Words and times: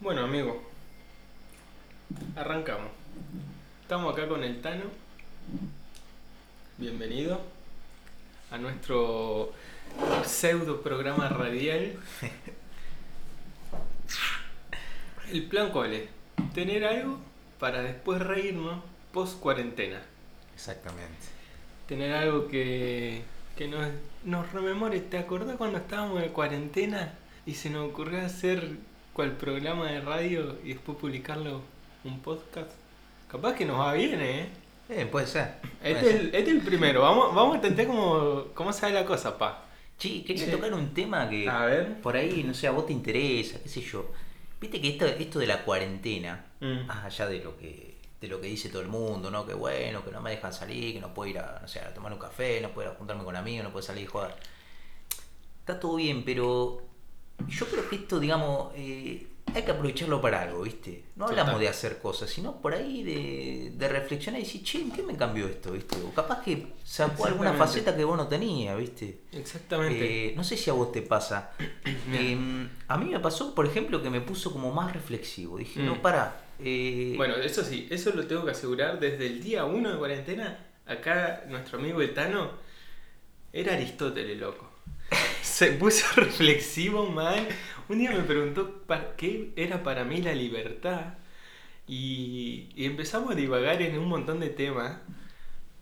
Bueno, 0.00 0.22
amigo, 0.22 0.62
arrancamos. 2.34 2.88
Estamos 3.82 4.14
acá 4.14 4.26
con 4.28 4.42
el 4.42 4.62
Tano. 4.62 4.84
Bienvenido 6.78 7.38
a 8.50 8.56
nuestro 8.56 9.52
pseudo 10.24 10.80
programa 10.80 11.28
radial. 11.28 11.98
El 15.30 15.42
plan 15.48 15.70
cuál 15.70 15.92
es? 15.92 16.08
Tener 16.54 16.86
algo 16.86 17.18
para 17.58 17.82
después 17.82 18.22
reírnos 18.22 18.82
post 19.12 19.38
cuarentena. 19.38 20.00
Exactamente. 20.54 21.26
Tener 21.86 22.14
algo 22.14 22.48
que, 22.48 23.20
que 23.54 23.68
nos, 23.68 23.86
nos 24.24 24.50
rememore. 24.50 25.00
¿Te 25.00 25.18
acordás 25.18 25.56
cuando 25.56 25.76
estábamos 25.76 26.22
en 26.22 26.32
cuarentena 26.32 27.18
y 27.44 27.52
se 27.52 27.68
nos 27.68 27.90
ocurrió 27.90 28.24
hacer 28.24 28.88
cual 29.12 29.32
programa 29.36 29.90
de 29.90 30.00
radio 30.00 30.56
y 30.64 30.68
después 30.74 30.98
publicarlo 30.98 31.62
un 32.04 32.20
podcast? 32.20 32.70
Capaz 33.30 33.54
que 33.54 33.64
nos 33.64 33.78
va 33.78 33.92
bien, 33.94 34.20
¿eh? 34.20 34.48
Eh, 34.88 35.06
puede 35.06 35.26
ser. 35.26 35.54
puede 35.60 35.92
Este 35.94 36.08
es, 36.10 36.14
el, 36.16 36.26
este 36.34 36.40
es 36.42 36.48
el 36.56 36.62
primero. 36.62 37.02
Vamos, 37.02 37.34
vamos 37.34 37.54
a 37.54 37.56
intentar 37.56 37.86
cómo, 37.86 38.44
cómo 38.54 38.72
sale 38.72 38.94
la 38.94 39.04
cosa, 39.04 39.38
pa. 39.38 39.64
Che, 39.98 40.24
quería 40.24 40.46
Sí. 40.46 40.50
tocar 40.50 40.72
un 40.74 40.92
tema 40.94 41.28
que 41.28 41.48
A 41.48 41.64
ver. 41.66 42.00
por 42.00 42.16
ahí, 42.16 42.42
no 42.42 42.54
sé, 42.54 42.66
a 42.66 42.70
vos 42.72 42.86
te 42.86 42.92
interesa, 42.92 43.60
qué 43.62 43.68
sé 43.68 43.82
yo. 43.82 44.10
Viste 44.60 44.80
que 44.80 44.88
esto, 44.88 45.06
esto 45.06 45.38
de 45.38 45.46
la 45.46 45.62
cuarentena, 45.62 46.44
Mm. 46.60 46.86
más 46.86 47.04
allá 47.04 47.26
de 47.26 47.38
lo 47.42 47.56
que 47.56 47.90
de 48.20 48.28
lo 48.28 48.38
que 48.38 48.48
dice 48.48 48.68
todo 48.68 48.82
el 48.82 48.88
mundo, 48.88 49.30
¿no? 49.30 49.46
Que 49.46 49.54
bueno, 49.54 50.04
que 50.04 50.10
no 50.10 50.20
me 50.20 50.28
dejan 50.30 50.52
salir, 50.52 50.92
que 50.92 51.00
no 51.00 51.14
puedo 51.14 51.30
ir 51.30 51.38
a, 51.38 51.58
no 51.62 51.66
sé, 51.66 51.80
a 51.80 51.94
tomar 51.94 52.12
un 52.12 52.18
café, 52.18 52.60
no 52.60 52.68
puedo 52.68 52.88
ir 52.90 52.94
a 52.94 52.98
juntarme 52.98 53.24
con 53.24 53.34
amigos, 53.34 53.64
no 53.64 53.70
puedo 53.72 53.82
salir 53.82 54.06
a 54.08 54.10
jugar. 54.10 54.36
Está 55.60 55.80
todo 55.80 55.96
bien, 55.96 56.22
pero 56.24 56.82
yo 57.48 57.66
creo 57.66 57.88
que 57.88 57.96
esto, 57.96 58.18
digamos, 58.20 58.72
eh, 58.76 59.26
hay 59.52 59.62
que 59.64 59.70
aprovecharlo 59.72 60.20
para 60.20 60.42
algo, 60.42 60.62
¿viste? 60.62 61.06
No 61.16 61.24
hablamos 61.26 61.52
Total. 61.54 61.60
de 61.62 61.68
hacer 61.68 61.98
cosas, 61.98 62.30
sino 62.30 62.60
por 62.60 62.72
ahí 62.72 63.02
de, 63.02 63.72
de 63.74 63.88
reflexionar 63.88 64.40
y 64.40 64.44
decir, 64.44 64.62
che, 64.62 64.80
¿en 64.80 64.92
qué 64.92 65.02
me 65.02 65.16
cambió 65.16 65.46
esto, 65.48 65.72
viste? 65.72 65.96
O 66.06 66.14
capaz 66.14 66.42
que 66.42 66.68
sacó 66.84 67.26
alguna 67.26 67.52
faceta 67.54 67.96
que 67.96 68.04
vos 68.04 68.16
no 68.16 68.28
tenías, 68.28 68.78
¿viste? 68.78 69.22
Exactamente. 69.32 70.28
Eh, 70.28 70.34
no 70.36 70.44
sé 70.44 70.56
si 70.56 70.70
a 70.70 70.72
vos 70.72 70.92
te 70.92 71.02
pasa. 71.02 71.52
Eh, 72.12 72.36
a 72.88 72.96
mí 72.98 73.06
me 73.06 73.20
pasó, 73.20 73.54
por 73.54 73.66
ejemplo, 73.66 74.02
que 74.02 74.10
me 74.10 74.20
puso 74.20 74.52
como 74.52 74.72
más 74.72 74.92
reflexivo. 74.92 75.58
Dije, 75.58 75.80
Mm. 75.80 75.86
no, 75.86 76.02
para. 76.02 76.44
eh, 76.58 77.14
Bueno, 77.16 77.36
eso 77.36 77.62
sí, 77.64 77.86
eso 77.90 78.10
lo 78.14 78.26
tengo 78.26 78.44
que 78.44 78.50
asegurar. 78.52 78.98
Desde 79.00 79.26
el 79.26 79.42
día 79.42 79.64
1 79.64 79.92
de 79.92 79.98
cuarentena, 79.98 80.58
acá 80.86 81.44
nuestro 81.48 81.78
amigo 81.78 82.00
el 82.02 82.12
Tano 82.14 82.50
era 83.52 83.74
Aristóteles, 83.74 84.38
loco. 84.38 84.69
Se 85.42 85.72
puso 85.72 86.06
reflexivo 86.20 87.06
mal. 87.06 87.46
Un 87.88 87.98
día 87.98 88.12
me 88.12 88.22
preguntó 88.22 88.82
para 88.86 89.16
qué 89.16 89.52
era 89.56 89.82
para 89.82 90.04
mí 90.04 90.22
la 90.22 90.34
libertad. 90.34 91.14
Y, 91.86 92.68
y 92.76 92.84
empezamos 92.86 93.32
a 93.32 93.34
divagar 93.34 93.82
en 93.82 93.98
un 93.98 94.08
montón 94.08 94.40
de 94.40 94.50
temas. 94.50 94.98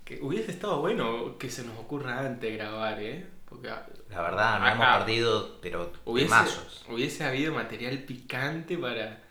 Que 0.04 0.18
hubiese 0.22 0.50
estado 0.52 0.80
bueno 0.80 1.36
que 1.38 1.50
se 1.50 1.64
nos 1.64 1.78
ocurra 1.78 2.20
antes 2.20 2.54
grabar, 2.56 3.00
¿eh? 3.02 3.26
Porque 3.48 3.68
la 3.68 4.22
verdad, 4.22 4.56
Ajá. 4.56 4.72
hemos 4.72 4.98
perdido, 4.98 5.58
pero 5.60 5.92
Hubiese, 6.04 6.30
temazos. 6.30 6.84
hubiese 6.88 7.24
habido 7.24 7.52
material 7.54 7.98
picante 8.04 8.78
para... 8.78 9.22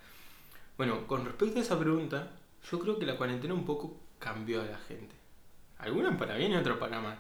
Bueno, 0.78 1.08
con 1.08 1.26
respecto 1.26 1.60
a 1.60 1.62
esa 1.64 1.80
pregunta, 1.80 2.32
yo 2.72 2.80
creo 2.80 3.00
que 3.00 3.06
la 3.08 3.18
cuarentena 3.18 3.54
un 3.56 3.66
poco 3.66 3.98
cambió 4.20 4.62
a 4.62 4.66
la 4.66 4.78
gente. 4.80 5.16
Algunas 5.80 6.18
para 6.18 6.36
bien 6.36 6.52
y 6.52 6.56
otras 6.58 6.78
para 6.78 7.00
mal. 7.02 7.18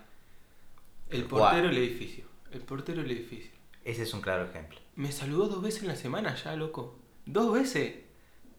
El 1.09 1.23
portero 1.25 1.67
del 1.69 1.77
edificio. 1.77 2.25
El 2.51 2.61
portero 2.61 3.01
del 3.01 3.11
edificio. 3.11 3.51
Ese 3.83 4.03
es 4.03 4.13
un 4.13 4.21
claro 4.21 4.45
ejemplo. 4.45 4.79
Me 4.95 5.11
saludó 5.11 5.47
dos 5.47 5.61
veces 5.61 5.81
en 5.83 5.87
la 5.89 5.95
semana 5.95 6.35
ya, 6.35 6.55
loco. 6.55 6.97
Dos 7.25 7.53
veces. 7.53 7.95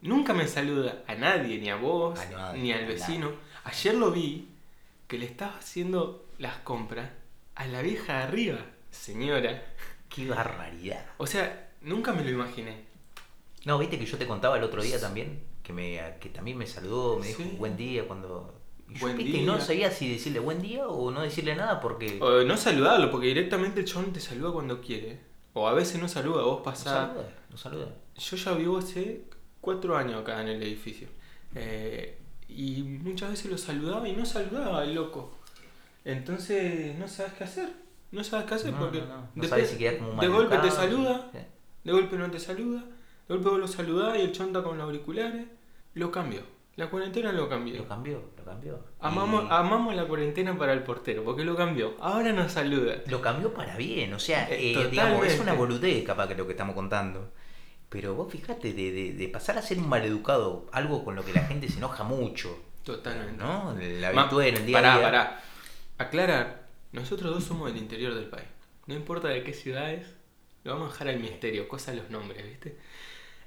Nunca 0.01 0.33
me 0.33 0.47
saluda 0.47 1.03
a 1.07 1.15
nadie, 1.15 1.59
ni 1.59 1.69
a 1.69 1.75
vos, 1.75 2.17
A 2.19 2.25
nadie, 2.29 2.61
ni 2.61 2.71
al 2.71 2.85
vecino. 2.85 3.31
Ayer 3.65 3.95
lo 3.95 4.11
vi 4.11 4.47
que 5.07 5.17
le 5.17 5.25
estaba 5.25 5.57
haciendo 5.57 6.25
las 6.37 6.57
compras 6.59 7.09
a 7.55 7.65
la 7.67 7.81
vieja 7.81 8.17
de 8.17 8.23
arriba, 8.23 8.65
señora. 8.91 9.61
Qué 10.07 10.27
barbaridad. 10.27 11.05
O 11.17 11.27
sea, 11.27 11.71
nunca 11.81 12.13
me 12.13 12.23
lo 12.23 12.29
imaginé. 12.31 12.85
No, 13.65 13.77
viste 13.77 13.99
que 13.99 14.05
yo 14.05 14.17
te 14.17 14.25
contaba 14.25 14.57
el 14.57 14.63
otro 14.63 14.81
día 14.81 14.99
también, 15.01 15.43
que, 15.61 15.73
me, 15.73 15.99
que 16.21 16.29
también 16.29 16.57
me 16.57 16.65
saludó, 16.65 17.19
me 17.19 17.27
dijo 17.27 17.43
Sí. 17.43 17.55
buen 17.57 17.75
día 17.75 18.07
cuando... 18.07 18.58
Y 18.89 18.93
yo 18.95 18.99
Buen 19.01 19.17
día. 19.17 19.45
no 19.45 19.59
sabía 19.61 19.91
si 19.91 20.09
decirle 20.11 20.39
buen 20.39 20.61
día 20.61 20.87
o 20.87 21.11
no 21.11 21.21
decirle 21.21 21.55
nada 21.55 21.79
porque... 21.79 22.17
O 22.21 22.43
no 22.43 22.57
saludarlo, 22.57 23.11
porque 23.11 23.27
directamente 23.27 23.79
el 23.81 23.85
chabón 23.85 24.11
te 24.13 24.19
saluda 24.19 24.51
cuando 24.51 24.81
quiere. 24.81 25.19
O 25.53 25.67
a 25.67 25.73
veces 25.73 26.01
no 26.01 26.07
saluda, 26.07 26.41
vos 26.43 26.57
No 26.59 26.63
pasás. 26.63 26.85
saluda, 27.09 27.29
no 27.51 27.57
saluda. 27.57 27.87
Yo 28.17 28.35
ya 28.37 28.51
vivo 28.53 28.77
hace 28.77 29.25
cuatro 29.61 29.95
años 29.97 30.21
acá 30.21 30.41
en 30.41 30.47
el 30.49 30.63
edificio. 30.63 31.07
Eh, 31.55 32.17
y 32.47 32.81
muchas 32.83 33.29
veces 33.31 33.51
lo 33.51 33.57
saludaba 33.57 34.07
y 34.09 34.13
no 34.15 34.25
saludaba 34.25 34.83
el 34.83 34.95
loco. 34.95 35.37
Entonces 36.05 36.97
no 36.97 37.07
sabes 37.07 37.33
qué 37.33 37.43
hacer. 37.43 37.69
No 38.11 38.23
sabes 38.23 38.47
qué 38.47 38.55
hacer 38.55 38.71
No, 38.73 38.79
porque 38.79 39.01
no, 39.01 39.07
no. 39.07 39.17
No 39.35 39.41
después- 39.43 39.69
si 39.69 39.97
como 39.97 40.21
de 40.21 40.27
golpe 40.27 40.57
te 40.57 40.71
saluda, 40.71 41.29
sí. 41.31 41.39
de 41.83 41.91
golpe 41.91 42.17
no 42.17 42.31
te 42.31 42.39
saluda, 42.39 42.79
de 42.81 43.35
golpe 43.35 43.49
vos 43.49 43.59
lo 43.59 43.67
saludás 43.67 44.17
y 44.17 44.21
el 44.21 44.31
está 44.31 44.63
con 44.63 44.77
los 44.77 44.85
auriculares. 44.85 45.45
Lo 45.93 46.11
cambió. 46.11 46.41
La 46.79 46.89
cuarentena 46.89 47.31
lo 47.33 47.49
cambió. 47.49 47.75
Lo 47.77 47.87
cambió, 47.87 48.23
lo 48.37 48.43
cambió. 48.45 48.79
Amamos, 49.01 49.43
Y- 49.43 49.47
amamos 49.51 49.93
la 49.95 50.05
cuarentena 50.05 50.57
para 50.57 50.71
el 50.71 50.81
portero, 50.83 51.25
porque 51.25 51.43
lo 51.43 51.55
cambió. 51.57 51.95
Ahora 51.99 52.31
nos 52.31 52.53
saluda. 52.53 53.01
lo 53.07 53.21
cambió 53.21 53.53
para 53.53 53.75
bien, 53.75 54.13
o 54.13 54.19
sea, 54.19 54.49
Eh, 54.49 54.73
eh, 54.73 54.87
digamos, 54.89 55.25
es 55.25 55.39
una 55.41 55.53
boludez 55.53 56.05
capaz 56.05 56.27
que 56.29 56.35
lo 56.35 56.45
que 56.45 56.53
estamos 56.53 56.75
contando. 56.75 57.33
Pero 57.89 58.15
vos 58.15 58.31
fijate, 58.31 58.71
de, 58.73 58.91
de- 58.91 59.11
de 59.13 59.27
pasar 59.27 59.57
a 59.57 59.61
ser 59.61 59.77
un 59.79 59.89
maleducado, 59.89 60.67
algo 60.71 61.03
con 61.03 61.15
lo 61.15 61.25
que 61.25 61.33
la 61.33 61.41
gente 61.41 61.67
se 61.67 61.79
enoja 61.79 62.03
mucho, 62.05 62.57
Totalmente. 62.85 63.43
¿no? 63.43 63.75
La 63.99 64.11
virtud 64.11 64.41
en 64.43 64.55
el 64.57 64.65
día 64.65 64.77
pará, 64.77 64.93
a 64.93 64.97
día. 64.97 65.05
pará. 65.07 65.41
Aclarar, 65.97 66.67
nosotros 66.93 67.33
dos 67.33 67.43
somos 67.43 67.73
del 67.73 67.81
interior 67.81 68.13
del 68.15 68.27
país. 68.27 68.47
No 68.87 68.95
importa 68.95 69.27
de 69.27 69.43
qué 69.43 69.53
ciudades, 69.53 70.07
lo 70.63 70.73
vamos 70.73 70.89
a 70.89 70.91
dejar 70.93 71.07
al 71.09 71.19
misterio, 71.19 71.67
cosa 71.67 71.91
de 71.91 71.97
los 71.97 72.09
nombres, 72.09 72.41
¿viste? 72.45 72.77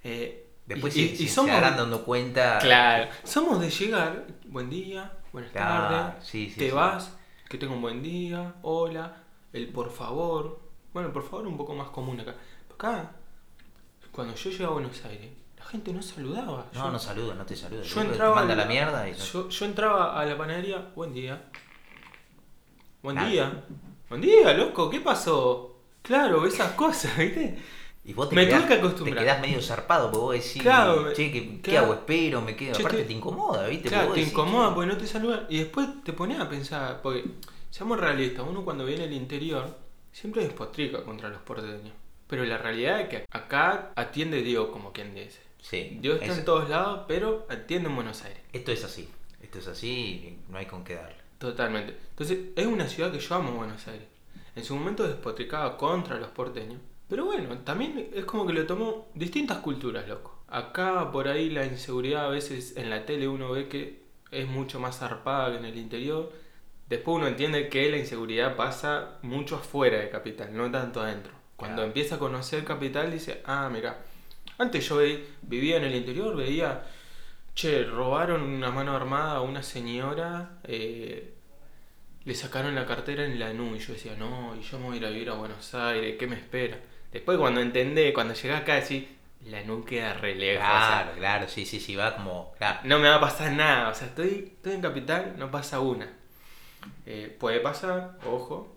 Eh, 0.04 0.41
Después 0.66 0.96
y, 0.96 1.08
se, 1.08 1.12
y- 1.14 1.16
se- 1.16 1.24
se 1.28 1.34
somos, 1.34 1.50
harán 1.52 1.76
dando 1.76 2.04
cuenta. 2.04 2.58
claro, 2.60 3.10
somos 3.24 3.60
de 3.60 3.68
llegar, 3.70 4.26
buen 4.46 4.70
día, 4.70 5.12
buenas 5.32 5.50
Claro, 5.50 5.94
tardes, 5.94 6.24
sí, 6.26 6.48
sí, 6.50 6.56
te 6.58 6.66
sí. 6.68 6.70
vas, 6.74 7.16
que 7.48 7.58
tenga 7.58 7.74
un 7.74 7.82
buen 7.82 8.02
día, 8.02 8.54
hola, 8.62 9.16
el 9.52 9.68
por 9.68 9.90
favor. 9.90 10.60
Bueno, 10.92 11.08
el 11.08 11.12
por 11.12 11.28
favor 11.28 11.46
un 11.46 11.56
poco 11.56 11.74
más 11.74 11.88
común 11.90 12.20
acá. 12.20 12.34
Acá, 12.74 13.10
cuando 14.12 14.34
yo 14.34 14.50
llegué 14.50 14.64
a 14.64 14.68
Buenos 14.68 15.04
Aires, 15.04 15.30
la 15.58 15.64
gente 15.64 15.92
no 15.92 16.00
saludaba. 16.02 16.66
No, 16.74 16.84
Yo- 16.84 16.90
no 16.90 16.98
saluda, 16.98 17.34
no 17.34 17.44
te 17.46 17.56
saluda. 17.56 17.82
yo 17.82 17.94
Te 17.94 18.00
entraba 18.08 18.34
manda 18.34 18.52
a 18.54 18.56
la 18.56 18.64
mierda 18.66 19.08
y 19.08 19.12
no- 19.12 19.18
yo, 19.18 19.48
yo 19.48 19.64
entraba 19.66 20.18
a 20.20 20.24
la 20.24 20.36
panadería, 20.38 20.86
buen 20.94 21.12
día. 21.12 21.42
Buen 23.02 23.16
Claro. 23.16 23.30
día. 23.30 23.64
Buen 24.08 24.20
día, 24.20 24.52
loco, 24.54 24.88
¿qué 24.90 25.00
pasó? 25.00 25.76
Claro, 26.02 26.46
esas 26.46 26.72
cosas, 26.72 27.16
¿viste? 27.18 27.58
Y 28.04 28.14
vos 28.14 28.28
te, 28.28 28.34
Me 28.34 28.46
quedás, 28.46 28.62
tuve 28.62 28.68
que 28.68 28.74
acostumbrar. 28.74 29.16
te 29.18 29.22
quedás 29.24 29.40
medio 29.40 29.62
zarpado, 29.62 30.10
porque 30.10 30.18
vos 30.22 30.32
decís, 30.34 30.62
Claro, 30.62 31.12
che, 31.12 31.60
¿qué, 31.62 31.78
hago? 31.78 31.94
Espero, 31.94 32.40
me 32.42 32.56
quedo. 32.56 32.76
Aparte 32.76 32.96
te- 32.98 33.04
te 33.04 33.12
incomoda, 33.12 33.66
¿viste? 33.68 33.88
Claro, 33.88 34.08
te 34.12 34.18
decís, 34.20 34.32
incomoda 34.32 34.74
porque 34.74 34.88
no 34.92 34.96
te 34.96 35.06
saludan. 35.06 35.46
Y 35.48 35.58
después 35.58 35.88
te 36.02 36.12
pones 36.12 36.40
a 36.40 36.48
pensar, 36.48 37.00
porque 37.00 37.24
seamos 37.70 38.00
realistas, 38.00 38.44
uno 38.48 38.64
cuando 38.64 38.84
viene 38.84 39.04
al 39.04 39.12
interior 39.12 39.76
siempre 40.10 40.42
despotrica 40.42 41.04
contra 41.04 41.28
los 41.28 41.40
porteños. 41.42 41.92
Pero 42.26 42.44
la 42.44 42.58
realidad 42.58 43.00
es 43.02 43.08
que 43.08 43.26
acá 43.30 43.92
atiende 43.94 44.42
Dios, 44.42 44.68
como 44.72 44.92
quien 44.92 45.14
dice. 45.14 45.38
Sí, 45.60 45.98
Dios 46.00 46.20
está 46.20 46.32
es- 46.32 46.38
en 46.40 46.44
todos 46.44 46.68
lados, 46.68 47.02
pero 47.06 47.46
atiende 47.48 47.88
en 47.88 47.94
Buenos 47.94 48.24
Aires. 48.24 48.40
esto 48.52 48.72
es 48.72 48.82
así. 48.84 49.08
Esto 49.40 49.58
es 49.60 49.68
así 49.68 49.88
y 49.90 50.38
no 50.50 50.58
hay 50.58 50.66
con 50.66 50.82
qué 50.82 50.94
darle. 50.96 51.16
Totalmente. 51.38 51.96
Entonces, 52.10 52.38
es 52.56 52.66
una 52.66 52.88
ciudad 52.88 53.12
que 53.12 53.18
yo 53.20 53.34
amo 53.36 53.52
Buenos 53.52 53.86
Aires. 53.86 54.06
En 54.56 54.64
su 54.64 54.74
momento 54.74 55.06
despotricaba 55.06 55.76
contra 55.76 56.16
los 56.18 56.30
porteños. 56.30 56.80
Pero 57.08 57.24
bueno, 57.26 57.58
también 57.58 58.10
es 58.14 58.24
como 58.24 58.46
que 58.46 58.52
lo 58.52 58.66
tomó 58.66 59.08
distintas 59.14 59.58
culturas, 59.58 60.08
loco. 60.08 60.42
Acá 60.48 61.10
por 61.12 61.28
ahí 61.28 61.50
la 61.50 61.64
inseguridad 61.64 62.26
a 62.26 62.28
veces 62.28 62.76
en 62.76 62.90
la 62.90 63.04
tele 63.04 63.28
uno 63.28 63.50
ve 63.50 63.68
que 63.68 64.02
es 64.30 64.46
mucho 64.46 64.80
más 64.80 64.98
zarpada 64.98 65.50
que 65.52 65.58
en 65.58 65.64
el 65.66 65.76
interior. 65.76 66.32
Después 66.88 67.16
uno 67.18 67.26
entiende 67.26 67.68
que 67.68 67.90
la 67.90 67.96
inseguridad 67.98 68.56
pasa 68.56 69.18
mucho 69.22 69.56
afuera 69.56 69.98
de 69.98 70.10
Capital, 70.10 70.54
no 70.56 70.70
tanto 70.70 71.00
adentro. 71.00 71.32
Cuando 71.56 71.76
Claro. 71.76 71.86
empieza 71.88 72.16
a 72.16 72.18
conocer 72.18 72.64
Capital 72.64 73.10
dice, 73.12 73.40
ah, 73.44 73.68
mira, 73.72 73.98
antes 74.58 74.86
yo 74.88 74.98
vivía 75.42 75.76
en 75.76 75.84
el 75.84 75.94
interior, 75.94 76.36
veía, 76.36 76.82
che, 77.54 77.84
robaron 77.84 78.42
una 78.42 78.70
mano 78.70 78.94
armada 78.96 79.36
a 79.36 79.40
una 79.42 79.62
señora, 79.62 80.58
eh, 80.64 81.34
le 82.24 82.34
sacaron 82.34 82.74
la 82.74 82.86
cartera 82.86 83.24
en 83.24 83.38
la 83.38 83.50
NU 83.52 83.76
y 83.76 83.78
yo 83.78 83.92
decía, 83.94 84.14
no, 84.16 84.54
y 84.58 84.62
yo 84.62 84.78
me 84.78 84.86
voy 84.86 84.94
a 84.94 84.98
ir 84.98 85.06
a 85.06 85.10
vivir 85.10 85.30
a 85.30 85.34
Buenos 85.34 85.74
Aires, 85.74 86.16
¿qué 86.18 86.26
me 86.26 86.36
espera? 86.36 86.78
Después 87.12 87.38
cuando 87.38 87.60
entendé, 87.60 88.12
cuando 88.12 88.34
llegué 88.34 88.54
acá, 88.54 88.74
decís, 88.76 89.04
la 89.46 89.62
NU 89.62 89.84
queda 89.84 90.14
re 90.14 90.34
lejos, 90.34 90.64
o 90.64 90.68
sea, 90.68 91.02
Claro, 91.02 91.12
claro, 91.18 91.48
sí, 91.48 91.66
sí, 91.66 91.80
sí, 91.80 91.94
va 91.96 92.16
como. 92.16 92.52
Claro. 92.58 92.80
no 92.84 92.98
me 92.98 93.08
va 93.08 93.16
a 93.16 93.20
pasar 93.20 93.52
nada, 93.52 93.88
o 93.88 93.94
sea, 93.94 94.06
estoy, 94.08 94.52
estoy 94.56 94.72
en 94.74 94.80
Capital, 94.82 95.34
no 95.36 95.50
pasa 95.50 95.80
una. 95.80 96.10
Eh, 97.06 97.36
puede 97.38 97.60
pasar, 97.60 98.18
ojo, 98.26 98.76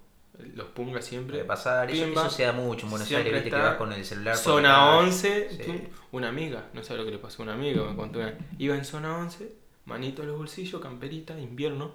los 0.53 0.67
punga 0.69 1.01
siempre. 1.01 1.37
Puede 1.37 1.45
pasar, 1.47 1.89
eso, 1.89 2.05
eso 2.05 2.29
se 2.29 2.43
da 2.43 2.51
mucho 2.51 2.85
en 2.85 2.89
Buenos 2.91 3.07
Siempre 3.07 3.29
Aires, 3.29 3.43
viste 3.43 3.57
que 3.57 3.63
vas 3.63 3.75
con 3.77 3.93
el 3.93 4.03
celular. 4.03 4.35
Zona 4.35 4.69
la 4.69 4.75
calle. 4.97 5.07
11, 5.07 5.49
Sí. 5.51 5.57
tum, 5.63 5.79
una 6.11 6.29
amiga, 6.29 6.65
no 6.73 6.83
sé 6.83 6.95
lo 6.95 7.05
que 7.05 7.11
le 7.11 7.19
pasó 7.19 7.41
a 7.41 7.45
una 7.45 7.53
amiga, 7.53 7.83
me 7.83 7.95
contó 7.95 8.19
una. 8.19 8.33
Iba 8.57 8.75
en 8.75 8.85
zona 8.85 9.17
11, 9.17 9.53
manito 9.85 10.23
a 10.23 10.25
los 10.25 10.37
bolsillos, 10.37 10.81
camperita, 10.81 11.39
invierno. 11.39 11.93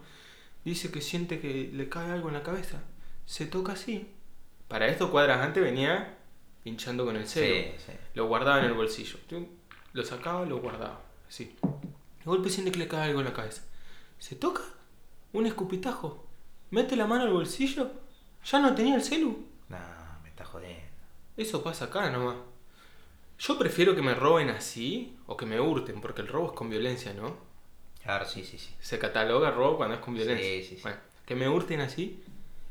Dice 0.65 0.91
que 0.91 1.01
siente 1.01 1.41
que 1.41 1.71
le 1.73 1.89
cae 1.89 2.11
algo 2.13 2.29
en 2.29 2.35
la 2.35 2.43
cabeza. 2.43 2.83
Se 3.27 3.47
toca 3.47 3.73
así. 3.73 4.15
Para 4.69 4.87
esto 4.89 5.11
cuadras 5.11 5.41
antes 5.41 5.63
venía 5.63 6.17
pinchando 6.63 7.05
con 7.05 7.17
el 7.17 7.27
celo. 7.27 7.73
Sí, 7.79 7.85
sí. 7.87 7.93
Lo 8.15 8.27
guardaba 8.27 8.61
en 8.61 8.67
el 8.67 8.73
bolsillo. 8.75 9.19
Lo 9.93 10.05
sacaba, 10.05 10.45
lo 10.47 10.59
guardaba. 10.61 11.01
Así. 11.29 11.57
De 11.63 12.25
golpe 12.25 12.51
siente 12.51 12.71
que 12.73 12.79
le 12.79 12.89
cae 12.89 13.09
algo 13.09 13.21
en 13.21 13.27
la 13.27 13.33
cabeza. 13.33 13.63
Se 14.19 14.37
toca 14.37 14.63
un 15.33 15.47
escupitajo. 15.47 16.27
Mete 16.71 16.97
la 16.97 17.07
mano 17.07 17.25
al 17.25 17.33
bolsillo. 17.33 17.91
Ya 18.45 18.59
no 18.61 18.75
tenía 18.75 18.95
el 18.97 19.03
celu. 19.03 19.47
No, 19.69 19.79
me 20.23 20.29
está 20.29 20.45
jodiendo. 20.45 20.81
Eso 21.37 21.63
pasa 21.63 21.87
acá 21.87 22.11
nomás. 22.11 22.37
Yo 23.39 23.59
prefiero 23.59 23.95
que 23.95 24.03
me 24.03 24.15
roben 24.15 24.51
así 24.51 25.17
o 25.27 25.37
que 25.37 25.47
me 25.47 25.59
hurten, 25.61 26.01
porque 26.01 26.21
el 26.21 26.29
robo 26.29 26.49
es 26.49 26.53
con 26.53 26.69
violencia, 26.69 27.15
¿no? 27.15 27.37
Claro, 28.03 28.27
sí, 28.27 28.45
sí, 28.45 28.59
sí. 28.59 28.75
Se 28.81 28.99
cataloga 28.99 29.51
robo 29.51 29.79
cuando 29.79 29.95
es 29.95 30.01
con 30.03 30.15
violencia. 30.15 30.45
Sí, 30.45 30.63
sí, 30.63 30.77
sí. 30.77 30.83
Bueno, 30.83 30.99
que 31.25 31.35
me 31.35 31.49
hurten 31.49 31.81
así. 31.81 32.23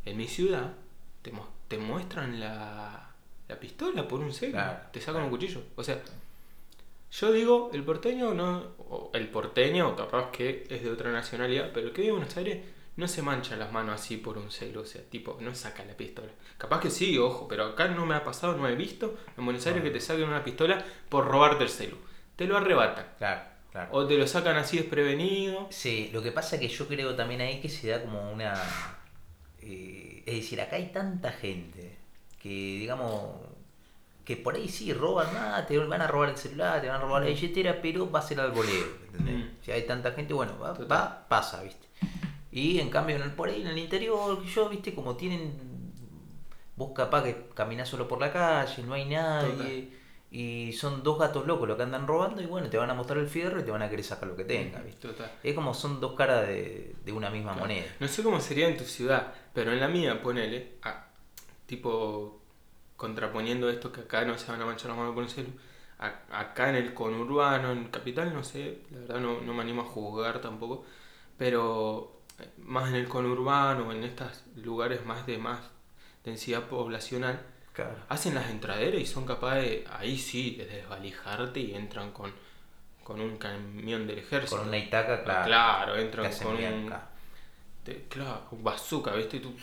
En 0.05 0.17
mi 0.17 0.27
ciudad 0.27 0.73
te, 1.23 1.31
mo- 1.31 1.49
te 1.67 1.77
muestran 1.79 2.39
la, 2.39 3.08
la 3.49 3.59
pistola 3.59 4.07
por 4.07 4.19
un 4.21 4.31
celo. 4.31 4.53
Claro, 4.53 4.79
te 4.93 5.01
sacan 5.01 5.23
un 5.23 5.31
cuchillo. 5.31 5.61
O 5.75 5.83
sea, 5.83 5.99
yo 7.11 7.31
digo, 7.31 7.71
el 7.73 7.83
porteño 7.83 8.33
no. 8.33 8.75
o 8.77 9.11
el 9.13 9.27
porteño, 9.27 9.95
capaz 9.95 10.31
que 10.31 10.67
es 10.69 10.83
de 10.83 10.91
otra 10.91 11.11
nacionalidad, 11.11 11.71
pero 11.73 11.87
el 11.87 11.93
que 11.93 12.01
vive 12.01 12.13
en 12.13 12.19
Buenos 12.19 12.37
Aires 12.37 12.63
no 12.95 13.07
se 13.07 13.21
mancha 13.23 13.55
las 13.55 13.71
manos 13.71 13.99
así 13.99 14.17
por 14.17 14.37
un 14.37 14.51
celo. 14.51 14.81
O 14.81 14.85
sea, 14.85 15.01
tipo, 15.01 15.37
no 15.41 15.55
saca 15.55 15.83
la 15.83 15.97
pistola. 15.97 16.29
Capaz 16.57 16.79
que 16.79 16.91
sí, 16.91 17.17
ojo, 17.17 17.47
pero 17.47 17.65
acá 17.65 17.87
no 17.87 18.05
me 18.05 18.13
ha 18.15 18.23
pasado, 18.23 18.55
no 18.55 18.67
he 18.67 18.75
visto 18.75 19.17
en 19.35 19.45
Buenos 19.45 19.65
Aires 19.65 19.81
que 19.81 19.89
te 19.89 19.99
saquen 19.99 20.25
una 20.25 20.43
pistola 20.43 20.85
por 21.09 21.25
robarte 21.25 21.63
el 21.63 21.69
celu. 21.69 21.97
Te 22.35 22.45
lo 22.45 22.55
arrebatan. 22.55 23.07
Claro, 23.17 23.41
claro. 23.71 23.89
O 23.91 24.05
te 24.05 24.15
lo 24.15 24.27
sacan 24.27 24.57
así 24.57 24.77
desprevenido. 24.77 25.67
Sí, 25.71 26.11
lo 26.13 26.21
que 26.21 26.31
pasa 26.31 26.55
es 26.55 26.61
que 26.61 26.67
yo 26.67 26.87
creo 26.87 27.15
también 27.15 27.41
ahí 27.41 27.59
que 27.61 27.69
se 27.69 27.87
da 27.89 28.01
como 28.03 28.31
una... 28.31 28.53
eh, 29.59 30.23
es 30.27 30.35
decir, 30.35 30.61
acá 30.61 30.75
hay 30.75 30.91
tanta 30.91 31.31
gente 31.31 31.98
que, 32.39 32.49
digamos, 32.49 33.35
que 34.25 34.37
por 34.37 34.55
ahí 34.55 34.67
sí 34.69 34.93
roban 34.93 35.33
más, 35.33 35.67
te 35.67 35.77
van 35.77 36.01
a 36.01 36.07
robar 36.07 36.29
el 36.29 36.37
celular, 36.37 36.81
te 36.81 36.87
van 36.87 36.97
a 36.97 37.03
robar 37.03 37.23
la 37.23 37.29
billetera, 37.29 37.81
pero 37.81 38.09
va 38.09 38.19
a 38.19 38.21
ser 38.21 38.39
al 38.39 38.51
voleo, 38.51 38.85
¿entendés? 39.07 39.35
Mm. 39.45 39.49
Si 39.63 39.71
hay 39.71 39.83
tanta 39.85 40.11
gente, 40.11 40.33
bueno, 40.33 40.57
va, 40.59 40.73
va, 40.73 41.25
pasa, 41.27 41.61
¿viste? 41.63 41.87
Y 42.51 42.79
en 42.79 42.89
cambio, 42.89 43.17
por 43.35 43.49
ahí 43.49 43.61
en 43.61 43.67
el 43.67 43.77
interior, 43.77 44.43
yo, 44.43 44.69
¿viste? 44.69 44.93
Como 44.95 45.15
tienen... 45.15 45.69
Vos 46.75 46.91
capaz 46.95 47.23
que 47.23 47.47
caminás 47.53 47.89
solo 47.89 48.07
por 48.07 48.19
la 48.21 48.31
calle, 48.31 48.83
no 48.83 48.93
hay 48.93 49.05
nadie... 49.05 49.51
Total. 49.53 49.99
Y 50.31 50.73
son 50.73 51.01
dos 51.01 51.17
gatos 51.17 51.47
locos 51.47 51.67
los 51.67 51.75
que 51.75 51.81
andan 51.81 52.05
robando 52.05 52.39
y 52.39 52.45
bueno, 52.45 52.69
te 52.69 52.77
van 52.77 52.91
a 52.91 52.93
mostrar 52.93 53.17
el 53.17 53.27
fierro 53.27 53.59
y 53.59 53.63
te 53.63 53.71
van 53.71 53.81
a 53.81 53.89
querer 53.89 54.05
sacar 54.05 54.29
lo 54.29 54.35
que 54.35 54.43
tenga, 54.43 54.79
¿viste? 54.79 55.07
Total. 55.07 55.31
Es 55.41 55.55
como 55.55 55.73
son 55.73 55.99
dos 55.99 56.13
caras 56.13 56.45
de, 56.45 56.95
de 57.03 57.11
una 57.11 57.31
misma 57.31 57.53
Claro. 57.53 57.65
moneda. 57.67 57.87
No 57.99 58.07
sé 58.07 58.21
cómo 58.21 58.39
sería 58.39 58.67
en 58.67 58.77
tu 58.77 58.83
ciudad, 58.83 59.33
pero 59.55 59.71
en 59.73 59.79
la 59.79 59.87
mía, 59.87 60.21
ponele, 60.21 60.73
tipo 61.69 62.41
contraponiendo 62.97 63.69
esto 63.69 63.91
que 63.91 64.01
acá 64.01 64.25
no 64.25 64.37
se 64.37 64.51
van 64.51 64.61
a 64.61 64.65
manchar 64.65 64.89
las 64.89 64.97
manos 64.97 65.13
con 65.13 65.23
el 65.23 65.29
celu. 65.29 65.51
a- 66.01 66.21
acá 66.41 66.69
en 66.69 66.75
el 66.75 66.93
conurbano, 66.93 67.71
en 67.73 67.89
capital, 67.89 68.33
no 68.33 68.41
sé, 68.43 68.79
la 68.91 68.99
verdad 69.01 69.19
no, 69.19 69.41
no 69.41 69.53
me 69.53 69.61
animo 69.63 69.81
a 69.81 69.85
juzgar 69.85 70.39
tampoco, 70.39 70.85
pero 71.37 72.21
eh, 72.39 72.49
más 72.59 72.87
en 72.89 72.95
el 72.95 73.07
conurbano, 73.09 73.91
en 73.91 74.03
estos 74.05 74.43
lugares 74.55 75.05
más 75.05 75.25
de 75.27 75.37
más 75.37 75.59
densidad 76.23 76.63
poblacional, 76.69 77.41
Claro. 77.73 77.95
hacen 78.09 78.33
las 78.35 78.49
entraderas 78.49 79.01
y 79.01 79.05
son 79.05 79.25
capaces, 79.25 79.63
de, 79.63 79.87
ahí 79.91 80.17
sí, 80.17 80.55
de 80.55 80.65
desvalijarte 80.67 81.59
y 81.59 81.75
entran 81.75 82.11
con, 82.11 82.31
con 83.03 83.19
un 83.21 83.37
camión 83.37 84.07
del 84.07 84.19
ejército. 84.19 84.57
Con 84.57 84.67
una 84.69 84.77
itaca, 84.77 85.23
claro. 85.23 85.45
Claro, 85.45 85.95
entran 85.97 86.31
con 86.43 86.55
un... 86.55 86.93
Te- 87.83 88.03
claro, 88.09 88.43
un 88.51 88.63
bazooka, 88.63 89.13
¿viste? 89.15 89.37
Y 89.37 89.39
tú, 89.41 89.53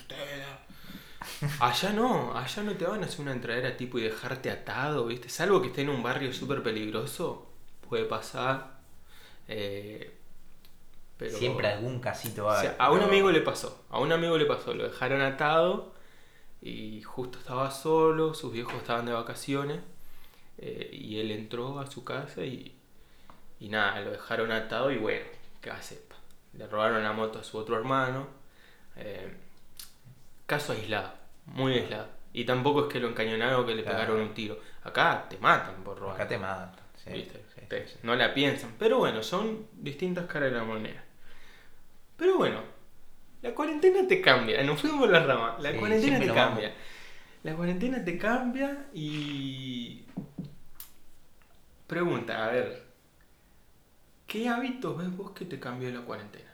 allá 1.61 1.93
no, 1.93 2.37
allá 2.37 2.62
no 2.62 2.73
te 2.76 2.84
van 2.87 3.02
a 3.02 3.06
hacer 3.06 3.20
una 3.20 3.32
entradera 3.32 3.76
tipo 3.76 3.99
y 3.99 4.02
dejarte 4.02 4.50
atado, 4.50 5.06
¿viste? 5.06 5.28
Salvo 5.28 5.61
que 5.61 5.69
esté 5.69 5.82
en 5.82 5.90
un 5.90 6.02
barrio 6.02 6.32
súper 6.32 6.62
peligroso, 6.62 7.46
puede 7.88 8.05
pasar. 8.05 8.78
eh, 9.49 10.12
pero, 11.19 11.38
Siempre 11.38 11.69
algún 11.69 12.00
casito 12.00 12.46
o 12.46 12.50
hay. 12.50 12.62
sea, 12.69 12.76
a 12.78 12.90
un 12.90 12.99
pero- 12.99 13.08
amigo 13.11 13.31
le 13.31 13.40
pasó, 13.40 13.84
a 13.90 13.99
un 14.00 14.12
amigo 14.12 14.37
le 14.38 14.44
pasó, 14.46 14.75
lo 14.75 14.84
dejaron 14.84 15.23
atado 15.23 15.94
y 16.62 17.02
justo 17.02 17.38
estaba 17.38 17.70
solo, 17.70 18.34
sus 18.34 18.52
viejos 18.52 18.75
estaban 18.75 19.06
de 19.06 19.12
vacaciones 19.12 19.81
eh, 20.58 20.90
y 20.93 21.19
él 21.20 21.31
entró 21.32 21.81
a 21.81 21.90
su 21.90 22.05
casa 22.05 22.44
y, 22.44 22.76
y 23.61 23.69
nada, 23.70 24.00
lo 24.02 24.12
dejaron 24.12 24.52
atado 24.52 24.90
y 24.93 24.99
bueno, 24.99 25.25
¿qué 25.62 25.70
va 25.70 25.76
a 25.76 25.81
hacer? 25.81 26.00
Le 26.55 26.67
robaron 26.69 27.02
la 27.02 27.12
moto 27.12 27.38
a 27.40 27.44
su 27.44 27.58
otro 27.58 27.76
hermano. 27.76 28.29
eh, 28.96 29.34
caso 30.46 30.72
aislado, 30.72 31.12
muy 31.46 31.75
aislado. 31.75 32.08
Y 32.32 32.44
tampoco 32.44 32.82
es 32.87 32.93
que 32.93 33.00
lo 33.00 33.08
encañonaron 33.08 33.62
o 33.62 33.66
que 33.66 33.75
le 33.75 33.82
Claro. 33.82 33.98
pegaron 33.98 34.20
un 34.20 34.34
tiro. 34.34 34.60
Acá 34.84 35.26
te 35.28 35.38
matan 35.38 35.82
por 35.82 35.98
robar. 35.98 36.16
Acá 36.16 36.28
te 36.28 36.38
matan. 36.38 36.84
sí, 37.02 37.10
¿viste? 37.12 37.43
sí, 37.54 37.62
Te- 37.69 37.87
sí. 37.88 37.96
No 38.02 38.14
la 38.14 38.34
piensan. 38.34 38.75
Pero 38.78 38.98
bueno, 38.98 39.22
son 39.22 39.66
distintas 39.72 40.26
caras 40.26 40.50
de 40.52 40.58
la 40.58 40.64
moneda. 40.64 41.02
Pero 42.16 42.37
bueno, 42.37 42.60
la 43.43 43.54
cuarentena 43.54 44.06
te 44.06 44.20
cambia. 44.20 44.62
Nos 44.64 44.81
fuimos 44.81 45.00
por 45.00 45.10
la 45.10 45.20
rama. 45.25 45.56
La 45.60 45.72
cuarentena 45.76 46.19
te 46.19 46.26
vamos. 46.28 46.44
cambia. 46.44 46.75
La 47.43 47.54
cuarentena 47.54 48.04
te 48.04 48.19
cambia 48.19 48.87
y. 48.93 50.04
Pregunta, 51.87 52.44
a 52.44 52.50
ver. 52.50 52.84
¿Qué 54.26 54.48
hábitos 54.48 54.98
ves 54.98 55.16
vos 55.16 55.31
que 55.31 55.44
te 55.44 55.60
cambió 55.60 55.88
la 55.90 56.00
cuarentena? 56.00 56.50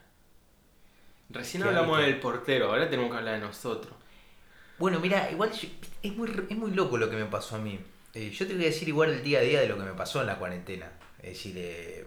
Recién 1.31 1.63
¿Qué 1.63 1.69
hablamos 1.71 1.99
del 1.99 2.21
portero, 2.21 2.67
ahora 2.67 2.91
tenemos 2.91 3.11
que 3.11 3.17
hablar 3.17 3.35
de 3.41 3.47
nosotros. 3.47 3.95
Bueno, 4.83 4.99
mira, 4.99 5.31
igual 5.31 5.53
yo- 5.53 5.69
es 6.03 6.17
muy, 6.17 6.29
es 6.51 6.57
muy 6.57 6.73
loco 6.73 6.99
lo 6.99 7.09
que 7.09 7.15
me 7.15 7.27
pasó 7.27 7.55
a 7.55 7.61
mí. 7.61 7.79
Eh, 8.15 8.31
yo 8.31 8.49
te 8.49 8.55
voy 8.55 8.65
a 8.65 8.67
decir 8.67 8.89
igual 8.89 9.11
el 9.11 9.23
día 9.23 9.39
a 9.39 9.43
día 9.43 9.61
de 9.61 9.69
lo 9.69 9.77
que 9.79 9.85
me 9.85 9.93
pasó 9.93 10.21
en 10.23 10.27
la 10.27 10.41
cuarentena. 10.41 10.91
Es 11.19 11.35
decir, 11.35 11.55
eh, 11.57 12.05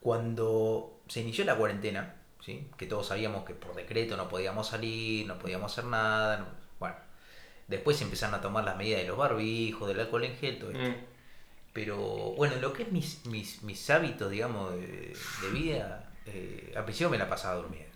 cuando 0.00 0.98
se 1.06 1.20
inició 1.20 1.44
la 1.44 1.54
cuarentena, 1.54 2.16
¿sí? 2.44 2.66
que 2.76 2.86
todos 2.86 3.06
sabíamos 3.06 3.44
que 3.44 3.54
por 3.54 3.76
decreto 3.76 4.16
no 4.16 4.28
podíamos 4.28 4.66
salir, 4.66 5.24
no 5.28 5.38
podíamos 5.38 5.70
hacer 5.70 5.84
nada, 5.84 6.38
no- 6.38 6.46
bueno, 6.80 6.96
después 7.68 7.96
se 7.98 8.02
empezaron 8.02 8.34
a 8.34 8.40
tomar 8.40 8.64
las 8.64 8.76
medidas 8.76 9.02
de 9.02 9.06
los 9.06 9.16
barbijos, 9.16 9.86
del 9.86 10.00
alcohol 10.00 10.24
en 10.24 10.36
gel, 10.36 10.58
todo 10.58 10.72
esto. 10.72 10.82
Mm, 10.82 10.94
Pero 11.74 11.96
bueno, 12.36 12.56
lo 12.56 12.72
que 12.72 12.82
es 12.82 12.90
mis, 12.90 13.24
mis, 13.26 13.62
mis 13.62 13.88
hábitos, 13.90 14.32
digamos, 14.32 14.72
de, 14.72 15.16
de 15.42 15.50
vida, 15.52 16.10
eh, 16.26 16.72
al 16.76 16.84
principio 16.84 17.08
me 17.08 17.18
la 17.18 17.28
pasaba 17.28 17.54
durmiendo. 17.54 17.94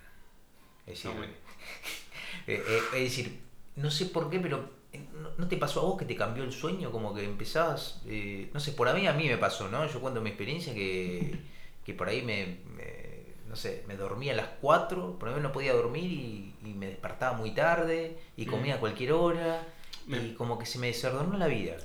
Es 0.86 1.02
decir. 1.02 1.10
eh, 2.46 2.62
eh, 2.66 2.80
es 2.94 3.02
decir, 3.16 3.40
no 3.76 3.90
sé 3.90 4.06
por 4.06 4.30
qué, 4.30 4.40
pero 4.40 4.70
eh, 4.92 5.04
¿no, 5.38 5.48
te 5.48 5.56
pasó 5.56 5.80
a 5.80 5.84
vos 5.84 5.98
que 5.98 6.04
te 6.04 6.16
cambió 6.16 6.44
el 6.44 6.52
sueño? 6.52 6.90
Como 6.92 7.14
que 7.14 7.24
empezabas, 7.24 8.02
eh, 8.06 8.50
no 8.52 8.60
sé, 8.60 8.72
por 8.72 8.88
a 8.88 8.94
mí 8.94 9.06
a 9.06 9.12
mí 9.12 9.28
me 9.28 9.38
pasó, 9.38 9.68
¿no? 9.68 9.86
Yo 9.86 10.00
cuento 10.00 10.20
mi 10.20 10.30
experiencia 10.30 10.74
que, 10.74 11.40
que 11.84 11.94
por 11.94 12.08
ahí 12.08 12.22
me, 12.22 12.58
me- 12.76 13.20
no 13.48 13.56
sé, 13.56 13.84
me 13.88 13.96
dormía 13.96 14.32
a 14.32 14.36
las 14.36 14.48
4, 14.60 15.18
por 15.18 15.28
ahí 15.28 15.40
no 15.40 15.52
podía 15.52 15.72
dormir 15.74 16.04
y, 16.12 16.54
y 16.64 16.74
me 16.74 16.86
despertaba 16.86 17.36
muy 17.36 17.52
tarde 17.52 18.18
y 18.36 18.46
comía 18.46 18.76
a 18.76 18.80
cualquier 18.80 19.12
hora 19.12 19.66
y 20.06 20.34
como 20.34 20.58
que 20.58 20.66
se 20.66 20.78
me 20.78 20.88
desordenó 20.88 21.36
la 21.36 21.46
vida. 21.48 21.76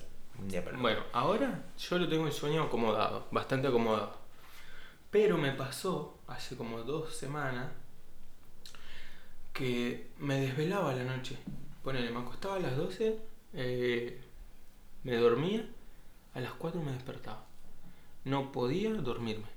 Bueno, 0.82 1.02
ahora 1.14 1.64
yo 1.78 1.98
lo 1.98 2.08
tengo 2.10 2.28
el 2.28 2.34
sueño 2.34 2.64
acomodado, 2.64 3.28
bastante 3.32 3.68
acomodado. 3.68 4.18
Pero 5.12 5.38
me 5.38 5.52
pasó 5.54 6.20
hace 6.28 6.56
como 6.58 6.80
dos 6.84 7.16
semanas 7.16 7.72
que 9.56 10.08
me 10.20 10.42
desvelaba 10.42 10.94
la 10.94 11.06
noche. 11.06 11.38
Ponele, 11.82 12.12
me 12.12 12.20
acostaba 12.20 12.58
a 12.58 12.60
las 12.60 12.76
12, 12.76 13.18
eh, 13.54 14.22
me 15.04 15.16
dormía, 15.16 15.66
a 16.34 16.42
las 16.42 16.52
4 16.54 16.82
me 16.82 16.92
despertaba. 16.92 17.46
No 18.26 18.52
podía 18.52 18.94
dormirme. 18.94 19.48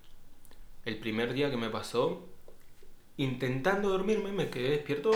El 0.85 0.99
primer 0.99 1.33
día 1.33 1.50
que 1.50 1.57
me 1.57 1.69
pasó, 1.69 2.28
intentando 3.17 3.88
dormirme, 3.88 4.31
me 4.31 4.50
quedé 4.50 4.71
despierto 4.71 5.11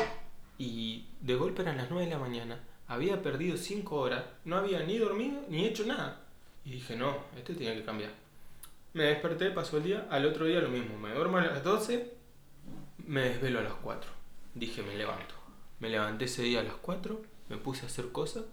y 0.59 1.07
de 1.21 1.37
golpe 1.37 1.62
eran 1.62 1.77
las 1.77 1.89
9 1.89 2.07
de 2.07 2.11
la 2.11 2.19
mañana. 2.19 2.65
Había 2.89 3.23
perdido 3.23 3.57
5 3.57 3.95
horas, 3.95 4.25
no 4.45 4.57
había 4.57 4.83
ni 4.83 4.99
dormido 4.99 5.45
ni 5.49 5.65
hecho 5.65 5.87
nada. 5.87 6.25
Y 6.65 6.73
dije, 6.73 6.97
no, 6.97 7.19
esto 7.37 7.55
tiene 7.55 7.77
que 7.77 7.85
cambiar. 7.85 8.11
Me 8.95 9.05
desperté, 9.05 9.53
pasó 9.53 9.77
el 9.77 9.85
día, 9.85 10.09
al 10.11 10.27
otro 10.27 10.45
día 10.47 10.61
lo 10.61 10.69
mismo. 10.71 10.99
Me 10.99 11.15
duermo 11.15 11.39
a 11.39 11.43
las 11.43 11.62
12, 11.62 12.15
me 13.07 13.21
desvelo 13.21 13.61
a 13.61 13.62
las 13.62 13.75
4. 13.75 14.22
Dije, 14.55 14.83
me 14.83 14.97
levanto. 14.97 15.35
Me 15.81 15.89
levanté 15.89 16.27
ese 16.27 16.43
día 16.43 16.61
a 16.61 16.65
las 16.65 16.75
4, 16.75 17.21
me 17.49 17.57
puse 17.57 17.83
a 17.85 17.89
hacer 17.89 18.13
cosas 18.13 18.45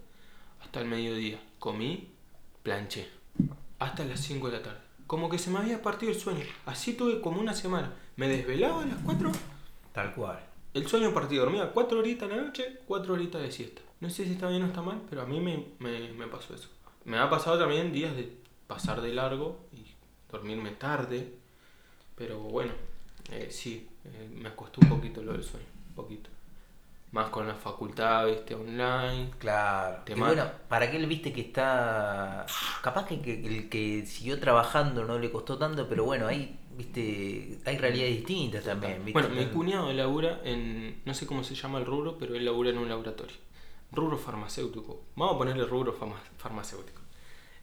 hasta 0.60 0.80
el 0.80 0.86
mediodía. 0.86 1.40
Comí, 1.58 2.10
planché. 2.62 3.08
Hasta 3.78 4.04
las 4.04 4.20
5 4.20 4.48
de 4.50 4.58
la 4.58 4.62
tarde. 4.62 4.80
Como 5.06 5.28
que 5.28 5.38
se 5.38 5.50
me 5.50 5.58
había 5.58 5.82
partido 5.82 6.12
el 6.12 6.18
sueño. 6.18 6.44
Así 6.66 6.94
tuve 6.94 7.20
como 7.20 7.40
una 7.40 7.54
semana. 7.54 7.92
Me 8.16 8.28
desvelaba 8.28 8.82
a 8.82 8.86
las 8.86 8.98
4 9.04 9.30
Tal 9.92 10.14
cual. 10.14 10.38
el 10.74 10.86
sueño 10.86 11.12
partido. 11.12 11.44
Dormía 11.44 11.72
cuatro 11.72 11.98
horitas 11.98 12.30
a 12.30 12.36
la 12.36 12.42
noche, 12.42 12.78
cuatro 12.86 13.14
horitas 13.14 13.42
de 13.42 13.50
siesta. 13.50 13.82
No 14.00 14.08
sé 14.08 14.24
si 14.24 14.32
está 14.32 14.48
bien 14.48 14.62
o 14.62 14.66
está 14.66 14.82
mal, 14.82 15.02
pero 15.10 15.22
a 15.22 15.26
mí 15.26 15.40
me, 15.40 15.66
me, 15.78 16.12
me 16.12 16.26
pasó 16.28 16.54
eso. 16.54 16.68
Me 17.04 17.18
ha 17.18 17.28
pasado 17.28 17.58
también 17.58 17.92
días 17.92 18.14
de 18.16 18.32
pasar 18.66 19.00
de 19.00 19.12
largo 19.12 19.58
y 19.72 19.84
dormirme 20.30 20.70
tarde. 20.72 21.34
Pero 22.14 22.38
bueno, 22.40 22.72
eh, 23.30 23.48
sí, 23.50 23.88
eh, 24.04 24.30
me 24.32 24.54
costó 24.54 24.80
un 24.82 24.88
poquito 24.90 25.22
lo 25.22 25.32
del 25.32 25.42
sueño. 25.42 25.66
Poquito. 26.02 26.30
Más 27.12 27.28
con 27.30 27.48
la 27.48 27.54
facultad, 27.54 28.26
viste, 28.26 28.54
online. 28.54 29.30
Claro. 29.38 30.02
Te 30.04 30.12
Y 30.12 30.16
mata. 30.16 30.32
bueno, 30.34 30.50
para 30.68 30.84
aquel 30.86 31.06
viste 31.06 31.32
que 31.32 31.40
está. 31.40 32.46
Capaz 32.82 33.04
que, 33.06 33.20
que 33.20 33.32
el 33.44 33.68
que 33.68 34.06
siguió 34.06 34.38
trabajando 34.38 35.04
no 35.04 35.18
le 35.18 35.30
costó 35.32 35.58
tanto, 35.58 35.88
pero 35.88 36.04
bueno, 36.04 36.28
hay, 36.28 36.56
viste, 36.76 37.58
hay 37.64 37.78
realidades 37.78 38.16
distintas 38.18 38.62
también, 38.64 39.04
viste. 39.04 39.12
Bueno, 39.20 39.28
mi 39.34 39.46
cuñado 39.46 39.92
labura 39.92 40.40
en, 40.44 41.00
no 41.04 41.12
sé 41.14 41.26
cómo 41.26 41.42
se 41.42 41.56
llama 41.56 41.78
el 41.80 41.86
rubro, 41.86 42.16
pero 42.16 42.36
él 42.36 42.44
labura 42.44 42.70
en 42.70 42.78
un 42.78 42.88
laboratorio. 42.88 43.34
Rubro 43.90 44.16
farmacéutico. 44.16 45.02
Vamos 45.16 45.34
a 45.34 45.38
ponerle 45.38 45.64
rubro 45.66 45.92
farma- 45.98 46.20
farmacéutico. 46.38 47.00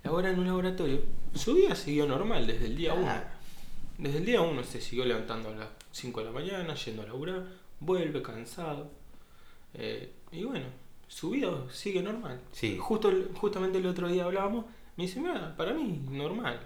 Labora 0.03 0.29
en 0.29 0.39
un 0.39 0.47
laboratorio. 0.47 0.99
Su 1.33 1.53
día 1.55 1.73
siguió 1.73 2.05
normal 2.05 2.45
desde 2.45 2.65
el 2.65 2.75
día 2.75 2.93
1. 2.93 3.01
Claro. 3.03 3.25
Desde 3.97 4.17
el 4.17 4.25
día 4.25 4.41
1 4.41 4.63
se 4.65 4.81
siguió 4.81 5.05
levantando 5.05 5.49
a 5.49 5.55
las 5.55 5.69
5 5.91 6.19
de 6.19 6.25
la 6.25 6.31
mañana, 6.33 6.75
yendo 6.75 7.01
a 7.01 7.05
laburar, 7.05 7.43
vuelve 7.79 8.21
cansado. 8.21 8.91
Eh, 9.73 10.11
y 10.31 10.43
bueno, 10.43 10.65
su 11.07 11.31
vida 11.31 11.49
sigue 11.71 12.01
normal. 12.01 12.39
Sí. 12.51 12.77
Justo, 12.79 13.11
justamente 13.35 13.77
el 13.77 13.85
otro 13.87 14.07
día 14.07 14.25
hablábamos, 14.25 14.65
me 14.95 15.03
dice, 15.05 15.19
mira, 15.19 15.55
para 15.55 15.73
mí 15.73 16.01
normal. 16.09 16.59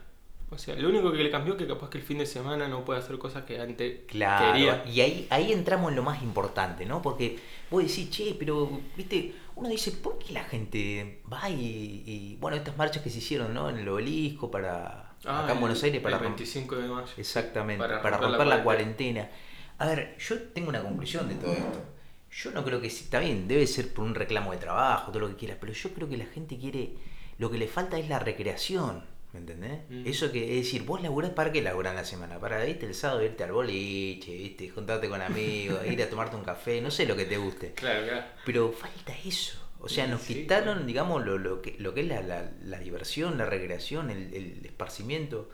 O 0.53 0.57
sea, 0.57 0.75
lo 0.75 0.89
único 0.89 1.13
que 1.13 1.23
le 1.23 1.31
cambió 1.31 1.53
es 1.53 1.59
que 1.59 1.65
capaz 1.67 1.89
que 1.89 1.97
el 1.97 2.03
fin 2.03 2.17
de 2.17 2.25
semana 2.25 2.67
no 2.67 2.83
puede 2.83 2.99
hacer 2.99 3.17
cosas 3.17 3.45
que 3.45 3.59
antes 3.61 4.01
Claro, 4.07 4.51
quería. 4.51 4.83
y 4.85 4.99
ahí, 4.99 5.27
ahí 5.29 5.53
entramos 5.53 5.91
en 5.91 5.95
lo 5.95 6.03
más 6.03 6.21
importante, 6.21 6.85
¿no? 6.85 7.01
Porque 7.01 7.39
vos 7.69 7.81
decís, 7.81 8.09
che, 8.09 8.35
pero, 8.37 8.69
viste, 8.97 9.33
uno 9.55 9.69
dice, 9.69 9.91
¿por 9.93 10.17
qué 10.19 10.33
la 10.33 10.43
gente 10.43 11.21
va 11.31 11.49
y, 11.49 12.03
y, 12.05 12.37
bueno, 12.41 12.57
estas 12.57 12.75
marchas 12.75 13.01
que 13.01 13.09
se 13.09 13.19
hicieron, 13.19 13.53
¿no? 13.53 13.69
En 13.69 13.77
el 13.77 13.87
obelisco 13.87 14.51
para, 14.51 15.13
Ah, 15.23 15.39
acá 15.43 15.51
en 15.51 15.57
el- 15.57 15.59
Buenos 15.61 15.81
Aires, 15.83 16.01
para 16.01 16.17
el 16.17 16.21
romper- 16.23 16.27
25 16.31 16.75
de 16.75 16.87
mayo. 16.89 17.07
Exactamente, 17.15 17.81
Para 17.81 18.01
para, 18.01 18.17
romper 18.17 18.29
la 18.31 18.37
romper 18.37 18.57
la 18.57 18.63
cuarentena. 18.63 19.21
cuarentena. 19.21 19.50
A 19.81 19.87
ver, 19.87 20.15
yo 20.19 20.39
tengo 20.53 20.69
una 20.69 20.81
conclusión 20.83 21.27
de 21.27 21.35
todo 21.35 21.53
esto. 21.53 21.83
Yo 22.31 22.51
no 22.51 22.63
creo 22.63 22.79
que 22.79 22.89
sí, 22.89 23.03
está 23.05 23.19
bien, 23.19 23.47
debe 23.47 23.67
ser 23.67 23.93
por 23.93 24.05
un 24.05 24.15
reclamo 24.15 24.51
de 24.51 24.57
trabajo, 24.57 25.11
todo 25.11 25.21
lo 25.21 25.29
que 25.29 25.35
quieras, 25.35 25.57
pero 25.59 25.73
yo 25.73 25.89
creo 25.93 26.07
que 26.07 26.17
la 26.17 26.25
gente 26.25 26.57
quiere, 26.57 26.91
lo 27.37 27.51
que 27.51 27.57
le 27.57 27.67
falta 27.67 27.99
es 27.99 28.07
la 28.07 28.19
recreación, 28.19 29.03
¿me 29.33 29.39
entendés? 29.39 29.79
Mm. 29.89 30.07
Eso 30.07 30.31
que 30.31 30.57
es 30.57 30.63
decir, 30.65 30.83
vos 30.83 31.01
laburás, 31.01 31.31
¿para 31.31 31.51
qué 31.51 31.61
laburás 31.61 31.93
la 31.93 32.05
semana? 32.05 32.39
Para 32.39 32.65
irte 32.67 32.85
el 32.85 32.95
sábado, 32.95 33.23
irte 33.23 33.43
al 33.43 33.51
boliche, 33.51 34.33
¿viste? 34.37 34.69
juntarte 34.69 35.09
con 35.09 35.21
amigos, 35.21 35.85
ir 35.87 36.01
a 36.03 36.09
tomarte 36.09 36.35
un 36.37 36.43
café, 36.43 36.79
no 36.79 36.89
sé 36.91 37.05
lo 37.05 37.17
que 37.17 37.25
te 37.25 37.37
guste. 37.37 37.73
Claro, 37.73 38.05
claro. 38.05 38.23
Pero 38.45 38.71
falta 38.71 39.13
eso. 39.25 39.57
O 39.81 39.89
sea, 39.89 40.05
nos 40.07 40.21
sí, 40.21 40.35
quitaron, 40.35 40.73
claro. 40.75 40.85
digamos, 40.85 41.25
lo, 41.25 41.37
lo 41.39 41.61
que, 41.61 41.75
lo 41.79 41.93
que 41.93 42.01
es 42.01 42.07
la, 42.07 42.21
la- 42.21 42.51
la 42.63 42.77
diversión, 42.79 43.37
la 43.37 43.45
recreación, 43.45 44.09
el, 44.11 44.33
el 44.33 44.63
esparcimiento, 44.65 45.49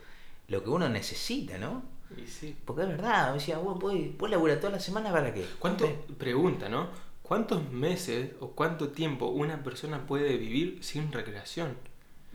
lo 0.49 0.63
que 0.63 0.69
uno 0.69 0.89
necesita, 0.89 1.57
¿no? 1.57 1.83
Y 2.15 2.27
sí. 2.27 2.55
Porque 2.65 2.83
es 2.83 2.87
verdad, 2.89 3.31
o 3.31 3.33
decía, 3.35 3.57
vos, 3.57 3.77
vos, 3.79 4.29
laburás 4.29 4.59
toda 4.59 4.73
la 4.73 4.79
semana 4.79 5.11
para 5.11 5.33
qué. 5.33 5.45
¿Cuánto, 5.59 5.85
Eh, 5.85 5.97
pregunta, 6.17 6.69
¿no? 6.69 6.87
¿Cuántos 7.21 7.69
meses 7.71 8.31
o 8.39 8.51
cuánto 8.51 8.89
tiempo 8.89 9.27
una 9.27 9.61
persona 9.63 10.05
puede 10.07 10.37
vivir 10.37 10.79
sin 10.81 11.11
recreación? 11.11 11.75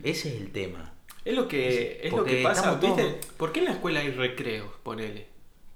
Ese 0.03 0.35
es 0.35 0.41
el 0.41 0.51
tema. 0.51 0.93
Es 1.25 1.35
lo 1.35 1.47
que, 1.47 2.01
es 2.03 2.11
lo 2.11 2.23
que 2.23 2.43
pasa, 2.43 2.75
¿viste? 2.75 3.19
¿Por 3.37 3.51
qué 3.51 3.59
en 3.61 3.65
la 3.65 3.71
escuela 3.71 4.01
hay 4.01 4.11
recreos, 4.11 4.69
ponele? 4.83 5.27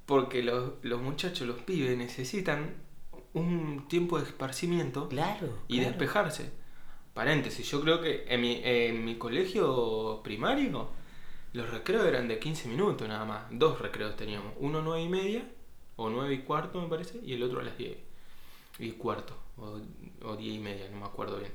Porque 0.06 0.44
los, 0.44 0.74
los 0.84 1.02
muchachos, 1.02 1.48
los 1.48 1.58
pibes, 1.60 1.98
necesitan 1.98 2.76
un 3.34 3.88
tiempo 3.88 4.20
de 4.20 4.26
esparcimiento 4.26 5.10
Claro. 5.10 5.50
y 5.68 5.78
claro. 5.78 5.90
despejarse. 5.92 6.52
Paréntesis, 7.14 7.68
yo 7.70 7.82
creo 7.82 8.02
que 8.02 8.26
en 8.28 8.42
mi, 8.42 8.62
en 8.64 9.04
mi 9.04 9.16
colegio 9.18 10.22
primario 10.24 10.90
los 11.54 11.70
recreos 11.70 12.06
eran 12.06 12.28
de 12.28 12.40
15 12.40 12.68
minutos 12.68 13.08
nada 13.08 13.26
más. 13.26 13.44
Dos 13.52 13.80
recreos 13.80 14.16
teníamos. 14.16 14.54
Uno 14.60 14.82
nueve 14.82 15.04
y 15.04 15.10
media, 15.10 15.44
o 15.96 16.10
nueve 16.10 16.34
y 16.36 16.40
cuarto 16.40 16.82
me 16.82 16.88
parece, 16.88 17.20
y 17.24 17.34
el 17.34 17.44
otro 17.44 17.60
a 17.60 17.64
las 17.64 17.78
10 17.78 17.98
y 18.80 18.92
cuarto, 18.92 19.36
o, 19.58 19.80
o 20.24 20.36
10 20.36 20.56
y 20.56 20.60
media, 20.60 20.86
no 20.92 21.00
me 21.00 21.06
acuerdo 21.06 21.38
bien. 21.40 21.52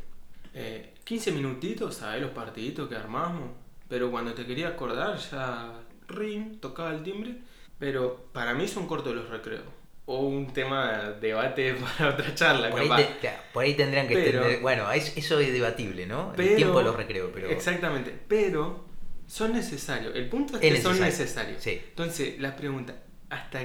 Eh, 0.54 0.94
15 1.04 1.32
minutitos, 1.32 1.94
¿sabes 1.96 2.20
los 2.20 2.32
partiditos 2.32 2.88
que 2.88 2.96
armamos? 2.96 3.50
Pero 3.88 4.10
cuando 4.10 4.34
te 4.34 4.44
quería 4.46 4.68
acordar 4.68 5.16
ya 5.18 5.80
ring, 6.08 6.58
tocaba 6.60 6.90
el 6.90 7.02
timbre. 7.02 7.36
Pero 7.78 8.26
para 8.32 8.54
mí 8.54 8.66
son 8.68 8.86
cortos 8.86 9.14
los 9.14 9.28
recreos. 9.28 9.64
O 10.06 10.18
un 10.20 10.52
tema 10.52 10.92
de 11.20 11.20
debate 11.28 11.74
para 11.98 12.10
otra 12.14 12.34
charla, 12.34 12.70
Por 12.70 12.80
ahí, 12.80 12.88
capaz. 12.88 13.02
te- 13.02 13.18
claro, 13.18 13.42
por 13.52 13.64
ahí 13.64 13.74
tendrían 13.74 14.08
que 14.08 14.14
Pero- 14.14 14.42
extender- 14.44 14.60
Bueno, 14.62 14.90
es- 14.92 15.16
eso 15.16 15.38
es 15.38 15.52
debatible, 15.52 16.06
¿no? 16.06 16.32
Pero- 16.36 16.48
el 16.50 16.56
tiempo 16.56 16.78
de 16.78 16.84
los 16.84 16.96
recreos, 16.96 17.30
pero. 17.32 17.48
Exactamente, 17.48 18.16
pero 18.28 18.84
son 19.26 19.52
necesarios. 19.52 20.14
El 20.14 20.28
punto 20.28 20.58
es 20.58 20.62
Es 20.62 20.70
que 20.70 20.80
son 20.80 21.00
necesario, 21.00 21.04
necesarios. 21.04 21.62
sí. 21.62 21.80
Entonces, 21.90 22.40
la 22.40 22.56
pregunta, 22.56 23.02
¿hasta 23.30 23.60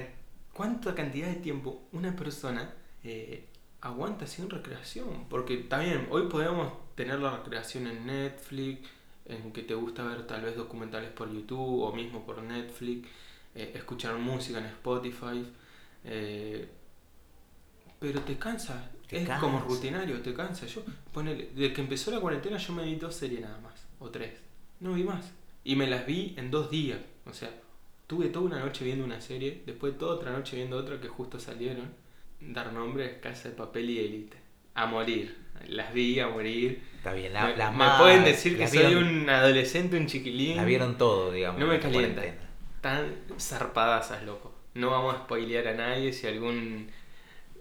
cuánta 0.53 0.95
cantidad 0.95 1.27
de 1.27 1.35
tiempo 1.35 1.87
una 1.91 2.15
persona 2.15 2.73
eh, 3.03 3.45
aguanta 3.81 4.27
sin 4.27 4.49
recreación? 4.49 5.25
Porque 5.29 5.57
también 5.57 6.07
hoy 6.11 6.27
podemos 6.29 6.73
tener 6.95 7.19
la 7.19 7.37
recreación 7.37 7.87
en 7.87 8.05
Netflix, 8.05 8.87
en 9.25 9.51
que 9.51 9.63
te 9.63 9.73
gusta 9.75 10.03
ver 10.03 10.25
tal 10.25 10.41
vez 10.43 10.55
documentales 10.55 11.09
por 11.11 11.31
YouTube 11.31 11.81
o 11.83 11.93
mismo 11.93 12.25
por 12.25 12.41
Netflix, 12.41 13.07
eh, 13.55 13.71
escuchar 13.75 14.15
música 14.17 14.59
en 14.59 14.65
Spotify. 14.65 15.45
eh, 16.05 16.67
pero 17.99 18.21
te 18.21 18.37
cansa, 18.37 18.91
Te 19.07 19.23
es 19.23 19.29
como 19.39 19.59
rutinario, 19.59 20.21
te 20.21 20.33
cansa. 20.33 20.65
Yo, 20.67 20.83
ponele, 21.13 21.49
desde 21.55 21.73
que 21.73 21.81
empezó 21.81 22.11
la 22.11 22.19
cuarentena 22.19 22.57
yo 22.57 22.73
me 22.73 22.83
vi 22.83 22.95
dos 22.95 23.15
series 23.15 23.41
nada 23.41 23.59
más, 23.59 23.73
o 23.99 24.09
tres. 24.09 24.33
No 24.79 24.93
vi 24.93 25.03
más. 25.03 25.31
Y 25.67 25.75
me 25.75 25.85
las 25.87 26.05
vi 26.05 26.33
en 26.37 26.49
dos 26.49 26.69
días. 26.71 26.97
O 27.25 27.33
sea, 27.33 27.49
tuve 28.07 28.27
toda 28.29 28.45
una 28.45 28.59
noche 28.61 28.85
viendo 28.85 29.03
una 29.03 29.19
serie, 29.19 29.63
después 29.65 29.97
toda 29.97 30.15
otra 30.15 30.31
noche 30.31 30.55
viendo 30.55 30.77
otra 30.77 31.01
que 31.01 31.09
justo 31.09 31.39
salieron. 31.41 31.93
Dar 32.39 32.71
nombres, 32.71 33.17
Casa 33.21 33.49
de 33.49 33.55
Papel 33.55 33.89
y 33.89 33.99
Elite. 33.99 34.37
A 34.75 34.85
morir. 34.85 35.35
Las 35.67 35.91
vi 35.93 36.19
a 36.21 36.29
morir. 36.29 36.81
Está 36.95 37.11
bien, 37.13 37.33
la, 37.33 37.47
me 37.47 37.57
las 37.57 37.71
me 37.73 37.77
más- 37.79 37.99
pueden 37.99 38.23
decir 38.23 38.57
que 38.57 38.65
soy 38.67 38.77
vieron- 38.85 39.03
un 39.23 39.29
adolescente, 39.29 39.97
un 39.97 40.05
chiquilín. 40.07 40.55
La 40.55 40.63
vieron 40.63 40.97
todo, 40.97 41.31
digamos. 41.33 41.59
No 41.59 41.67
me 41.67 41.79
calienta. 41.79 42.21
Tan 42.79 43.11
zarpadasas, 43.37 44.23
loco. 44.23 44.53
No 44.75 44.91
vamos 44.91 45.15
a 45.15 45.17
spoilear 45.23 45.67
a 45.67 45.73
nadie. 45.73 46.13
Si 46.13 46.27
algún 46.27 46.89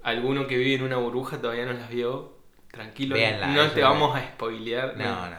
alguno 0.04 0.46
que 0.46 0.56
vive 0.58 0.75
en 0.75 0.82
una 0.82 0.96
burbuja 0.98 1.40
todavía 1.40 1.64
no 1.64 1.72
las 1.72 1.90
vio, 1.90 2.36
tranquilo. 2.70 3.16
Véanla, 3.16 3.48
no 3.48 3.70
te 3.72 3.80
vamos 3.82 4.14
a 4.14 4.20
spoilear. 4.22 4.96
No, 4.96 5.28
no. 5.30 5.36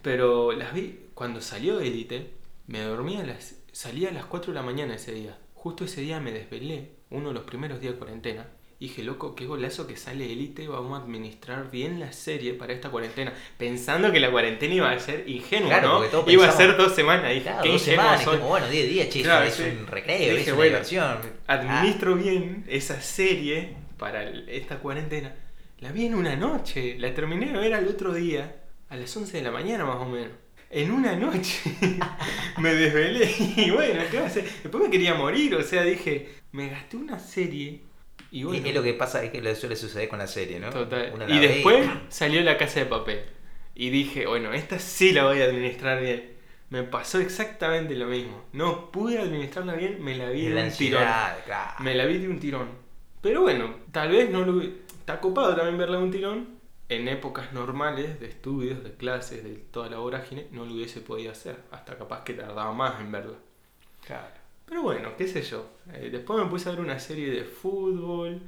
Pero 0.00 0.52
las 0.52 0.72
vi 0.72 0.99
cuando 1.20 1.42
salió 1.42 1.80
Elite, 1.80 2.30
me 2.66 2.80
dormía 2.80 3.20
a 3.20 3.24
las 3.24 3.56
salía 3.72 4.08
a 4.08 4.12
las 4.12 4.24
4 4.24 4.54
de 4.54 4.58
la 4.58 4.64
mañana 4.64 4.94
ese 4.94 5.12
día. 5.12 5.36
Justo 5.52 5.84
ese 5.84 6.00
día 6.00 6.18
me 6.18 6.32
desvelé, 6.32 6.92
uno 7.10 7.28
de 7.28 7.34
los 7.34 7.42
primeros 7.42 7.78
días 7.78 7.92
de 7.92 7.98
cuarentena. 7.98 8.46
Dije, 8.78 9.02
loco, 9.02 9.34
qué 9.34 9.44
golazo 9.44 9.86
que 9.86 9.98
sale 9.98 10.32
Elite, 10.32 10.66
vamos 10.66 10.98
a 10.98 11.02
administrar 11.04 11.70
bien 11.70 12.00
la 12.00 12.14
serie 12.14 12.54
para 12.54 12.72
esta 12.72 12.88
cuarentena. 12.88 13.34
Pensando 13.58 14.10
que 14.10 14.18
la 14.18 14.30
cuarentena 14.30 14.72
iba 14.72 14.90
a 14.90 14.98
ser 14.98 15.28
ingenua, 15.28 15.68
Claro, 15.68 16.00
¿no? 16.10 16.30
Iba 16.32 16.48
a 16.48 16.52
ser 16.52 16.74
dos 16.78 16.94
semanas. 16.94 17.28
Dije, 17.28 17.42
Claro, 17.42 17.62
qué 17.64 17.68
dos 17.68 17.82
semanas, 17.82 18.24
son. 18.24 18.38
como 18.38 18.48
bueno, 18.48 18.70
10 18.70 18.88
días, 18.88 19.08
che, 19.10 19.20
Claro, 19.20 19.44
es 19.44 19.54
sí. 19.56 19.64
un 19.78 19.86
recreo, 19.88 20.16
Dije, 20.16 20.40
es 20.40 20.46
una 20.46 20.56
bueno, 20.56 20.70
diversión. 20.70 21.18
Ah, 21.46 21.52
Administro 21.52 22.16
bien 22.16 22.64
esa 22.66 22.98
serie 23.02 23.76
para 23.98 24.24
esta 24.24 24.78
cuarentena. 24.78 25.34
La 25.80 25.92
vi 25.92 26.06
en 26.06 26.14
una 26.14 26.34
noche, 26.34 26.96
la 26.98 27.12
terminé 27.12 27.52
de 27.52 27.58
ver 27.58 27.74
al 27.74 27.86
otro 27.88 28.14
día, 28.14 28.56
a 28.88 28.96
las 28.96 29.14
11 29.14 29.36
de 29.36 29.42
la 29.42 29.50
mañana 29.50 29.84
más 29.84 29.96
o 29.96 30.06
menos. 30.06 30.32
En 30.70 30.92
una 30.92 31.16
noche 31.16 31.60
me 32.58 32.72
desvelé 32.74 33.28
y 33.56 33.70
bueno, 33.70 34.02
¿qué 34.08 34.18
va 34.18 34.24
a 34.24 34.26
hacer? 34.26 34.44
Después 34.44 34.84
me 34.84 34.90
quería 34.90 35.14
morir, 35.14 35.56
o 35.56 35.62
sea, 35.64 35.82
dije, 35.82 36.28
me 36.52 36.68
gasté 36.68 36.96
una 36.96 37.18
serie 37.18 37.82
y 38.30 38.40
Y 38.40 38.44
bueno. 38.44 38.66
es 38.66 38.74
lo 38.74 38.82
que 38.82 38.94
pasa, 38.94 39.24
es 39.24 39.30
que 39.30 39.42
le 39.42 39.56
suele 39.56 39.74
suceder 39.74 40.08
con 40.08 40.20
la 40.20 40.28
serie, 40.28 40.60
¿no? 40.60 40.70
Total. 40.70 41.12
Y 41.28 41.38
ve 41.40 41.48
después 41.48 41.88
salió 42.08 42.40
la 42.42 42.56
casa 42.56 42.80
de 42.80 42.86
papel. 42.86 43.20
Y 43.74 43.90
dije, 43.90 44.26
bueno, 44.26 44.52
esta 44.52 44.78
sí 44.78 45.12
la 45.12 45.24
voy 45.24 45.40
a 45.40 45.46
administrar 45.46 46.00
bien. 46.00 46.34
Me 46.68 46.84
pasó 46.84 47.18
exactamente 47.18 47.96
lo 47.96 48.06
mismo. 48.06 48.44
No 48.52 48.92
pude 48.92 49.18
administrarla 49.18 49.74
bien, 49.74 50.00
me 50.00 50.16
la 50.16 50.30
vi 50.30 50.46
de 50.46 50.62
un 50.62 50.70
tirón. 50.70 51.02
claro. 51.46 51.72
Me 51.80 51.94
la 51.96 52.04
vi 52.04 52.18
de 52.18 52.28
un 52.28 52.38
tirón. 52.38 52.68
Pero 53.20 53.42
bueno, 53.42 53.74
tal 53.90 54.10
vez 54.10 54.30
no 54.30 54.42
lo... 54.44 54.62
Está 54.62 55.18
copado 55.18 55.56
también 55.56 55.78
verla 55.78 55.98
de 55.98 56.04
un 56.04 56.10
tirón. 56.12 56.59
En 56.90 57.08
épocas 57.08 57.52
normales 57.54 58.20
de 58.20 58.26
estudios, 58.28 58.84
de 58.84 58.92
clases, 58.94 59.42
de 59.44 59.54
toda 59.54 59.88
la 59.88 59.96
vorágine, 59.98 60.48
no 60.52 60.66
lo 60.66 60.74
hubiese 60.74 61.00
podido 61.00 61.32
hacer. 61.32 61.56
Hasta 61.70 61.96
capaz 61.96 62.24
que 62.24 62.34
tardaba 62.34 62.72
más 62.72 63.00
en 63.00 63.12
verla. 63.12 63.38
Pero 64.66 64.82
bueno, 64.82 65.16
qué 65.16 65.26
sé 65.26 65.42
yo. 65.42 65.66
Eh, 65.94 66.10
después 66.10 66.38
me 66.42 66.50
puse 66.50 66.68
a 66.68 66.72
ver 66.72 66.80
una 66.80 66.98
serie 66.98 67.30
de 67.30 67.44
fútbol, 67.44 68.42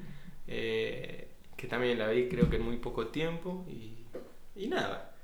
eh, 0.46 1.28
que 1.56 1.66
también 1.68 1.99
la 1.99 2.08
vi 2.08 2.28
creo 2.28 2.50
que 2.50 2.56
en 2.56 2.62
muy 2.62 2.76
poco 2.78 3.08
tiempo, 3.08 3.64
y, 3.68 4.04
y 4.56 4.68
nada. 4.68 5.14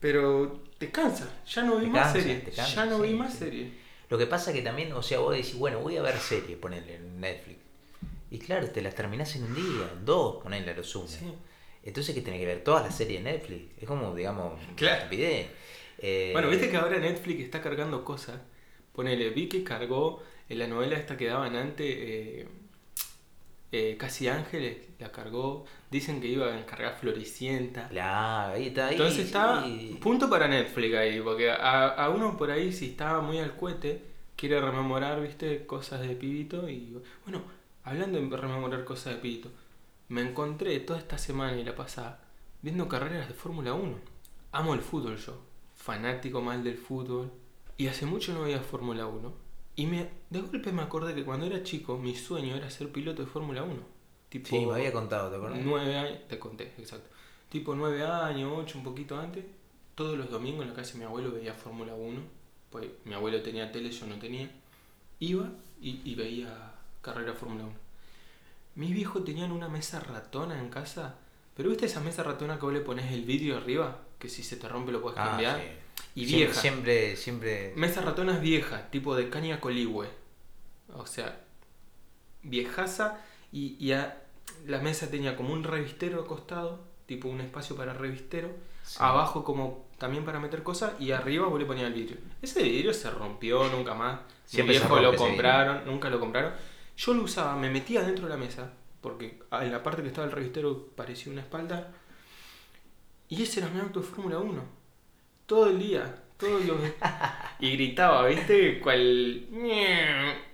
Pero 0.00 0.62
te 0.78 0.90
cansa, 0.90 1.28
ya 1.46 1.62
no 1.62 1.76
vi 1.78 1.86
Te 1.86 1.90
más 1.90 2.12
cansa, 2.12 2.20
series. 2.20 2.44
te 2.44 2.52
cansa, 2.52 2.74
Ya 2.74 2.86
no 2.86 3.00
vi 3.00 3.14
más 3.14 3.32
sí. 3.32 3.38
series. 3.40 3.72
Lo 4.08 4.18
que 4.18 4.26
pasa 4.26 4.52
que 4.52 4.62
también, 4.62 4.92
o 4.92 5.02
sea, 5.02 5.20
vos 5.20 5.32
decís, 5.34 5.56
bueno, 5.56 5.80
voy 5.80 5.96
a 5.96 6.02
ver 6.02 6.18
series, 6.18 6.58
ponerle 6.58 6.96
en 6.96 7.20
Netflix. 7.20 7.58
Y 8.30 8.38
claro, 8.38 8.68
te 8.70 8.82
las 8.82 8.94
terminás 8.94 9.34
en 9.36 9.44
un 9.44 9.54
día, 9.54 9.90
en 9.92 10.04
dos, 10.04 10.42
ponele 10.42 10.70
a 10.72 10.76
lo 10.76 10.84
sumo. 10.84 11.06
Sí. 11.08 11.26
Entonces 11.82 12.14
que 12.14 12.20
tenés 12.22 12.40
que 12.40 12.46
ver 12.46 12.62
todas 12.64 12.84
las 12.84 12.96
series 12.96 13.22
de 13.24 13.32
Netflix. 13.32 13.62
Es 13.80 13.86
como, 13.88 14.14
digamos, 14.14 14.60
Claro. 14.76 14.96
estupidez. 14.98 15.48
Eh, 15.98 16.30
Bueno, 16.32 16.48
viste 16.48 16.70
que 16.70 16.76
ahora 16.76 16.98
Netflix 16.98 17.40
está 17.44 17.60
cargando 17.62 18.04
cosas. 18.04 18.40
Ponele, 18.92 19.30
vi 19.30 19.48
que 19.48 19.64
cargó 19.64 20.22
en 20.48 20.58
la 20.58 20.66
novela 20.66 20.96
esta 20.96 21.16
que 21.16 21.26
daban 21.26 21.56
antes, 21.56 21.86
eh, 21.88 22.48
eh, 23.72 23.96
Casi 23.98 24.28
Ángeles, 24.28 24.78
la 24.98 25.12
cargó. 25.12 25.64
Dicen 25.90 26.20
que 26.20 26.26
iba 26.26 26.52
a 26.54 26.66
cargar 26.66 26.96
Floricienta. 26.98 27.88
Claro, 27.88 28.54
ahí 28.54 28.66
está. 28.68 28.88
Ahí, 28.88 28.94
Entonces 28.94 29.26
está 29.26 29.62
sí. 29.64 29.98
punto 30.02 30.28
para 30.28 30.48
Netflix 30.48 30.94
ahí, 30.96 31.20
porque 31.20 31.50
a, 31.50 31.88
a 31.88 32.10
uno 32.10 32.36
por 32.36 32.50
ahí 32.50 32.72
si 32.72 32.86
estaba 32.90 33.20
muy 33.20 33.38
al 33.38 33.56
cohete, 33.56 34.02
quiere 34.36 34.60
rememorar, 34.60 35.20
viste, 35.22 35.66
cosas 35.66 36.00
de 36.00 36.14
pibito 36.16 36.68
y 36.68 36.96
bueno, 37.24 37.42
hablando 37.84 38.20
de 38.20 38.36
rememorar 38.36 38.84
cosas 38.84 39.14
de 39.14 39.20
pibito, 39.20 39.50
me 40.10 40.22
encontré 40.22 40.78
toda 40.80 40.98
esta 40.98 41.18
semana 41.18 41.56
y 41.56 41.64
la 41.64 41.76
pasada 41.76 42.20
viendo 42.62 42.88
carreras 42.88 43.28
de 43.28 43.34
Fórmula 43.34 43.74
1. 43.74 43.96
Amo 44.52 44.74
el 44.74 44.80
fútbol 44.80 45.16
yo, 45.16 45.40
fanático 45.76 46.42
mal 46.42 46.64
del 46.64 46.76
fútbol 46.76 47.30
y 47.76 47.86
hace 47.86 48.06
mucho 48.06 48.34
no 48.34 48.42
veía 48.42 48.60
Fórmula 48.60 49.06
1 49.06 49.32
y 49.76 49.86
me 49.86 50.08
de 50.28 50.40
golpe 50.40 50.72
me 50.72 50.82
acordé 50.82 51.14
que 51.14 51.24
cuando 51.24 51.46
era 51.46 51.62
chico 51.62 51.96
mi 51.96 52.16
sueño 52.16 52.56
era 52.56 52.68
ser 52.70 52.90
piloto 52.90 53.22
de 53.22 53.28
Fórmula 53.28 53.62
1. 53.62 54.00
Tipo, 54.28 54.48
Sí, 54.48 54.66
me 54.66 54.74
había 54.74 54.92
contado, 54.92 55.30
¿te 55.30 55.36
acordás? 55.36 55.60
Nueve 55.62 55.96
años, 55.96 56.18
te 56.28 56.38
conté, 56.40 56.72
exacto. 56.76 57.08
Tipo 57.48 57.74
nueve 57.76 58.04
años, 58.04 58.52
ocho, 58.54 58.78
un 58.78 58.84
poquito 58.84 59.18
antes. 59.18 59.44
Todos 59.94 60.18
los 60.18 60.30
domingos 60.30 60.62
en 60.62 60.70
la 60.70 60.74
casa 60.74 60.92
de 60.92 60.98
mi 60.98 61.04
abuelo 61.04 61.32
veía 61.32 61.54
Fórmula 61.54 61.94
1. 61.94 62.20
Pues 62.70 62.88
mi 63.04 63.14
abuelo 63.14 63.42
tenía 63.42 63.70
tele, 63.70 63.90
yo 63.90 64.06
no 64.06 64.16
tenía. 64.18 64.50
Iba 65.20 65.50
y, 65.80 66.00
y 66.04 66.14
veía 66.16 66.74
carrera 67.00 67.32
Fórmula 67.34 67.64
1. 67.64 67.89
Mis 68.80 68.94
viejos 68.94 69.24
tenían 69.26 69.52
una 69.52 69.68
mesa 69.68 70.00
ratona 70.00 70.58
en 70.58 70.70
casa. 70.70 71.16
Pero 71.54 71.68
viste 71.68 71.84
esa 71.84 72.00
mesa 72.00 72.22
ratona 72.22 72.54
que 72.58 72.64
vos 72.64 72.72
le 72.72 72.80
pones 72.80 73.12
el 73.12 73.24
vidrio 73.24 73.58
arriba, 73.58 73.98
que 74.18 74.30
si 74.30 74.42
se 74.42 74.56
te 74.56 74.66
rompe 74.68 74.90
lo 74.90 75.02
puedes 75.02 75.18
Ah, 75.18 75.26
cambiar. 75.28 75.60
sí. 75.60 75.66
Y 76.14 76.26
Siempre- 76.26 76.36
vieja. 76.46 76.60
Siempre, 76.60 77.16
siempre. 77.16 77.72
Mesa 77.76 78.00
ratona 78.00 78.34
es 78.36 78.40
vieja, 78.40 78.90
tipo 78.90 79.14
de 79.14 79.28
caña 79.28 79.60
coligüe. 79.60 80.08
O 80.94 81.04
sea, 81.06 81.38
viejaza 82.42 83.20
y, 83.52 83.76
y 83.84 83.92
a- 83.92 84.22
la 84.66 84.78
mesa 84.78 85.10
tenía 85.10 85.36
como 85.36 85.52
un 85.52 85.62
revistero 85.64 86.22
acostado, 86.22 86.80
tipo 87.06 87.28
un 87.28 87.40
espacio 87.40 87.76
para 87.76 87.92
revistero, 87.92 88.48
Sí. 88.82 88.96
abajo 89.00 89.44
como 89.44 89.86
también 89.98 90.24
para 90.24 90.40
meter 90.40 90.62
cosas 90.62 90.92
y 90.98 91.12
arriba 91.12 91.46
vos 91.48 91.60
le 91.60 91.66
ponías 91.66 91.86
el 91.88 91.92
vidrio. 91.92 92.16
Ese 92.40 92.62
vidrio 92.62 92.94
se 92.94 93.10
rompió 93.10 93.68
nunca 93.68 93.94
más. 93.94 94.20
Siempre 94.46 94.74
Mi 94.74 94.80
viejo 94.80 94.98
lo 95.00 95.14
compraron, 95.14 95.84
nunca 95.84 96.08
lo 96.08 96.18
compraron. 96.18 96.52
Yo 97.00 97.14
lo 97.14 97.22
usaba, 97.22 97.56
me 97.56 97.70
metía 97.70 98.02
dentro 98.02 98.24
de 98.24 98.30
la 98.30 98.36
mesa, 98.36 98.70
porque 99.00 99.38
en 99.52 99.72
la 99.72 99.82
parte 99.82 100.02
que 100.02 100.08
estaba 100.08 100.26
el 100.26 100.32
revistero 100.32 100.88
parecía 100.94 101.32
una 101.32 101.40
espalda. 101.40 101.92
Y 103.30 103.42
ese 103.42 103.60
era 103.60 103.70
mi 103.70 103.80
auto 103.80 104.00
de 104.00 104.06
Fórmula 104.06 104.38
1. 104.38 104.62
Todo 105.46 105.68
el 105.70 105.78
día, 105.78 106.14
todos 106.36 106.62
los... 106.66 106.76
y 107.60 107.72
gritaba, 107.72 108.26
¿viste? 108.26 108.80
Cual... 108.80 109.00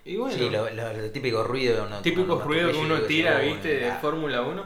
Y 0.05 0.17
bueno, 0.17 0.37
Sí, 0.39 0.49
lo, 0.51 0.71
lo- 0.71 0.93
lo 0.93 1.11
típico 1.11 1.43
ruido. 1.43 1.89
¿no? 1.89 2.01
típicos 2.01 2.27
Cuando 2.27 2.45
ruidos 2.45 2.73
que 2.73 2.79
uno 2.79 3.01
tira, 3.03 3.41
¿viste? 3.41 3.77
De 3.79 3.91
"Oh, 3.91 3.95
Fórmula 4.01 4.43
1. 4.43 4.65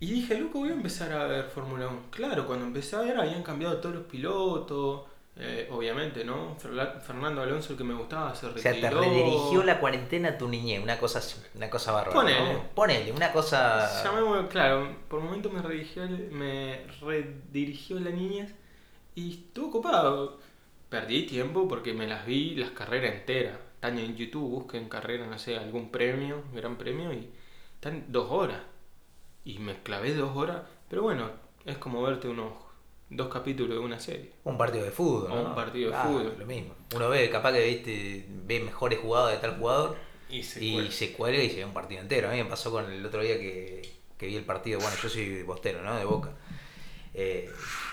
Y 0.00 0.10
dije, 0.12 0.38
loco, 0.38 0.58
voy 0.58 0.68
a 0.68 0.74
empezar 0.74 1.12
a 1.12 1.24
ver 1.26 1.44
Fórmula 1.46 1.88
1. 1.88 1.98
Claro, 2.10 2.46
cuando 2.46 2.66
empecé 2.66 2.96
a 2.96 3.00
ver 3.00 3.16
habían 3.16 3.42
cambiado 3.42 3.78
todos 3.78 3.94
los 3.94 4.04
pilotos. 4.04 5.02
Eh, 5.36 5.68
obviamente, 5.72 6.24
¿no? 6.24 6.56
Fernando 6.56 7.42
Alonso, 7.42 7.72
el 7.72 7.78
que 7.78 7.84
me 7.84 7.94
gustaba, 7.94 8.34
se 8.34 8.46
O 8.46 8.50
retiró. 8.50 8.62
sea, 8.62 8.80
te 8.80 8.90
redirigió 8.90 9.64
la 9.64 9.80
cuarentena 9.80 10.30
a 10.30 10.38
tu 10.38 10.48
niñez, 10.48 10.82
una 10.82 10.98
cosa, 10.98 11.20
una 11.54 11.68
cosa 11.68 11.92
bárbara. 11.92 12.14
Ponele. 12.14 12.52
¿no? 12.52 12.62
Ponele, 12.74 13.12
una 13.12 13.32
cosa. 13.32 14.04
Llamémoslo, 14.04 14.48
claro, 14.48 14.96
por 15.08 15.20
momentos 15.20 15.52
me 15.52 15.60
redirigió, 15.60 16.06
me 16.30 16.86
redirigió 17.00 17.98
la 17.98 18.10
niñez 18.10 18.54
y 19.16 19.32
estuvo 19.32 19.68
ocupado. 19.68 20.38
Perdí 20.88 21.26
tiempo 21.26 21.66
porque 21.66 21.92
me 21.92 22.06
las 22.06 22.24
vi 22.26 22.54
las 22.54 22.70
carreras 22.70 23.14
enteras. 23.14 23.58
Están 23.74 23.98
en 23.98 24.16
YouTube, 24.16 24.48
busquen 24.48 24.88
carrera, 24.88 25.26
no 25.26 25.38
sé, 25.38 25.58
algún 25.58 25.90
premio, 25.90 26.42
gran 26.54 26.76
premio 26.76 27.12
y 27.12 27.28
están 27.74 28.04
dos 28.08 28.30
horas. 28.30 28.60
Y 29.44 29.58
me 29.58 29.82
clavé 29.82 30.14
dos 30.14 30.36
horas, 30.36 30.62
pero 30.88 31.02
bueno, 31.02 31.28
es 31.66 31.76
como 31.78 32.00
verte 32.02 32.28
unos 32.28 32.52
dos 33.10 33.28
capítulos 33.28 33.78
de 33.78 33.84
una 33.84 33.98
serie. 34.00 34.32
Un 34.44 34.56
partido 34.58 34.84
de 34.84 34.90
fútbol. 34.90 35.30
O 35.30 35.34
¿no? 35.36 35.48
un 35.50 35.54
partido 35.54 35.90
de 35.90 35.96
fútbol. 35.96 36.34
Lo 36.38 36.46
mismo. 36.46 36.74
Uno 36.94 37.08
ve, 37.08 37.28
capaz 37.30 37.52
que 37.52 37.64
viste, 37.66 38.26
ve 38.28 38.60
mejores 38.60 38.98
jugadas 38.98 39.32
de 39.32 39.38
tal 39.38 39.58
jugador 39.58 39.96
Y 40.30 40.42
se 40.42 40.64
y 40.64 40.72
cuelga. 40.74 40.90
se 40.92 41.12
cuelga 41.12 41.42
y 41.42 41.50
se 41.50 41.56
ve 41.56 41.64
un 41.64 41.74
partido 41.74 42.00
entero. 42.00 42.28
A 42.28 42.32
mí 42.32 42.38
me 42.42 42.48
pasó 42.48 42.70
con 42.70 42.90
el 42.90 43.04
otro 43.04 43.22
día 43.22 43.38
que, 43.38 43.82
que 44.16 44.26
vi 44.26 44.36
el 44.36 44.44
partido. 44.44 44.80
Bueno, 44.80 44.96
yo 45.02 45.08
soy 45.08 45.42
bostero, 45.42 45.82
¿no? 45.82 45.96
De 45.96 46.04
boca. 46.04 46.30
Eh, 47.16 47.48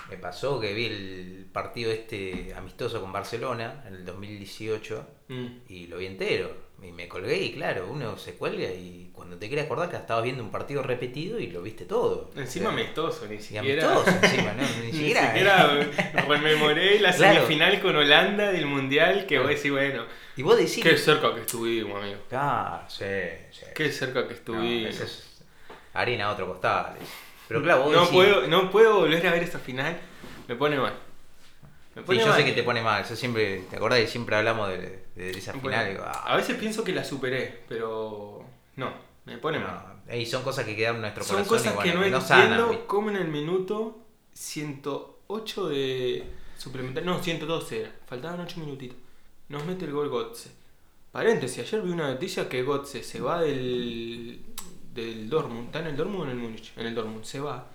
me 0.10 0.18
pasó 0.18 0.60
que 0.60 0.74
vi 0.74 0.86
el 0.88 1.46
partido 1.54 1.92
este 1.92 2.54
amistoso 2.56 3.00
con 3.00 3.12
Barcelona 3.14 3.84
en 3.88 3.94
el 3.96 4.06
2018 4.06 5.06
Mm. 5.28 5.48
y 5.70 5.88
lo 5.88 5.98
vi 5.98 6.08
entero. 6.08 6.52
Y 6.84 6.92
me 6.92 7.08
colgué 7.08 7.38
y 7.38 7.54
claro, 7.54 7.88
uno 7.92 8.18
se 8.18 8.34
cuelga 8.34 8.66
y 8.70 9.12
cuando 9.14 9.38
te 9.38 9.48
quieres 9.48 9.66
acordar 9.66 9.90
que 9.90 9.98
estabas 9.98 10.24
viendo 10.24 10.44
un 10.44 10.50
partido 10.50 10.82
repetido 10.82 11.40
y 11.40 11.48
lo 11.48 11.62
viste 11.62 11.86
todo. 11.86 12.32
Encima 12.36 12.70
O 12.70 12.72
sea, 12.74 12.82
amistoso, 12.82 13.28
ni 13.28 13.40
siquiera. 13.40 13.86
amistoso 13.94 14.18
encima, 14.24 14.54
¿no? 14.54 14.64
Ni 14.82 14.88
Ni 14.88 14.92
siquiera. 14.94 15.28
siquiera 15.28 15.88
rememoré 16.28 17.00
la 17.00 17.14
Claro. 17.14 17.36
semifinal 17.36 17.80
con 17.82 17.96
Holanda 17.96 18.52
del 18.52 18.66
Mundial 18.66 19.26
que 19.28 19.38
vos 19.40 19.50
decís, 19.50 19.72
bueno, 19.72 20.06
Y 20.36 20.42
vos 20.42 20.58
decís. 20.58 20.80
qué 20.84 20.98
cerca 20.98 21.36
que 21.36 21.42
estuvimos, 21.42 22.02
amigo. 22.02 22.20
Claro, 22.28 22.84
sí, 22.90 23.06
sí. 23.52 23.66
Qué 23.76 23.92
cerca 23.92 24.24
que 24.24 24.34
No, 24.34 24.36
estuvimos. 24.40 24.90
eso 24.96 25.04
es 25.04 25.44
harina 25.94 26.26
a 26.26 26.32
otro 26.32 26.48
costal. 26.48 26.96
Pero 27.48 27.62
claro, 27.62 27.84
vos 27.84 27.92
no, 27.94 28.02
decís- 28.06 28.12
puedo, 28.14 28.48
no 28.48 28.72
puedo 28.72 28.96
volver 29.02 29.28
a 29.28 29.32
ver 29.32 29.44
esa 29.44 29.60
final, 29.60 29.98
me 30.48 30.56
pone 30.56 30.78
mal. 30.80 30.94
Me 31.96 32.02
Sí, 32.02 32.06
pone 32.08 32.20
yo 32.20 32.28
mal. 32.28 32.38
sé 32.38 32.46
que 32.46 32.52
te 32.54 32.64
pone 32.64 32.82
mal. 32.82 33.06
Yo 33.08 33.16
siempre, 33.16 33.64
¿te 33.70 33.76
acordás? 33.76 34.10
Siempre 34.10 34.36
hablamos 34.36 34.70
de, 34.70 35.06
de 35.16 35.32
esa 35.32 35.52
Bueno, 35.54 35.70
final. 35.70 35.90
digo, 35.90 36.04
ah, 36.06 36.24
A 36.34 36.36
veces 36.38 36.58
pienso 36.58 36.84
que 36.84 36.94
la 36.94 37.04
superé, 37.04 37.64
pero 37.68 38.46
no, 38.78 38.94
me 39.26 39.38
pone 39.38 39.60
mal. 39.60 40.02
no. 40.08 40.16
Y 40.16 40.26
son 40.26 40.44
cosas 40.44 40.66
que 40.66 40.76
quedan 40.76 40.96
en 40.96 41.02
nuestro 41.02 41.24
Son 41.24 41.44
corazón. 41.44 41.58
cosas 41.58 41.74
y 41.74 41.76
bueno, 41.76 42.02
que 42.04 42.10
no 42.10 42.20
no 42.20 42.26
entiendo 42.26 42.88
cómo 42.88 43.10
en 43.10 43.16
el 43.18 43.28
minuto 43.28 44.00
108 44.34 45.70
de 45.70 46.24
suplementario, 46.58 47.10
no, 47.12 47.22
112 47.22 47.82
era, 47.82 47.92
faltaban 48.08 48.40
8 48.42 48.60
minutitos. 48.60 48.98
Nos 49.50 49.66
mete 49.66 49.86
el 49.86 49.92
gol 49.92 50.10
Gotze. 50.10 50.50
Paréntesis, 51.12 51.60
ayer 51.60 51.82
vi 51.82 51.92
una 51.92 52.08
noticia 52.10 52.48
que 52.48 52.64
Gotze 52.64 53.04
se 53.04 53.20
va 53.20 53.42
del, 53.42 54.42
del 54.94 55.30
Dortmund, 55.30 55.66
¿está 55.68 55.80
en 55.80 55.88
el 55.88 55.98
Dortmund 55.98 56.22
o 56.22 56.24
en 56.26 56.30
el 56.32 56.38
Múnich? 56.38 56.72
En 56.78 56.88
el 56.88 56.96
Dortmund, 56.96 57.24
se 57.26 57.40
va. 57.42 57.68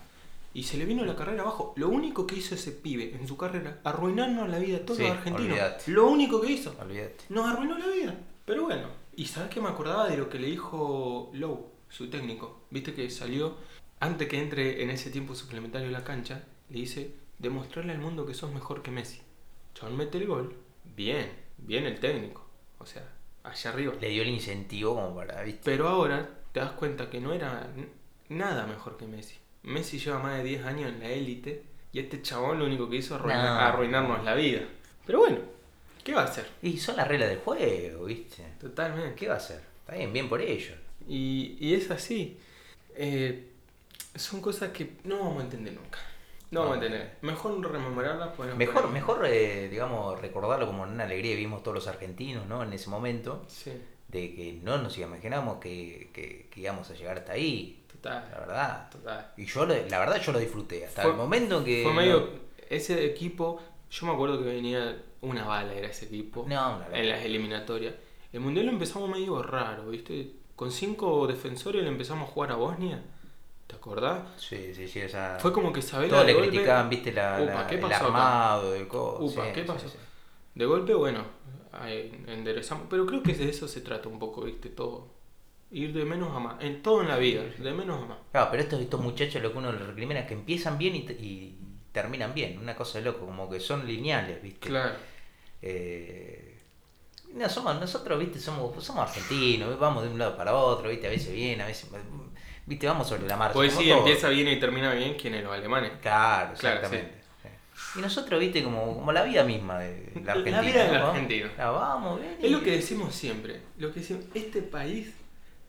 Y 0.57 0.63
se 0.63 0.79
le 0.79 0.87
vino 0.87 1.05
la 1.05 1.15
carrera 1.15 1.43
abajo. 1.43 1.75
Lo 1.77 1.91
único 1.91 2.27
que 2.27 2.37
hizo 2.37 2.55
ese 2.55 2.73
pibe 2.73 3.15
en 3.15 3.29
su 3.29 3.37
carrera, 3.37 3.79
arruinarnos 3.85 4.49
la 4.49 4.59
vida 4.59 4.79
a 4.79 4.81
todos 4.81 4.97
Sí, 4.97 5.03
los 5.03 5.13
argentinos. 5.13 5.51
olvidate. 5.53 5.91
Lo 5.91 6.07
único 6.07 6.41
que 6.41 6.53
hizo. 6.53 6.75
Olvídate. 6.81 7.25
Nos 7.29 7.47
arruinó 7.47 7.77
la 7.77 7.87
vida. 7.89 8.19
Pero 8.47 8.63
bueno. 8.63 8.89
Y 9.17 9.27
sabes 9.27 9.51
que 9.51 9.61
me 9.61 9.69
acordaba 9.69 10.09
de 10.09 10.17
lo 10.17 10.31
que 10.31 10.39
le 10.39 10.47
dijo 10.47 11.31
Lowe, 11.35 11.67
su 11.91 12.09
técnico. 12.09 12.63
Viste 12.71 12.95
que 12.95 13.11
salió, 13.11 13.57
antes 14.01 14.29
que 14.29 14.39
entre 14.41 14.83
en 14.83 14.89
ese 14.89 15.11
tiempo 15.11 15.35
suplementario 15.35 15.89
a 15.89 15.93
la 15.93 16.05
cancha, 16.05 16.45
le 16.71 16.81
dice, 16.81 17.15
demostrarle 17.39 17.93
al 17.93 17.99
mundo 17.99 18.25
que 18.25 18.33
sos 18.33 18.51
mejor 18.53 18.83
que 18.83 18.91
Messi. 18.91 19.21
Chabón 19.75 19.99
mete 19.99 20.17
el 20.17 20.27
gol. 20.27 20.57
Bien, 20.97 21.31
bien 21.59 21.85
el 21.85 22.01
técnico. 22.01 22.47
O 22.79 22.87
sea, 22.87 23.07
allá 23.45 23.71
arriba. 23.71 23.93
Le 24.01 24.09
dio 24.09 24.23
el 24.23 24.29
incentivo 24.31 24.95
como 24.95 25.15
para, 25.15 25.43
¿viste? 25.43 25.61
Pero 25.65 25.87
ahora 25.89 26.31
te 26.53 26.61
das 26.61 26.73
cuenta 26.73 27.11
que 27.11 27.21
no 27.21 27.35
era 27.35 27.69
nada 28.31 28.67
mejor 28.67 28.97
que 28.97 29.07
Messi. 29.07 29.35
Messi 29.63 29.99
lleva 29.99 30.19
más 30.19 30.37
de 30.39 30.45
10 30.45 30.65
años 30.65 30.93
en 30.93 31.01
la 31.01 31.09
élite 31.11 31.63
y 31.93 31.99
este 31.99 32.23
chabón 32.23 32.59
lo 32.59 32.67
único 32.67 32.89
que 32.89 32.97
hizo 32.97 33.15
es 33.17 33.21
arruinar- 33.23 33.43
No. 33.45 33.59
arruinarnos 33.61 34.25
la 34.25 34.35
vida. 34.35 34.61
Pero 35.07 35.21
bueno, 35.21 35.39
¿qué 36.05 36.13
va 36.15 36.23
a 36.23 36.25
hacer? 36.25 36.47
Y 36.63 36.79
son 36.79 36.97
las 36.97 37.09
reglas 37.09 37.29
del 37.31 37.39
juego, 37.39 38.05
¿viste? 38.05 38.43
Totalmente. 38.61 39.15
¿Qué 39.15 39.29
va 39.29 39.35
a 39.35 39.39
hacer? 39.39 39.61
Está 39.81 39.95
bien, 39.97 40.13
bien 40.13 40.29
por 40.29 40.41
ellos. 40.41 40.77
Y, 41.09 41.57
y 41.61 41.75
es 41.75 41.91
así. 41.91 42.39
Eh, 42.97 43.51
son 44.15 44.41
cosas 44.41 44.71
que 44.71 44.93
no 45.05 45.19
vamos 45.19 45.41
a 45.41 45.45
entender 45.45 45.75
nunca. 45.75 45.99
No 46.51 46.61
vamos 46.61 46.75
a 46.79 46.85
entender. 46.85 47.17
Mejor 47.23 47.73
rememorarlas. 47.73 48.39
Mejor, 48.57 48.83
poner- 48.85 48.93
mejor 48.93 49.27
eh, 49.27 49.69
digamos, 49.69 50.21
recordarlo 50.21 50.67
como 50.67 50.83
una 50.85 51.05
alegría 51.05 51.33
que 51.33 51.39
vimos 51.39 51.63
todos 51.63 51.75
los 51.75 51.87
argentinos, 51.89 52.47
¿no? 52.47 52.63
En 52.63 52.73
ese 52.73 52.89
momento, 52.89 53.45
Sí, 53.49 53.73
de 54.09 54.35
que 54.35 54.61
no 54.63 54.79
nos 54.79 54.97
imaginamos 54.99 55.59
que, 55.59 56.11
que, 56.13 56.47
que 56.51 56.61
íbamos 56.61 56.89
a 56.91 56.95
llegar 56.95 57.19
hasta 57.19 57.33
ahí, 57.33 57.83
la 58.15 58.39
verdad. 58.41 58.91
Total. 58.91 59.33
Y 59.37 59.45
yo, 59.47 59.67
lo- 59.67 59.75
la 59.89 59.99
verdad, 59.99 60.21
yo 60.21 60.33
lo 60.33 60.39
disfruté. 60.39 60.85
Hasta 60.87 61.03
Fue- 61.03 61.11
el 61.13 61.17
momento 61.17 61.59
en 61.59 61.65
que... 61.65 61.83
Fue 61.83 61.93
medio. 61.93 62.29
Ese 62.69 63.05
equipo. 63.07 63.61
Yo 63.91 64.07
me 64.07 64.13
acuerdo 64.13 64.39
que 64.39 64.45
venía 64.47 65.03
una 65.21 65.45
bala, 65.45 65.73
era 65.75 65.89
ese 65.89 66.07
equipo. 66.07 66.45
No, 66.49 66.77
una 66.77 66.99
En 66.99 67.09
las 67.09 67.25
eliminatorias. 67.25 67.95
El 68.33 68.41
mundial 68.41 68.67
lo 68.67 68.73
empezamos 68.73 69.09
medio 69.09 69.43
raro, 69.43 69.87
¿viste? 69.89 70.33
Con 70.57 70.71
cinco 70.73 71.27
defensores 71.27 71.83
le 71.83 71.89
empezamos 71.89 72.29
a 72.29 72.33
jugar 72.33 72.53
a 72.53 72.57
Bosnia. 72.57 73.03
¿Te 73.67 73.77
acordás? 73.77 74.21
Sí, 74.37 74.73
sí, 74.75 74.87
sí, 74.89 75.01
esa... 75.01 75.39
Fue 75.41 75.53
como 75.53 75.73
que 75.73 75.83
Sabela 75.83 76.11
Todos 76.15 76.27
le 76.27 76.35
golpe- 76.35 76.49
criticaban, 76.51 76.89
viste, 76.89 77.13
la, 77.13 77.39
Upa, 77.43 77.55
la- 77.55 77.67
¿qué 77.67 77.75
el 77.77 77.85
acá? 77.85 77.97
armado, 77.99 78.75
el 78.75 78.87
co... 78.89 79.19
Upa, 79.21 79.45
sí, 79.47 79.51
¿qué 79.55 79.61
sí, 79.63 79.67
pasó? 79.67 79.89
sí. 79.89 79.97
De 80.55 80.65
golpe, 80.67 80.95
bueno, 80.95 81.25
enderezamos. 82.27 82.87
Pero 82.89 83.07
creo 83.07 83.23
que 83.23 83.35
de 83.35 83.49
eso 83.49 83.69
se 83.69 83.81
trata 83.81 84.09
un 84.09 84.19
poco, 84.19 84.43
¿viste? 84.43 84.69
Todo. 84.71 85.09
Ir 85.71 85.93
de 85.93 86.05
menos 86.05 86.35
a 86.35 86.39
más. 86.39 86.63
En 86.63 86.83
todo 86.83 87.03
en 87.03 87.09
la 87.09 87.17
vida, 87.17 87.43
de 87.43 87.73
menos 87.73 88.03
a 88.03 88.07
más. 88.07 88.19
Claro, 88.31 88.49
pero 88.51 88.63
estos, 88.63 88.81
estos 88.81 89.01
muchachos 89.01 89.43
lo 89.43 89.53
que 89.53 89.59
uno 89.59 89.73
les 89.73 89.81
recrimina 89.87 90.21
es 90.21 90.27
que 90.27 90.35
empiezan 90.35 90.79
bien 90.79 90.95
y, 90.97 90.99
y 91.01 91.59
terminan 91.93 92.35
bien. 92.35 92.59
Una 92.59 92.75
cosa 92.77 92.99
de 92.99 93.05
loco, 93.05 93.27
como 93.27 93.51
que 93.51 93.59
son 93.61 93.87
lineales, 93.87 94.41
¿viste? 94.43 94.69
Claro. 94.69 94.95
Eh, 95.63 96.61
no, 97.35 97.49
somos, 97.49 97.79
nosotros, 97.81 98.19
viste, 98.19 98.39
somos, 98.39 98.83
somos 98.85 99.03
argentinos, 99.09 99.79
vamos 99.79 100.05
de 100.05 100.11
un 100.11 100.19
lado 100.19 100.37
para 100.37 100.55
otro, 100.55 100.89
viste, 100.89 101.07
a 101.09 101.11
veces 101.11 101.35
bien, 101.35 101.61
a 101.61 101.67
veces. 101.67 101.91
Viste, 102.65 102.87
vamos 102.87 103.09
sobre 103.09 103.27
la 103.27 103.37
marcha. 103.37 103.55
Pues 103.55 103.73
sí, 103.75 103.85
todos. 103.89 103.99
empieza 103.99 104.29
bien 104.29 104.49
y 104.49 104.59
termina 104.59 104.93
bien, 104.95 105.15
¿quiénes? 105.15 105.43
Los 105.45 105.53
alemanes. 105.53 105.93
Claro, 106.01 106.55
Claro, 106.59 106.77
exactamente. 106.77 107.15
Sí. 107.43 107.99
Y 107.99 108.03
nosotros, 108.03 108.41
viste, 108.41 108.63
como, 108.63 108.95
como 108.95 109.13
la 109.13 109.23
vida 109.25 109.45
misma 109.45 109.79
de 109.79 110.13
la 110.17 110.21
La 110.23 110.33
Argentina. 110.33 110.61
vida 110.61 110.85
del 110.85 111.01
¿no? 111.01 111.07
Argentino. 111.09 111.49
Ah, 111.59 111.71
vamos, 111.71 112.21
bien. 112.21 112.37
Es 112.41 112.51
lo 112.51 112.63
que 112.63 112.71
decimos 112.73 113.15
siempre. 113.15 113.61
Lo 113.79 113.93
que 113.93 114.01
decimos, 114.01 114.25
este 114.35 114.63
país 114.63 115.13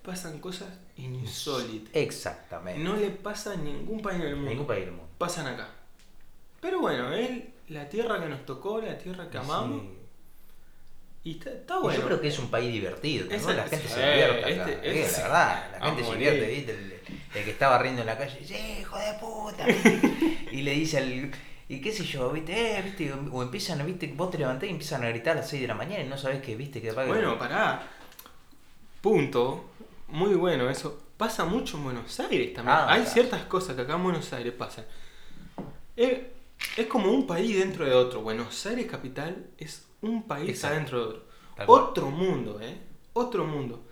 pasan 0.07 0.39
cosas 0.39 0.69
insólitas. 0.95 1.89
Exactamente. 1.93 2.79
No 2.81 2.95
le 2.95 3.09
pasa 3.09 3.51
a 3.51 3.55
ningún 3.57 4.01
país 4.01 4.21
del 4.23 4.35
mundo. 4.37 4.49
Ningún 4.51 4.65
país 4.65 4.85
del 4.85 4.91
mundo. 4.93 5.09
Pasan 5.17 5.47
acá. 5.47 5.67
Pero 6.61 6.79
bueno, 6.79 7.11
él, 7.11 7.53
la 7.67 7.89
tierra 7.89 8.17
que 8.21 8.29
nos 8.29 8.45
tocó, 8.45 8.79
la 8.79 8.97
tierra 8.97 9.29
que 9.29 9.37
amamos, 9.37 9.81
Sí. 9.81 9.89
y 11.25 11.31
está, 11.31 11.49
está 11.49 11.75
Y 11.75 11.81
bueno. 11.81 11.99
Yo 11.99 12.05
creo 12.07 12.21
que 12.21 12.29
es 12.29 12.39
un 12.39 12.49
país 12.49 12.71
divertido, 12.71 13.27
¿no? 13.29 13.35
Esa- 13.35 13.53
la 13.53 13.63
gente 13.67 13.85
sí, 13.85 13.93
se 13.95 13.99
divierte 14.09 14.39
acá. 14.45 14.71
este- 14.71 14.89
eh, 14.89 15.01
este- 15.03 15.17
la 15.17 15.23
verdad, 15.27 15.71
la 15.79 15.85
gente 15.87 16.03
se 16.05 16.11
divierte, 16.13 16.47
¿viste? 16.47 16.71
El, 16.71 16.93
el 17.35 17.43
que 17.43 17.51
estaba 17.51 17.77
riendo 17.79 17.99
en 18.01 18.07
la 18.07 18.17
calle, 18.17 18.45
"Sí, 18.45 18.55
hijo 18.79 18.97
de 18.97 19.13
puta, 19.19 19.65
y 20.53 20.61
le 20.61 20.71
dice 20.71 20.99
al. 20.99 21.31
Y 21.69 21.81
qué 21.81 21.91
sé 21.91 22.05
yo, 22.05 22.31
¿viste? 22.31 22.77
Eh, 22.77 22.81
¿viste? 22.81 23.11
O 23.33 23.43
empiezan, 23.43 23.85
¿viste? 23.85 24.07
Vos 24.15 24.31
te 24.31 24.37
levantás 24.37 24.69
y 24.69 24.71
empiezan 24.71 25.03
a 25.03 25.09
gritar 25.09 25.33
a 25.35 25.41
las 25.41 25.49
6 25.49 25.61
de 25.63 25.67
la 25.67 25.75
mañana 25.75 26.01
y 26.01 26.07
no 26.07 26.17
sabés 26.17 26.41
qué, 26.41 26.55
¿viste? 26.55 26.81
Que 26.81 26.93
Bueno, 26.93 27.37
pará. 27.37 27.85
Punto. 29.01 29.71
Muy 30.07 30.35
bueno 30.35 30.69
eso. 30.69 31.03
Pasa 31.17 31.45
mucho 31.45 31.77
en 31.77 31.83
Buenos 31.85 32.19
Aires 32.19 32.53
también. 32.53 32.77
Ah, 32.77 32.85
Hay 32.89 33.01
claro. 33.01 33.13
ciertas 33.13 33.43
cosas 33.45 33.75
que 33.75 33.81
acá 33.81 33.95
en 33.95 34.03
Buenos 34.03 34.31
Aires 34.33 34.53
pasan. 34.53 34.85
Es, 35.95 36.19
es 36.77 36.85
como 36.87 37.11
un 37.11 37.25
país 37.25 37.57
dentro 37.57 37.85
de 37.85 37.93
otro. 37.93 38.21
Buenos 38.21 38.65
Aires 38.65 38.85
capital 38.89 39.47
es 39.57 39.85
un 40.01 40.23
país 40.23 40.49
Exacto. 40.49 40.75
adentro 40.75 40.99
de 40.99 41.05
otro. 41.07 41.23
Tal 41.55 41.65
cual. 41.65 41.81
Otro 41.83 42.11
mundo, 42.11 42.59
¿eh? 42.61 42.77
Otro 43.13 43.45
mundo. 43.45 43.83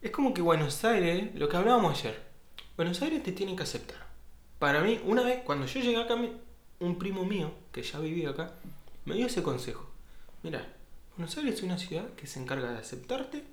Es 0.00 0.10
como 0.10 0.32
que 0.32 0.40
Buenos 0.40 0.82
Aires, 0.84 1.34
lo 1.34 1.48
que 1.48 1.56
hablábamos 1.56 1.98
ayer, 1.98 2.22
Buenos 2.76 3.02
Aires 3.02 3.22
te 3.22 3.32
tiene 3.32 3.54
que 3.54 3.62
aceptar. 3.64 4.06
Para 4.58 4.80
mí, 4.80 5.00
una 5.04 5.22
vez, 5.22 5.42
cuando 5.44 5.66
yo 5.66 5.80
llegué 5.80 6.00
acá, 6.00 6.16
un 6.80 6.98
primo 6.98 7.24
mío, 7.24 7.52
que 7.72 7.82
ya 7.82 7.98
vivía 7.98 8.30
acá, 8.30 8.52
me 9.04 9.14
dio 9.16 9.26
ese 9.26 9.42
consejo. 9.42 9.90
Mira, 10.42 10.66
Buenos 11.16 11.36
Aires 11.36 11.56
es 11.56 11.62
una 11.62 11.76
ciudad 11.78 12.08
que 12.14 12.26
se 12.26 12.40
encarga 12.40 12.70
de 12.72 12.78
aceptarte 12.78 13.44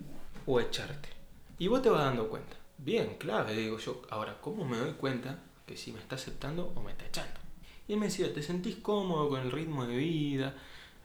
o 0.46 0.60
echarte. 0.60 1.10
Y 1.58 1.68
vos 1.68 1.82
te 1.82 1.90
vas 1.90 2.04
dando 2.06 2.30
cuenta. 2.30 2.56
Bien, 2.78 3.16
clave, 3.18 3.56
digo 3.56 3.78
yo. 3.78 4.02
Ahora, 4.10 4.38
¿cómo 4.42 4.66
me 4.66 4.78
doy 4.78 4.94
cuenta 4.94 5.40
que 5.66 5.78
si 5.78 5.92
me 5.92 6.00
está 6.00 6.16
aceptando 6.16 6.72
o 6.76 6.82
me 6.82 6.92
está 6.92 7.06
echando? 7.06 7.40
Y 7.88 7.94
él 7.94 8.00
me 8.00 8.08
decía, 8.08 8.34
¿te 8.34 8.42
sentís 8.42 8.78
cómodo 8.78 9.30
con 9.30 9.42
el 9.42 9.52
ritmo 9.52 9.86
de 9.86 9.96
vida? 9.96 10.56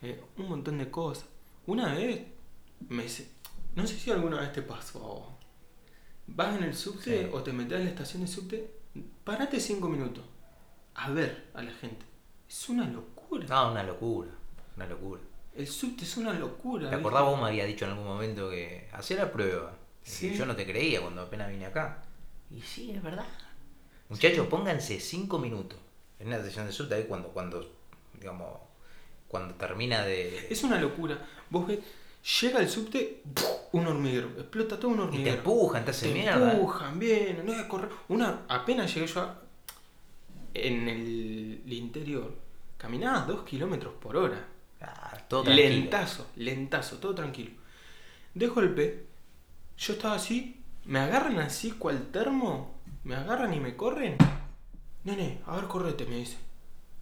Eh, 0.03 0.21
un 0.39 0.49
montón 0.49 0.79
de 0.79 0.91
cosas. 0.91 1.27
Una 1.67 1.95
vez, 1.95 2.23
me 2.89 3.03
dice, 3.05 3.31
no 3.77 3.87
sé 3.87 3.95
si 3.99 4.11
alguna 4.11 4.41
vez 4.41 4.53
te 4.53 4.63
pasó. 4.63 5.37
Vas 6.27 6.57
en 6.57 6.65
el 6.65 6.75
subte 6.75 7.25
Sí. 7.25 7.31
o 7.33 7.43
te 7.43 7.53
metes 7.53 7.79
en 7.79 7.85
la 7.85 7.91
estación 7.91 8.23
de 8.23 8.29
subte, 8.29 8.75
parate 9.25 9.61
cinco 9.61 9.89
minutos 9.89 10.25
a 10.95 11.11
ver 11.11 11.49
a 11.55 11.63
la 11.63 11.73
gente. 11.73 12.05
Es 12.49 12.69
una 12.69 12.87
locura. 12.87 13.47
No, 13.49 13.73
una 13.73 13.83
locura, 13.83 14.31
una 14.77 14.87
locura. 14.87 15.21
El 15.55 15.67
subte 15.67 16.05
es 16.05 16.17
una 16.17 16.33
locura. 16.33 16.89
¿Te 16.89 16.97
acordás 16.97 17.23
vos 17.25 17.39
me 17.41 17.49
habías 17.49 17.67
dicho 17.67 17.85
en 17.85 17.93
algún 17.93 18.07
momento 18.07 18.49
que 18.51 18.89
hacía 18.93 19.19
la 19.19 19.33
prueba? 19.33 19.77
Sí. 20.03 20.35
yo 20.37 20.47
no 20.47 20.57
te 20.57 20.67
creía 20.67 21.01
cuando 21.01 21.23
apenas 21.23 21.51
vine 21.51 21.67
acá. 21.67 22.03
Y 22.51 22.61
sí, 22.63 22.91
es 22.93 23.03
verdad. 23.03 23.27
Muchachos, 24.09 24.47
pónganse 24.49 24.99
cinco 25.01 25.39
minutos 25.39 25.79
en 26.19 26.29
una 26.29 26.43
sesión 26.43 26.67
de 26.67 26.73
subte 26.73 26.95
ahí 26.97 27.05
cuando, 27.05 27.29
cuando, 27.29 27.65
digamos, 28.19 28.59
cuando 29.29 29.55
termina 29.55 30.05
de... 30.05 30.49
Es 30.51 30.65
una 30.65 30.81
locura. 30.81 31.25
Vos 31.49 31.67
ves, 31.69 31.79
llega 32.43 32.59
el 32.61 32.69
subte, 32.69 33.23
¡puf! 33.33 33.47
un 33.73 33.87
hormiguero. 33.87 34.29
Explota 34.37 34.79
todo 34.81 34.89
un 34.91 34.95
Y 34.95 34.99
te 34.99 35.05
hormiguero. 35.09 35.37
empujan, 35.37 35.85
te 35.85 35.91
hacen 35.93 36.09
Te 36.13 36.15
mierda. 36.19 36.53
empujan, 36.53 36.99
bien, 36.99 37.43
no 37.47 37.53
es 37.53 37.63
correr. 37.67 37.91
Una, 38.09 38.41
apenas 38.49 38.93
llegué 38.93 39.07
yo 39.07 39.21
a- 39.21 39.41
en 40.55 40.89
el 40.89 41.73
interior, 41.73 42.35
caminaba 42.77 43.21
dos 43.27 43.45
kilómetros 43.45 43.95
por 44.03 44.17
hora. 44.17 44.45
Ah, 44.81 45.17
todo 45.29 45.45
tranquilo. 45.45 45.69
Lentazo, 45.69 46.27
lentazo, 46.37 46.97
todo 46.99 47.15
tranquilo. 47.15 47.53
De 48.35 48.49
golpe, 48.49 49.05
yo 49.81 49.95
estaba 49.95 50.15
así, 50.15 50.63
me 50.85 50.99
agarran 50.99 51.39
así 51.39 51.73
cual 51.73 52.09
termo, 52.13 52.75
me 53.03 53.17
agarran 53.17 53.55
y 53.55 53.61
me 53.61 53.77
corren. 53.77 54.19
Nene, 55.05 55.41
a 55.47 55.57
ver, 55.57 55.65
correte, 55.69 56.05
me 56.05 56.17
dice. 56.17 56.37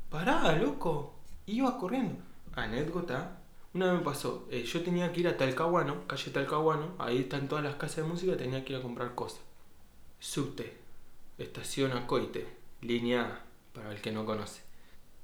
Pará, 0.09 0.53
loco. 0.53 1.17
Iba 1.47 1.77
corriendo. 1.77 2.15
Anécdota. 2.55 3.41
Una 3.75 3.87
vez 3.87 3.99
me 3.99 4.05
pasó, 4.05 4.47
eh, 4.51 4.63
yo 4.63 4.83
tenía 4.83 5.13
que 5.13 5.21
ir 5.21 5.29
a 5.29 5.37
Talcahuano, 5.37 6.07
calle 6.07 6.31
Talcahuano, 6.31 6.95
ahí 6.99 7.19
están 7.19 7.49
todas 7.49 7.63
las 7.63 7.75
casas 7.75 7.97
de 7.97 8.05
música, 8.05 8.37
tenía 8.37 8.65
que 8.65 8.73
ir 8.73 8.79
a 8.79 8.83
comprar 8.83 9.15
cosas. 9.15 9.41
Subte, 10.21 10.79
estación 11.37 11.93
Acoite, 11.93 12.47
línea 12.81 13.23
A, 13.23 13.41
para 13.75 13.93
el 13.93 14.01
que 14.01 14.11
no 14.11 14.25
conoce. 14.25 14.63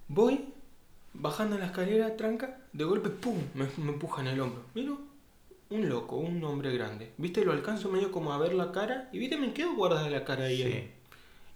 Voy, 0.09 0.45
bajando 1.15 1.57
la 1.57 1.67
escalera, 1.67 2.17
tranca, 2.17 2.59
de 2.73 2.85
golpe, 2.85 3.09
¡pum! 3.09 3.39
Me, 3.55 3.67
me 3.79 3.93
empuja 3.93 4.21
en 4.21 4.29
el 4.29 4.41
hombro. 4.41 4.63
Miro, 4.75 4.99
un 5.75 5.89
loco, 5.89 6.17
un 6.17 6.43
hombre 6.45 6.73
grande. 6.73 7.13
¿Viste? 7.19 7.45
Lo 7.45 7.53
alcanzo 7.53 7.89
medio 7.91 8.11
como 8.13 8.33
a 8.33 8.39
ver 8.39 8.55
la 8.55 8.73
cara 8.73 9.09
y, 9.13 9.19
¿viste? 9.19 9.37
Me 9.37 9.53
quedo 9.53 9.75
guardada 9.75 10.09
la 10.11 10.25
cara 10.25 10.45
ahí. 10.45 10.57
Sí. 10.59 10.63
ahí. 10.65 10.91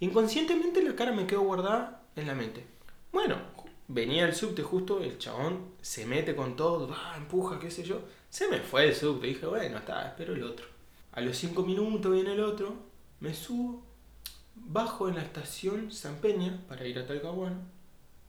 Inconscientemente 0.01 0.81
la 0.81 0.95
cara 0.95 1.11
me 1.11 1.27
quedó 1.27 1.41
guardada 1.41 2.03
en 2.15 2.27
la 2.27 2.35
mente. 2.35 2.65
Bueno, 3.11 3.37
venía 3.87 4.25
el 4.25 4.33
subte 4.35 4.61
justo, 4.63 5.01
el 5.01 5.17
chabón 5.17 5.73
se 5.81 6.05
mete 6.05 6.35
con 6.35 6.55
todo, 6.55 6.93
ah, 6.93 7.15
empuja, 7.17 7.59
qué 7.59 7.69
sé 7.71 7.83
yo. 7.83 8.01
Se 8.29 8.47
me 8.47 8.59
fue 8.59 8.87
el 8.87 8.95
subte, 8.95 9.27
dije, 9.27 9.45
bueno, 9.45 9.77
está, 9.77 10.07
espero 10.07 10.33
el 10.33 10.43
otro. 10.43 10.65
A 11.11 11.21
los 11.21 11.35
cinco 11.37 11.63
minutos 11.63 12.11
viene 12.13 12.33
el 12.33 12.39
otro, 12.41 12.75
me 13.19 13.33
subo, 13.33 13.83
bajo 14.55 15.09
en 15.09 15.15
la 15.15 15.21
estación 15.23 15.91
San 15.91 16.15
Peña 16.17 16.61
para 16.67 16.85
ir 16.85 16.97
a 16.99 17.05
Talcahuano. 17.07 17.57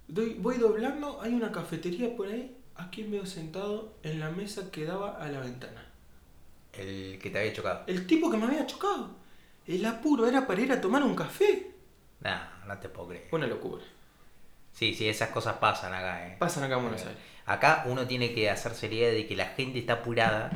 Doy- 0.09 0.35
voy 0.41 0.57
doblando, 0.57 1.21
hay 1.21 1.35
una 1.35 1.53
cafetería 1.53 2.17
por 2.17 2.27
ahí, 2.29 2.57
aquí 2.77 3.03
veo 3.05 3.27
sentado 3.27 3.95
en 4.03 4.21
la 4.21 4.31
mesa 4.31 4.71
que 4.71 4.85
daba 4.85 5.17
a 5.23 5.29
la 5.29 5.41
ventana. 5.41 5.87
El 6.73 7.19
que 7.21 7.31
te 7.31 7.39
había 7.39 7.53
chocado. 7.53 7.83
El 7.87 8.07
tipo 8.07 8.31
que 8.31 8.37
me 8.37 8.47
había 8.47 8.67
chocado. 8.67 9.11
El 9.67 9.85
apuro 9.85 10.27
era 10.27 10.47
para 10.47 10.61
ir 10.61 10.73
a 10.73 10.81
tomar 10.81 11.03
un 11.03 11.15
café. 11.15 11.71
Nah, 12.21 12.65
no 12.67 12.79
te 12.79 12.89
puedo 12.89 13.09
creer. 13.09 13.29
Una 13.33 13.47
locura. 13.47 13.83
Sí, 14.73 14.95
sí, 14.95 15.09
esas 15.09 15.31
cosas 15.31 15.57
pasan 15.57 15.93
acá, 15.93 16.29
eh. 16.29 16.37
Pasan 16.39 16.65
acá 16.65 16.77
en 16.77 16.83
Buenos 16.83 17.03
Aires. 17.03 17.17
Acá 17.47 17.85
uno 17.87 18.07
tiene 18.07 18.33
que 18.33 18.49
hacerse 18.49 18.89
la 18.89 18.95
idea 18.95 19.11
de 19.11 19.27
que 19.27 19.35
la 19.37 19.47
gente 19.47 19.79
está 19.81 19.95
apurada, 19.95 20.51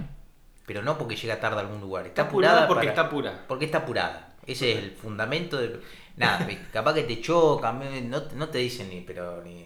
pero 0.67 0.83
no 0.83 0.97
porque 0.97 1.17
llega 1.17 1.41
tarde 1.41 1.57
a 1.59 1.61
algún 1.61 1.81
lugar. 1.81 2.07
Está, 2.07 2.23
Está 2.23 2.29
apurada 2.31 2.69
porque 2.69 2.81
para- 2.87 2.91
está 2.91 3.03
apurada. 3.03 3.45
Porque 3.49 3.65
está 3.65 3.79
apurada. 3.79 4.35
Ese 4.47 4.73
es 4.73 4.79
el 4.79 4.91
fundamento 4.93 5.57
de... 5.59 5.81
Nada, 6.17 6.47
capaz 6.73 6.95
que 6.95 7.03
te 7.03 7.21
chocan, 7.21 8.09
no, 8.09 8.21
no 8.37 8.49
te 8.49 8.59
dicen 8.59 8.89
ni, 8.89 9.01
pero, 9.01 9.43
ni, 9.43 9.65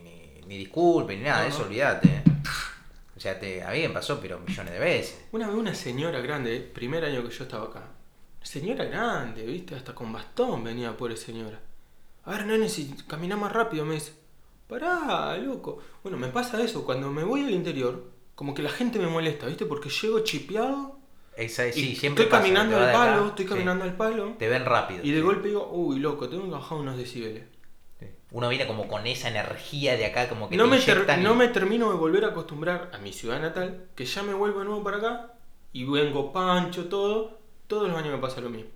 ni, 0.49 0.59
disculpen, 0.59 1.19
ni 1.19 1.25
nada, 1.25 1.43
No, 1.43 1.49
eso 1.49 1.61
no. 1.61 1.67
olvídate. 1.67 2.23
O 3.17 3.21
sea, 3.21 3.39
te, 3.39 3.63
a 3.63 3.71
mí 3.73 3.81
me 3.83 3.91
pasó, 3.91 4.21
pero 4.21 4.39
millones 4.41 4.73
de 4.73 4.79
veces. 4.79 5.25
Una 5.33 5.49
vez 5.49 5.57
una 5.57 5.75
señora 5.75 6.21
grande, 6.21 6.61
primer 6.61 7.05
año 7.05 7.23
que 7.27 7.35
yo 7.35 7.45
estaba 7.45 7.65
acá. 7.67 7.83
Señora 8.43 8.85
grande, 8.85 9.45
viste, 9.45 9.75
hasta 9.75 9.95
con 9.95 10.13
bastón 10.13 10.63
venía 10.65 10.97
pobre 10.97 11.17
señora. 11.17 11.61
A 12.25 12.31
ver, 12.33 12.47
nene, 12.47 12.69
si 12.69 12.95
camina 13.09 13.37
más 13.37 13.53
rápido, 13.53 13.85
me 13.85 13.95
dice. 13.95 14.13
Pará, 14.69 15.37
loco. 15.39 15.79
Bueno, 16.03 16.19
me 16.19 16.29
pasa 16.29 16.63
eso, 16.63 16.85
cuando 16.85 17.11
me 17.11 17.25
voy 17.25 17.43
al 17.43 17.51
interior, 17.51 18.05
como 18.35 18.55
que 18.55 18.63
la 18.63 18.71
gente 18.71 18.99
me 18.99 19.07
molesta, 19.09 19.47
viste, 19.47 19.67
porque 19.67 19.89
llego 19.89 20.21
chipeado 20.21 20.99
Esa, 21.37 21.67
y 21.67 21.73
sí, 21.73 21.97
siempre 21.97 22.25
estoy 22.25 22.31
pasa, 22.31 22.43
caminando 22.43 22.77
al 22.77 22.89
acá, 22.91 22.93
palo, 22.93 23.27
estoy 23.29 23.45
sí. 23.47 23.51
caminando 23.51 23.85
al 23.85 23.97
palo, 23.97 24.35
Te 24.39 24.49
ven 24.49 24.65
rápido. 24.65 25.01
y 25.03 25.11
de 25.11 25.17
sí. 25.17 25.23
golpe 25.23 25.49
digo, 25.49 25.69
uy, 25.73 25.99
loco, 25.99 26.29
tengo 26.29 26.45
que 26.45 26.51
bajar 26.51 26.79
unos 26.79 26.97
decibeles. 26.97 27.45
Uno 28.31 28.49
viene 28.51 28.67
como 28.67 28.89
con 28.89 29.07
esa 29.07 29.29
energía 29.29 29.97
de 29.97 30.05
acá, 30.07 30.29
como 30.29 30.51
que 30.51 30.57
No 30.57 30.65
te 30.65 30.71
me, 30.71 30.79
ter- 30.79 30.95
inyectan 30.97 31.21
y- 31.21 31.25
no 31.25 31.35
me 31.35 31.49
termino 31.49 31.91
de 31.91 31.97
volver 31.97 32.25
a 32.25 32.29
acostumbrar 32.29 32.91
a 32.93 32.99
mi 32.99 33.13
ciudad 33.13 33.41
natal, 33.41 33.87
que 33.95 34.05
ya 34.05 34.23
me 34.23 34.35
vuelvo 34.35 34.59
de 34.61 34.67
nuevo 34.67 34.85
para 34.85 34.99
acá 34.99 35.33
y 35.73 35.85
vengo 35.85 36.33
pancho, 36.33 36.87
todo. 36.87 37.39
Todos 37.67 37.89
los 37.89 37.97
años 37.99 38.13
me 38.13 38.19
pasa 38.19 38.41
lo 38.41 38.51
mismo. 38.51 38.71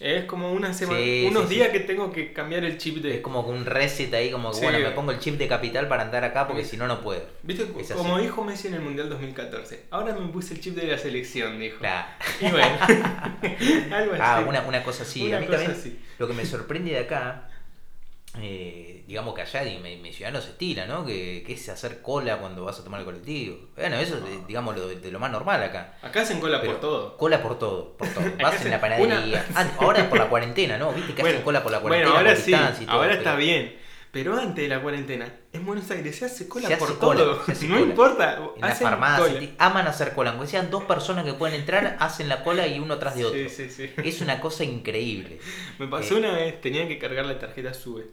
Es 0.00 0.24
como 0.24 0.50
una 0.52 0.72
semana, 0.72 0.98
Sí, 0.98 1.26
unos 1.30 1.48
sí, 1.48 1.54
días 1.56 1.68
sí. 1.68 1.72
que 1.74 1.80
tengo 1.80 2.10
que 2.10 2.32
cambiar 2.32 2.64
el 2.64 2.76
chip 2.78 2.96
de. 2.96 3.16
Es 3.16 3.20
como 3.20 3.40
un 3.42 3.64
reset 3.66 4.12
ahí, 4.14 4.30
como 4.30 4.50
que 4.50 4.60
bueno, 4.60 4.78
me 4.80 4.90
pongo 4.90 5.12
el 5.12 5.18
chip 5.20 5.36
de 5.38 5.46
capital 5.46 5.86
para 5.86 6.02
andar 6.02 6.24
acá 6.24 6.48
porque 6.48 6.64
si 6.64 6.76
no, 6.76 6.86
no 6.88 7.02
puedo. 7.02 7.22
¿Viste? 7.42 7.64
Es 7.78 7.90
así. 7.90 7.94
Como 7.98 8.18
dijo 8.18 8.42
Messi 8.42 8.68
en 8.68 8.74
el 8.74 8.80
Mundial 8.80 9.08
2014. 9.10 9.84
Ahora 9.90 10.14
me 10.14 10.26
puse 10.28 10.54
el 10.54 10.60
chip 10.60 10.74
de 10.74 10.86
la 10.88 10.98
selección, 10.98 11.60
dijo. 11.60 11.78
Claro. 11.78 12.08
Y 12.40 12.50
bueno, 12.50 12.66
algo 13.92 14.12
así. 14.14 14.20
Ah, 14.22 14.44
una, 14.46 14.62
una 14.62 14.82
cosa 14.82 15.02
así. 15.04 15.26
Una 15.28 15.36
a 15.36 15.40
mí 15.40 15.46
cosa 15.46 15.58
también 15.58 15.78
así. 15.78 16.00
lo 16.18 16.26
que 16.26 16.34
me 16.34 16.44
sorprende 16.46 16.90
de 16.92 16.98
acá 16.98 17.48
eh, 18.40 19.04
digamos 19.06 19.34
que 19.34 19.42
allá 19.42 19.62
mi, 19.82 19.96
mi 19.96 20.12
ciudad 20.12 20.32
no 20.32 20.40
se 20.40 20.50
estila, 20.50 20.86
¿no? 20.86 21.04
Que, 21.04 21.42
que 21.46 21.52
es 21.52 21.68
hacer 21.68 22.00
cola 22.00 22.38
cuando 22.38 22.64
vas 22.64 22.80
a 22.80 22.84
tomar 22.84 23.00
el 23.00 23.04
colectivo. 23.06 23.58
Bueno, 23.76 23.96
eso 23.96 24.16
es, 24.16 24.22
eh, 24.24 24.38
digamos, 24.46 24.74
lo, 24.76 24.88
de 24.88 25.10
lo 25.12 25.18
más 25.20 25.30
normal 25.30 25.62
acá. 25.62 25.98
Acá 26.02 26.22
hacen 26.22 26.40
cola 26.40 26.60
Pero 26.60 26.72
por 26.72 26.80
todo. 26.80 27.16
Cola 27.18 27.42
por 27.42 27.58
todo, 27.58 27.96
por 27.96 28.08
todo. 28.08 28.24
Vas 28.42 28.64
en 28.64 28.70
la 28.70 28.80
panadería. 28.80 29.18
una- 29.20 29.44
Ah, 29.54 29.70
ahora 29.80 29.98
es 30.00 30.06
por 30.06 30.18
la 30.18 30.28
cuarentena, 30.28 30.78
¿no? 30.78 30.92
Viste 30.92 31.14
que 31.14 31.22
hacen 31.22 31.32
Bueno, 31.34 31.44
cola 31.44 31.62
por 31.62 31.72
la 31.72 31.78
Bueno, 31.78 31.96
cuarentena. 32.10 32.18
ahora 32.18 32.30
por 32.34 32.42
sí, 32.42 32.50
distancia 32.52 32.82
y 32.82 32.86
todo, 32.86 32.96
ahora 32.96 33.14
está 33.14 33.36
bien. 33.36 33.82
Pero 34.12 34.38
antes 34.38 34.62
de 34.62 34.68
la 34.68 34.82
cuarentena, 34.82 35.26
en 35.54 35.64
Buenos 35.64 35.90
Aires 35.90 36.14
se 36.16 36.26
hace 36.26 36.46
cola 36.46 36.68
Se 36.68 36.76
por 36.76 36.98
cola, 36.98 37.20
todo. 37.20 37.44
se 37.46 37.52
hace 37.52 37.66
no 37.68 37.74
cola. 37.76 37.86
importa. 37.86 38.40
En 38.56 38.60
la 38.60 38.66
hacen 38.68 38.86
farmacia, 38.88 39.24
cola. 39.26 39.40
ti- 39.40 39.54
aman 39.58 39.86
hacer 39.86 40.12
cola. 40.12 40.30
Aunque 40.32 40.46
sean 40.48 40.70
dos 40.70 40.84
personas 40.84 41.24
que 41.24 41.32
pueden 41.34 41.58
entrar, 41.58 41.96
hacen 41.98 42.28
la 42.28 42.42
cola 42.44 42.66
y 42.66 42.78
uno 42.78 42.98
tras 42.98 43.14
de 43.14 43.24
otro. 43.24 43.38
Sí, 43.38 43.48
sí, 43.48 43.70
sí. 43.70 43.90
Es 44.02 44.20
una 44.20 44.38
cosa 44.40 44.64
increíble. 44.64 45.38
Me 45.78 45.86
pasó 45.86 46.14
Eh. 46.16 46.18
una 46.18 46.32
vez, 46.32 46.60
tenía 46.60 46.86
que 46.88 46.98
cargar 46.98 47.24
la 47.24 47.38
tarjeta 47.38 47.72
SUBE. 47.72 48.04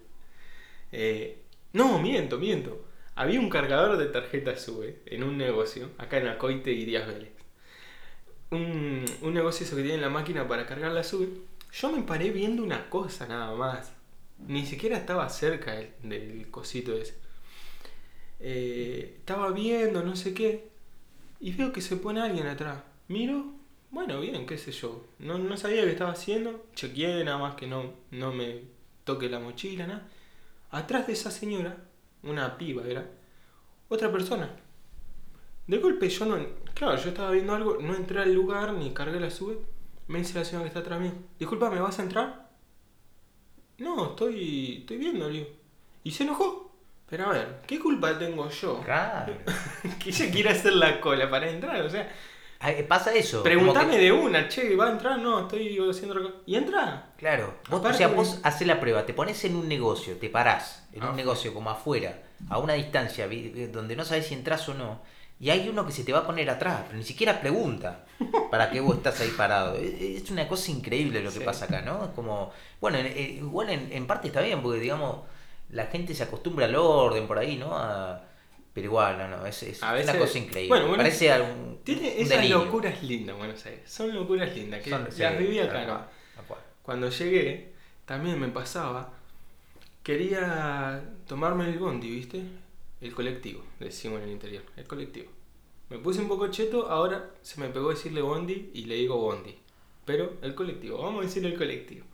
Eh, 0.91 1.43
no, 1.73 1.99
miento, 1.99 2.37
miento. 2.37 2.85
Había 3.15 3.39
un 3.39 3.49
cargador 3.49 3.97
de 3.97 4.07
tarjeta 4.07 4.55
SUBE 4.55 5.01
en 5.05 5.23
un 5.23 5.37
negocio, 5.37 5.89
acá 5.97 6.17
en 6.17 6.27
Acoite 6.27 6.71
y 6.71 6.85
Díaz 6.85 7.07
Vélez. 7.07 7.31
Un, 8.51 9.05
un 9.21 9.33
negocio 9.33 9.65
eso 9.65 9.75
que 9.75 9.83
tiene 9.83 10.01
la 10.01 10.09
máquina 10.09 10.47
para 10.47 10.65
cargar 10.65 10.91
la 10.91 11.03
SUBE. 11.03 11.29
Yo 11.71 11.91
me 11.91 12.01
paré 12.03 12.31
viendo 12.31 12.63
una 12.63 12.89
cosa 12.89 13.27
nada 13.27 13.53
más. 13.55 13.91
Ni 14.47 14.65
siquiera 14.65 14.97
estaba 14.97 15.29
cerca 15.29 15.73
del, 16.01 16.47
cosito 16.49 16.93
ese. 16.95 17.15
Eh, 18.39 19.15
estaba 19.19 19.51
viendo, 19.51 20.01
no 20.01 20.15
sé 20.15 20.33
qué. 20.33 20.69
Y 21.39 21.51
veo 21.53 21.71
que 21.71 21.81
se 21.81 21.97
pone 21.97 22.21
alguien 22.21 22.47
atrás. 22.47 22.81
Miro, 23.07 23.53
bueno, 23.91 24.19
bien, 24.21 24.45
qué 24.45 24.57
sé 24.57 24.71
yo. 24.71 25.05
No, 25.19 25.37
no 25.37 25.57
sabía 25.57 25.83
qué 25.83 25.91
estaba 25.91 26.11
haciendo. 26.11 26.65
Chequeé 26.73 27.23
nada 27.23 27.37
más 27.37 27.55
que 27.55 27.67
no, 27.67 27.93
no 28.11 28.31
me 28.33 28.61
toque 29.03 29.29
la 29.29 29.39
mochila, 29.39 29.87
nada. 29.87 30.07
Atrás 30.71 31.07
de 31.07 31.13
esa 31.13 31.31
señora, 31.31 31.77
una 32.23 32.57
piba 32.57 32.85
era, 32.85 33.09
otra 33.87 34.11
persona. 34.11 34.49
De 35.67 35.77
golpe 35.77 36.09
yo 36.09 36.25
no... 36.25 36.37
Claro, 36.73 36.97
yo 36.97 37.09
estaba 37.09 37.31
viendo 37.31 37.53
algo, 37.53 37.77
no 37.79 37.95
entré 37.95 38.21
al 38.21 38.33
lugar 38.33 38.73
ni 38.73 38.91
cargué 38.91 39.19
la 39.19 39.29
sube. 39.29 39.59
Me 40.07 40.19
dice 40.19 40.37
la 40.37 40.45
señora 40.45 40.63
que 40.63 40.69
está 40.69 40.79
atrás 40.79 40.99
mío. 40.99 41.13
Disculpa, 41.37 41.69
¿me 41.69 41.79
vas 41.79 41.99
a 41.99 42.03
entrar? 42.03 42.49
No, 43.77 44.11
estoy, 44.11 44.79
estoy 44.79 44.97
viendo, 44.97 45.29
digo. 45.29 45.47
Y 46.03 46.11
se 46.11 46.23
enojó. 46.23 46.71
Pero 47.09 47.25
a 47.25 47.33
ver, 47.33 47.61
¿qué 47.65 47.79
culpa 47.79 48.17
tengo 48.17 48.49
yo? 48.49 48.81
Claro. 48.81 49.33
que 49.99 50.09
ella 50.09 50.31
quiera 50.31 50.51
hacer 50.51 50.73
la 50.73 51.01
cola 51.01 51.29
para 51.29 51.49
entrar, 51.49 51.81
o 51.81 51.89
sea... 51.89 52.11
Ah, 52.61 52.71
eh, 52.71 52.83
Pasa 52.83 53.13
eso. 53.13 53.41
Preguntame 53.41 53.93
que- 53.95 53.99
de 54.01 54.11
una, 54.11 54.49
che, 54.49 54.75
¿va 54.75 54.87
a 54.87 54.91
entrar? 54.91 55.17
No, 55.19 55.41
estoy 55.41 55.77
haciendo. 55.89 56.41
Y 56.45 56.55
entra. 56.55 57.13
Claro, 57.17 57.53
vos, 57.69 57.81
o 57.85 57.93
sea, 57.93 58.09
vos 58.09 58.39
haces 58.43 58.67
la 58.67 58.79
prueba, 58.81 59.05
te 59.05 59.13
pones 59.13 59.43
en 59.45 59.55
un 59.55 59.67
negocio, 59.69 60.17
te 60.17 60.29
parás 60.29 60.85
en 60.91 61.03
un 61.03 61.09
Ah. 61.09 61.13
negocio 61.15 61.53
como 61.53 61.69
afuera, 61.69 62.21
a 62.49 62.57
una 62.57 62.73
distancia 62.73 63.27
eh, 63.31 63.69
donde 63.71 63.95
no 63.95 64.03
sabes 64.03 64.27
si 64.27 64.33
entras 64.33 64.67
o 64.67 64.73
no, 64.73 64.99
y 65.39 65.51
hay 65.51 65.69
uno 65.69 65.85
que 65.85 65.93
se 65.93 66.03
te 66.03 66.11
va 66.11 66.19
a 66.19 66.25
poner 66.27 66.49
atrás, 66.49 66.81
pero 66.87 66.97
ni 66.97 67.05
siquiera 67.05 67.39
pregunta 67.39 68.05
para 68.51 68.69
qué 68.71 68.81
vos 68.81 68.97
estás 68.97 69.21
ahí 69.21 69.29
parado. 69.37 69.75
Es 69.75 70.23
es 70.23 70.29
una 70.31 70.45
cosa 70.49 70.69
increíble 70.71 71.21
lo 71.23 71.31
que 71.31 71.39
Sí. 71.39 71.45
pasa 71.45 71.63
acá, 71.65 71.81
¿no? 71.81 72.03
Es 72.05 72.09
como, 72.11 72.51
bueno, 72.81 72.97
en- 72.97 73.05
eh, 73.07 73.37
igual 73.39 73.69
en, 73.69 73.89
en 73.93 74.05
parte 74.05 74.27
está 74.27 74.41
bien, 74.41 74.61
porque 74.61 74.79
digamos, 74.81 75.19
la 75.69 75.85
gente 75.85 76.13
se 76.13 76.23
acostumbra 76.23 76.65
al 76.65 76.75
orden 76.75 77.25
por 77.25 77.37
ahí, 77.39 77.55
¿no? 77.55 77.69
A- 77.77 78.21
pero 78.73 78.85
igual, 78.87 79.17
no, 79.17 79.27
no, 79.27 79.45
es, 79.45 79.63
es 79.63 79.81
A 79.83 79.87
una 79.87 79.95
veces- 79.95 80.15
cosa 80.15 80.37
increíble. 80.37 80.67
bueno, 80.69 80.87
bueno, 80.87 81.03
Parece 81.03 81.31
algún, 81.31 81.79
Tiene 81.83 82.01
un 82.01 82.07
esas 82.25 82.29
delirio. 82.37 82.65
locuras 82.65 83.03
lindas, 83.03 83.37
Buenos 83.37 83.65
Aires. 83.65 83.89
Son 83.91 84.13
locuras 84.13 84.55
lindas, 84.55 84.81
que 84.83 84.89
Son- 84.89 85.03
las 85.03 85.13
sí, 85.15 85.23
viví 85.37 85.59
acá, 85.59 85.85
¿no? 85.85 86.05
Cuando 86.83 87.09
llegué, 87.09 87.73
también 88.05 88.39
me 88.39 88.47
pasaba. 88.49 89.13
Quería 90.03 91.03
tomarme 91.27 91.69
el 91.69 91.77
bondi, 91.77 92.09
¿viste? 92.09 92.41
El 93.01 93.13
colectivo, 93.13 93.63
decimos 93.79 94.19
en 94.19 94.25
el 94.25 94.31
interior. 94.31 94.63
El 94.75 94.85
colectivo. 94.85 95.29
Me 95.89 95.97
puse 95.97 96.19
un 96.21 96.27
poco 96.27 96.47
cheto, 96.49 96.89
ahora 96.89 97.29
se 97.41 97.59
me 97.59 97.69
pegó 97.69 97.89
decirle 97.89 98.21
bondi 98.21 98.71
y 98.73 98.85
le 98.85 98.95
digo 98.95 99.17
bondi. 99.17 99.55
Pero 100.05 100.33
el 100.41 100.55
colectivo, 100.55 101.01
vamos 101.01 101.21
a 101.21 101.27
decirle 101.27 101.49
el 101.49 101.57
colectivo. 101.57 102.05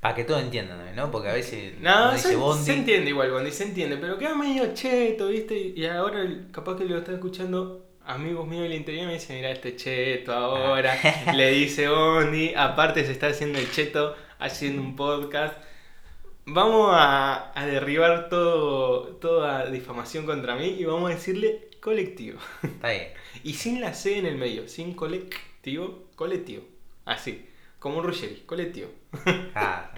Para 0.00 0.14
que 0.14 0.24
todos 0.24 0.42
entiendan, 0.42 0.94
¿no? 0.94 1.10
Porque 1.10 1.28
a 1.28 1.32
veces 1.34 1.74
No, 1.80 2.16
se, 2.16 2.36
bondi. 2.36 2.64
se 2.64 2.72
entiende 2.74 3.10
igual, 3.10 3.32
Bondi, 3.32 3.50
se 3.50 3.64
entiende, 3.64 3.96
pero 3.96 4.16
queda 4.16 4.34
medio 4.36 4.72
cheto, 4.72 5.28
¿viste? 5.28 5.56
Y 5.74 5.86
ahora 5.86 6.24
capaz 6.52 6.76
que 6.76 6.84
lo 6.84 6.98
está 6.98 7.12
escuchando 7.12 7.84
amigos 8.04 8.46
míos 8.46 8.62
del 8.62 8.74
interior 8.74 9.06
me 9.06 9.14
dicen, 9.14 9.36
mira 9.36 9.50
este 9.50 9.76
cheto 9.76 10.32
ahora, 10.32 10.96
le 11.34 11.50
dice 11.50 11.88
Bondi, 11.88 12.54
aparte 12.56 13.04
se 13.04 13.12
está 13.12 13.26
haciendo 13.26 13.58
el 13.58 13.70
cheto, 13.72 14.14
haciendo 14.38 14.82
un 14.82 14.94
podcast. 14.96 15.54
Vamos 16.46 16.90
a, 16.92 17.52
a 17.58 17.66
derribar 17.66 18.28
todo, 18.30 19.16
toda 19.16 19.66
difamación 19.66 20.24
contra 20.24 20.54
mí 20.56 20.76
y 20.78 20.84
vamos 20.84 21.10
a 21.10 21.14
decirle 21.14 21.68
colectivo. 21.80 22.38
Está 22.62 22.90
bien. 22.90 23.08
Y 23.44 23.54
sin 23.54 23.80
la 23.80 23.94
C 23.94 24.18
en 24.18 24.26
el 24.26 24.36
medio, 24.36 24.66
sin 24.68 24.94
colectivo, 24.94 26.08
colectivo. 26.16 26.64
Así, 27.04 27.47
como 27.78 27.98
un 27.98 28.04
Ruggeri, 28.04 28.42
colectivo. 28.46 28.90
Ah, 29.54 29.90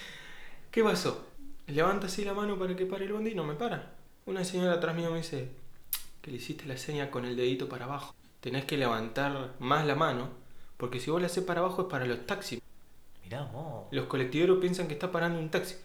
¿Qué 0.70 0.82
pasó? 0.82 1.26
Levanta 1.66 2.06
así 2.06 2.24
la 2.24 2.34
mano 2.34 2.58
para 2.58 2.76
que 2.76 2.86
pare 2.86 3.04
el 3.04 3.12
bondi 3.12 3.30
y 3.30 3.34
no 3.34 3.44
me 3.44 3.54
para. 3.54 3.92
Una 4.26 4.44
señora 4.44 4.74
atrás 4.74 4.94
mío 4.94 5.10
me 5.10 5.18
dice 5.18 5.48
que 6.22 6.30
le 6.30 6.36
hiciste 6.36 6.66
la 6.66 6.76
seña 6.76 7.10
con 7.10 7.24
el 7.24 7.36
dedito 7.36 7.68
para 7.68 7.84
abajo. 7.84 8.14
Tenés 8.40 8.64
que 8.64 8.76
levantar 8.76 9.54
más 9.58 9.86
la 9.86 9.94
mano, 9.94 10.30
porque 10.76 11.00
si 11.00 11.10
vos 11.10 11.20
la 11.20 11.26
haces 11.26 11.44
para 11.44 11.60
abajo 11.60 11.82
es 11.82 11.88
para 11.88 12.06
los 12.06 12.26
taxis. 12.26 12.60
mirá 13.22 13.42
vos. 13.42 13.86
Los 13.90 14.06
colectiveros 14.06 14.58
piensan 14.60 14.88
que 14.88 14.94
está 14.94 15.10
parando 15.12 15.38
un 15.38 15.50
taxi. 15.50 15.76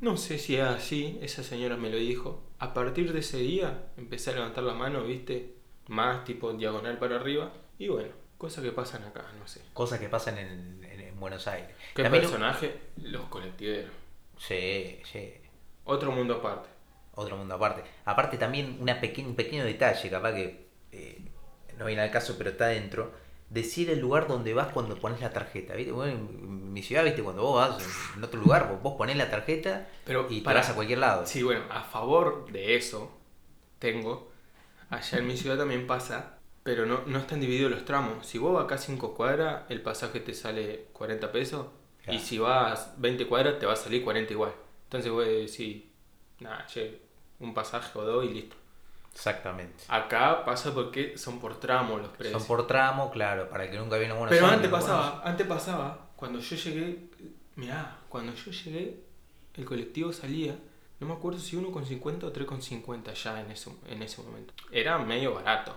No 0.00 0.16
sé 0.16 0.38
si 0.38 0.56
es 0.56 0.62
así, 0.62 1.18
esa 1.22 1.42
señora 1.42 1.76
me 1.76 1.90
lo 1.90 1.96
dijo. 1.96 2.42
A 2.58 2.74
partir 2.74 3.12
de 3.12 3.20
ese 3.20 3.38
día 3.38 3.86
empecé 3.96 4.30
a 4.30 4.34
levantar 4.34 4.64
la 4.64 4.74
mano, 4.74 5.04
viste, 5.04 5.54
más 5.88 6.24
tipo 6.24 6.52
diagonal 6.52 6.98
para 6.98 7.16
arriba. 7.16 7.52
Y 7.78 7.88
bueno, 7.88 8.10
cosas 8.38 8.64
que 8.64 8.72
pasan 8.72 9.04
acá, 9.04 9.24
no 9.38 9.46
sé. 9.46 9.62
Cosas 9.72 10.00
que 10.00 10.08
pasan 10.08 10.38
en, 10.38 10.83
en- 11.14 11.16
en 11.16 11.20
Buenos 11.20 11.46
Aires. 11.48 11.70
¿Qué 11.94 12.02
También- 12.02 12.22
personaje? 12.24 12.74
Los 13.02 13.24
colectiveros. 13.26 13.90
Sí, 14.38 15.00
sí. 15.10 15.32
Otro 15.84 16.10
mundo 16.12 16.34
aparte. 16.36 16.68
Otro 17.14 17.36
mundo 17.36 17.54
aparte. 17.54 17.82
Aparte 18.04 18.36
también 18.36 18.76
una 18.80 19.00
pequeño, 19.00 19.28
un 19.28 19.36
pequeño 19.36 19.64
detalle, 19.64 20.10
capaz 20.10 20.32
que 20.32 20.64
eh, 20.92 21.18
no 21.78 21.86
viene 21.86 22.02
al 22.02 22.10
caso, 22.10 22.34
pero 22.38 22.50
está 22.50 22.66
dentro. 22.68 23.12
Decir 23.50 23.90
el 23.90 24.00
lugar 24.00 24.26
donde 24.26 24.54
vas 24.54 24.68
cuando 24.72 24.96
pones 24.98 25.20
la 25.20 25.30
tarjeta. 25.32 25.74
¿viste? 25.74 25.92
Bueno, 25.92 26.12
en 26.12 26.72
mi 26.72 26.82
ciudad, 26.82 27.04
viste, 27.04 27.22
cuando 27.22 27.42
vos 27.42 27.54
vas 27.56 27.84
en 28.16 28.24
otro 28.24 28.40
lugar, 28.40 28.68
vos, 28.68 28.82
vos 28.82 28.94
pones 28.96 29.16
la 29.16 29.30
tarjeta 29.30 29.86
Pero 30.04 30.26
y 30.30 30.40
te 30.40 30.52
vas 30.54 30.70
a 30.70 30.74
cualquier 30.74 30.98
lado. 30.98 31.26
Sí, 31.26 31.42
bueno, 31.42 31.62
a 31.70 31.82
favor 31.82 32.50
de 32.50 32.74
eso 32.76 33.12
tengo, 33.78 34.32
allá 34.90 35.18
en 35.18 35.26
mi 35.26 35.36
ciudad 35.36 35.56
también 35.58 35.86
pasa, 35.86 36.38
pero 36.64 36.84
no, 36.86 37.02
no 37.06 37.18
están 37.20 37.40
divididos 37.40 37.70
los 37.70 37.84
tramos. 37.84 38.26
Si 38.26 38.38
vos 38.38 38.52
vas 38.54 38.64
acá 38.64 38.76
5 38.78 39.14
cuadras, 39.14 39.62
el 39.68 39.80
pasaje 39.82 40.18
te 40.20 40.34
sale 40.34 40.86
40 40.92 41.30
pesos, 41.30 41.66
Claro. 42.02 42.18
y 42.18 42.20
si 42.20 42.38
vas 42.38 42.94
20 42.98 43.26
cuadras, 43.28 43.58
te 43.60 43.66
va 43.66 43.74
a 43.74 43.76
salir 43.76 44.02
40 44.02 44.32
igual. 44.32 44.52
Entonces 44.84 45.10
vos 45.12 45.24
decís, 45.24 45.84
nada, 46.40 46.66
che, 46.66 47.00
un 47.38 47.54
pasaje 47.54 47.96
o 47.98 48.02
dos 48.02 48.24
y 48.24 48.28
listo. 48.30 48.56
Exactamente. 49.12 49.84
Acá 49.88 50.44
pasa 50.44 50.74
porque 50.74 51.16
son 51.16 51.38
por 51.38 51.58
tramo 51.60 51.98
los 51.98 52.08
precios. 52.08 52.42
Son 52.42 52.48
por 52.48 52.66
tramo, 52.66 53.10
claro, 53.10 53.48
para 53.48 53.64
el 53.64 53.70
que 53.70 53.78
nunca 53.78 53.96
viene 53.96 54.12
a 54.12 54.16
Buenos 54.16 54.30
Pero 54.34 54.46
Aires. 54.46 54.56
antes 54.56 54.70
bueno, 54.70 54.86
pasaba, 54.86 55.22
antes 55.24 55.46
pasaba, 55.46 56.06
cuando 56.16 56.40
yo 56.40 56.56
llegué, 56.56 57.08
mirá, 57.56 57.98
cuando 58.08 58.34
yo 58.34 58.50
llegué, 58.50 59.04
el 59.54 59.64
colectivo 59.64 60.12
salía, 60.12 60.56
no 61.00 61.06
me 61.06 61.12
acuerdo 61.14 61.38
si 61.38 61.56
1,50 61.56 62.24
o 62.24 62.32
3,50 62.32 63.12
ya 63.14 63.40
en 63.40 63.50
ese, 63.52 63.70
en 63.86 64.02
ese 64.02 64.20
momento. 64.22 64.52
Era 64.72 64.98
medio 64.98 65.34
barato, 65.34 65.74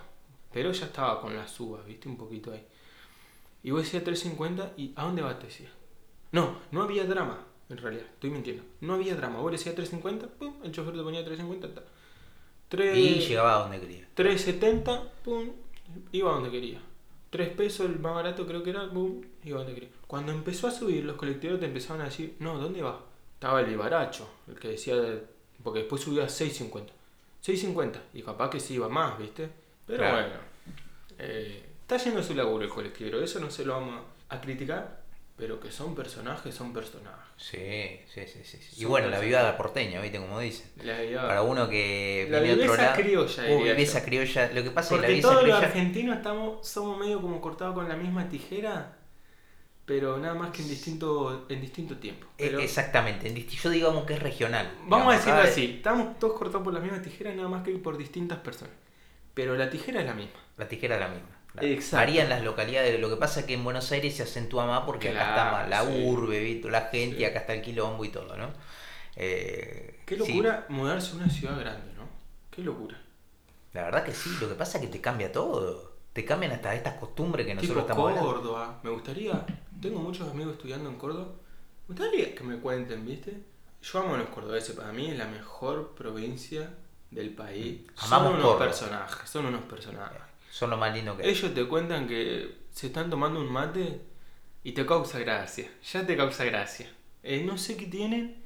pero 0.52 0.72
ya 0.72 0.86
estaba 0.88 1.22
con 1.22 1.36
las 1.36 1.60
uvas, 1.60 1.86
viste, 1.86 2.08
un 2.10 2.18
poquito 2.18 2.52
ahí. 2.52 2.66
Y 3.64 3.72
vos 3.72 3.84
decías 3.84 4.04
3,50 4.04 4.72
y 4.78 4.94
¿a 4.96 5.04
dónde 5.04 5.22
vas? 5.22 5.40
Te 5.40 5.48
decía. 5.48 5.70
No, 6.32 6.58
no 6.72 6.84
había 6.84 7.06
drama, 7.06 7.40
en 7.70 7.78
realidad, 7.78 8.06
estoy 8.14 8.30
mintiendo. 8.30 8.64
No 8.82 8.94
había 8.96 9.16
drama, 9.16 9.40
vos 9.40 9.52
decías 9.52 9.76
3,50, 9.76 10.28
pum, 10.28 10.56
el 10.64 10.72
chofer 10.72 10.96
te 10.96 11.02
ponía 11.04 11.26
3,50, 11.26 11.74
ta. 11.74 11.84
Tres- 12.70 12.98
Y 12.98 13.20
llegaba 13.20 13.56
a 13.56 13.60
donde 13.64 13.80
quería. 13.80 14.08
3.70, 14.16 15.10
pum, 15.24 15.50
iba 16.12 16.32
donde 16.32 16.52
quería. 16.52 16.82
3 17.30 17.50
pesos 17.56 17.86
el 17.88 18.00
más 18.00 18.14
barato 18.16 18.46
creo 18.48 18.64
que 18.64 18.70
era, 18.72 18.90
pum, 18.90 19.22
iba 19.44 19.58
donde 19.60 19.74
quería. 19.74 19.90
Cuando 20.08 20.32
empezó 20.32 20.68
a 20.68 20.72
subir, 20.72 21.04
los 21.06 21.16
colectivos 21.18 21.60
te 21.60 21.66
empezaban 21.66 22.02
a 22.02 22.06
decir, 22.06 22.36
no, 22.40 22.58
¿dónde 22.58 22.82
va? 22.82 23.02
Estaba 23.34 23.60
el 23.62 23.68
vivaracho, 23.68 24.28
el 24.48 24.58
que 24.60 24.70
decía, 24.70 24.96
porque 25.64 25.80
después 25.80 26.02
subió 26.02 26.24
a 26.24 26.28
6.50. 26.28 26.92
6.50, 27.46 28.00
y 28.14 28.22
capaz 28.24 28.50
que 28.50 28.60
sí 28.60 28.74
iba 28.76 28.90
más, 28.90 29.18
¿viste? 29.18 29.50
Pero 29.88 30.00
Claro. 30.00 30.16
bueno, 30.16 30.34
eh, 31.20 31.66
está 31.82 31.98
yendo 31.98 32.22
su 32.22 32.36
laburo 32.36 32.64
el 32.64 32.70
colectivo, 32.70 33.20
eso 33.20 33.40
no 33.40 33.50
se 33.50 33.66
lo 33.66 33.74
vamos 33.74 34.02
a 34.30 34.42
criticar, 34.42 35.02
pero 35.38 35.60
que 35.60 35.72
son 35.72 35.96
personajes, 35.96 36.54
son 36.54 36.74
personajes. 36.74 37.26
Sí, 37.38 38.00
sí, 38.14 38.22
sí, 38.28 38.44
sí. 38.44 38.82
Y 38.82 38.86
bueno, 38.86 39.10
la 39.10 39.20
vivada 39.20 39.56
porteña, 39.56 40.02
¿viste? 40.02 40.18
Como 40.20 40.40
dicen. 40.40 40.70
La 40.84 41.04
idea- 41.04 41.22
Para 41.22 41.44
uno 41.44 41.70
que 41.70 42.28
La 42.30 42.40
viveza 42.40 42.94
criolla, 42.94 43.44
Uh, 43.56 43.64
viveza 43.64 44.04
criolla. 44.04 44.52
Lo 44.54 44.64
que 44.64 44.72
pasa 44.72 44.96
es 44.96 45.02
que 45.02 45.16
la 45.18 45.22
todos 45.22 45.48
los 45.48 45.58
argentinos 45.64 46.18
estamos, 46.18 46.68
somos 46.68 46.98
medio 47.00 47.22
como 47.22 47.40
cortados 47.40 47.74
con 47.76 47.88
la 47.88 47.96
misma 47.96 48.28
tijera. 48.30 48.94
pero 49.86 50.18
nada 50.18 50.34
más 50.34 50.52
que 50.52 50.62
en 50.64 50.68
distinto, 50.68 51.46
en 51.48 51.62
distinto 51.62 51.96
tiempo. 51.96 52.28
Pero 52.38 52.60
E- 52.60 52.64
Exactamente, 52.66 53.26
en 53.30 53.36
disti- 53.36 53.58
yo 53.64 53.70
digamos 53.70 54.06
que 54.06 54.16
es 54.16 54.20
regional. 54.22 54.70
vamos 54.86 55.14
a 55.14 55.18
decirlo 55.18 55.40
así, 55.40 55.76
estamos 55.78 56.20
todos 56.20 56.38
cortados 56.38 56.66
por 56.66 56.74
la 56.74 56.82
misma 56.82 57.02
tijera, 57.02 57.34
nada 57.34 57.48
más 57.48 57.64
que 57.64 57.72
por 57.78 57.98
distintas 57.98 58.40
personas. 58.40 58.74
Pero 59.38 59.56
la 59.56 59.70
tijera 59.70 60.00
es 60.02 60.08
la 60.08 60.16
misma. 60.16 60.40
La 60.58 60.68
tijera 60.68 60.96
es 60.96 61.02
la 61.02 61.08
misma. 61.10 61.30
Exacto. 61.62 61.98
Varía 61.98 62.24
en 62.24 62.30
las 62.30 62.44
localidades. 62.44 63.00
Lo 63.00 63.08
que 63.10 63.18
pasa 63.18 63.42
es 63.42 63.46
que 63.46 63.54
en 63.54 63.64
Buenos 63.64 63.92
Aires 63.92 64.16
se 64.16 64.24
acentúa 64.24 64.66
más 64.66 64.82
porque 64.82 65.10
acá 65.10 65.30
está 65.30 65.52
más 65.52 65.70
la 65.70 65.84
sí. 65.86 66.04
urbe, 66.06 66.62
la 66.66 66.82
gente, 66.82 67.16
Sí. 67.18 67.22
y 67.22 67.26
acá 67.26 67.40
está 67.40 67.54
el 67.54 67.62
quilombo 67.62 68.04
y 68.04 68.10
todo, 68.10 68.36
¿no? 68.36 68.50
Eh, 69.16 70.02
Qué 70.06 70.16
sí, 70.16 70.20
locura 70.34 70.66
mudarse 70.70 71.14
a 71.14 71.16
una 71.18 71.30
ciudad 71.30 71.60
grande, 71.60 71.94
¿no? 71.96 72.04
Qué 72.52 72.62
locura. 72.64 73.00
la 73.74 73.84
verdad 73.84 74.04
que 74.04 74.12
sí, 74.12 74.30
lo 74.42 74.50
que 74.50 74.56
pasa 74.56 74.80
es 74.80 74.86
que 74.86 74.90
te 74.92 75.02
cambia 75.02 75.32
todo. 75.32 75.96
Te 76.14 76.26
cambian 76.26 76.52
hasta 76.52 76.74
estas 76.74 76.96
costumbres 76.96 77.46
que 77.46 77.54
nosotros 77.54 77.86
tipo 77.86 77.90
estamos 77.92 78.10
hablando. 78.10 78.34
Córdoba. 78.34 78.80
Me 78.84 78.90
gustaría, 78.90 79.46
tengo 79.80 80.00
muchos 80.00 80.28
amigos 80.30 80.54
estudiando 80.54 80.90
en 80.90 80.96
Córdoba. 80.98 81.28
Me 81.88 81.94
gustaría 81.96 82.34
que 82.34 82.44
me 82.44 82.58
cuenten, 82.58 83.06
¿viste? 83.06 83.38
Yo 83.84 84.00
amo 84.00 84.16
a 84.16 84.18
los 84.18 84.30
cordobeses, 84.30 84.76
para 84.76 84.92
mí 84.92 85.12
es 85.12 85.18
la 85.18 85.26
mejor 85.28 85.94
provincia 85.96 86.72
del 87.12 87.30
país. 87.32 87.82
Amamos 87.98 88.32
son 88.34 88.40
unos 88.42 88.56
personajes, 88.58 89.30
son 89.30 89.46
unos 89.46 89.62
personajes. 89.64 90.22
Son 90.52 90.70
lo 90.70 90.78
más 90.78 90.94
lindo 90.94 91.16
que 91.16 91.24
hay. 91.24 91.30
Ellos 91.30 91.54
te 91.54 91.68
cuentan 91.68 92.08
que 92.08 92.58
se 92.72 92.88
están 92.88 93.10
tomando 93.10 93.40
un 93.40 93.52
mate 93.52 94.02
y 94.64 94.72
te 94.72 94.86
causa 94.86 95.20
gracia. 95.20 95.70
Ya 95.92 96.06
te 96.06 96.18
causa 96.18 96.44
gracia. 96.46 96.92
Eh, 97.24 97.44
no 97.44 97.58
sé 97.58 97.78
qué 97.78 97.86
tienen. 97.88 98.44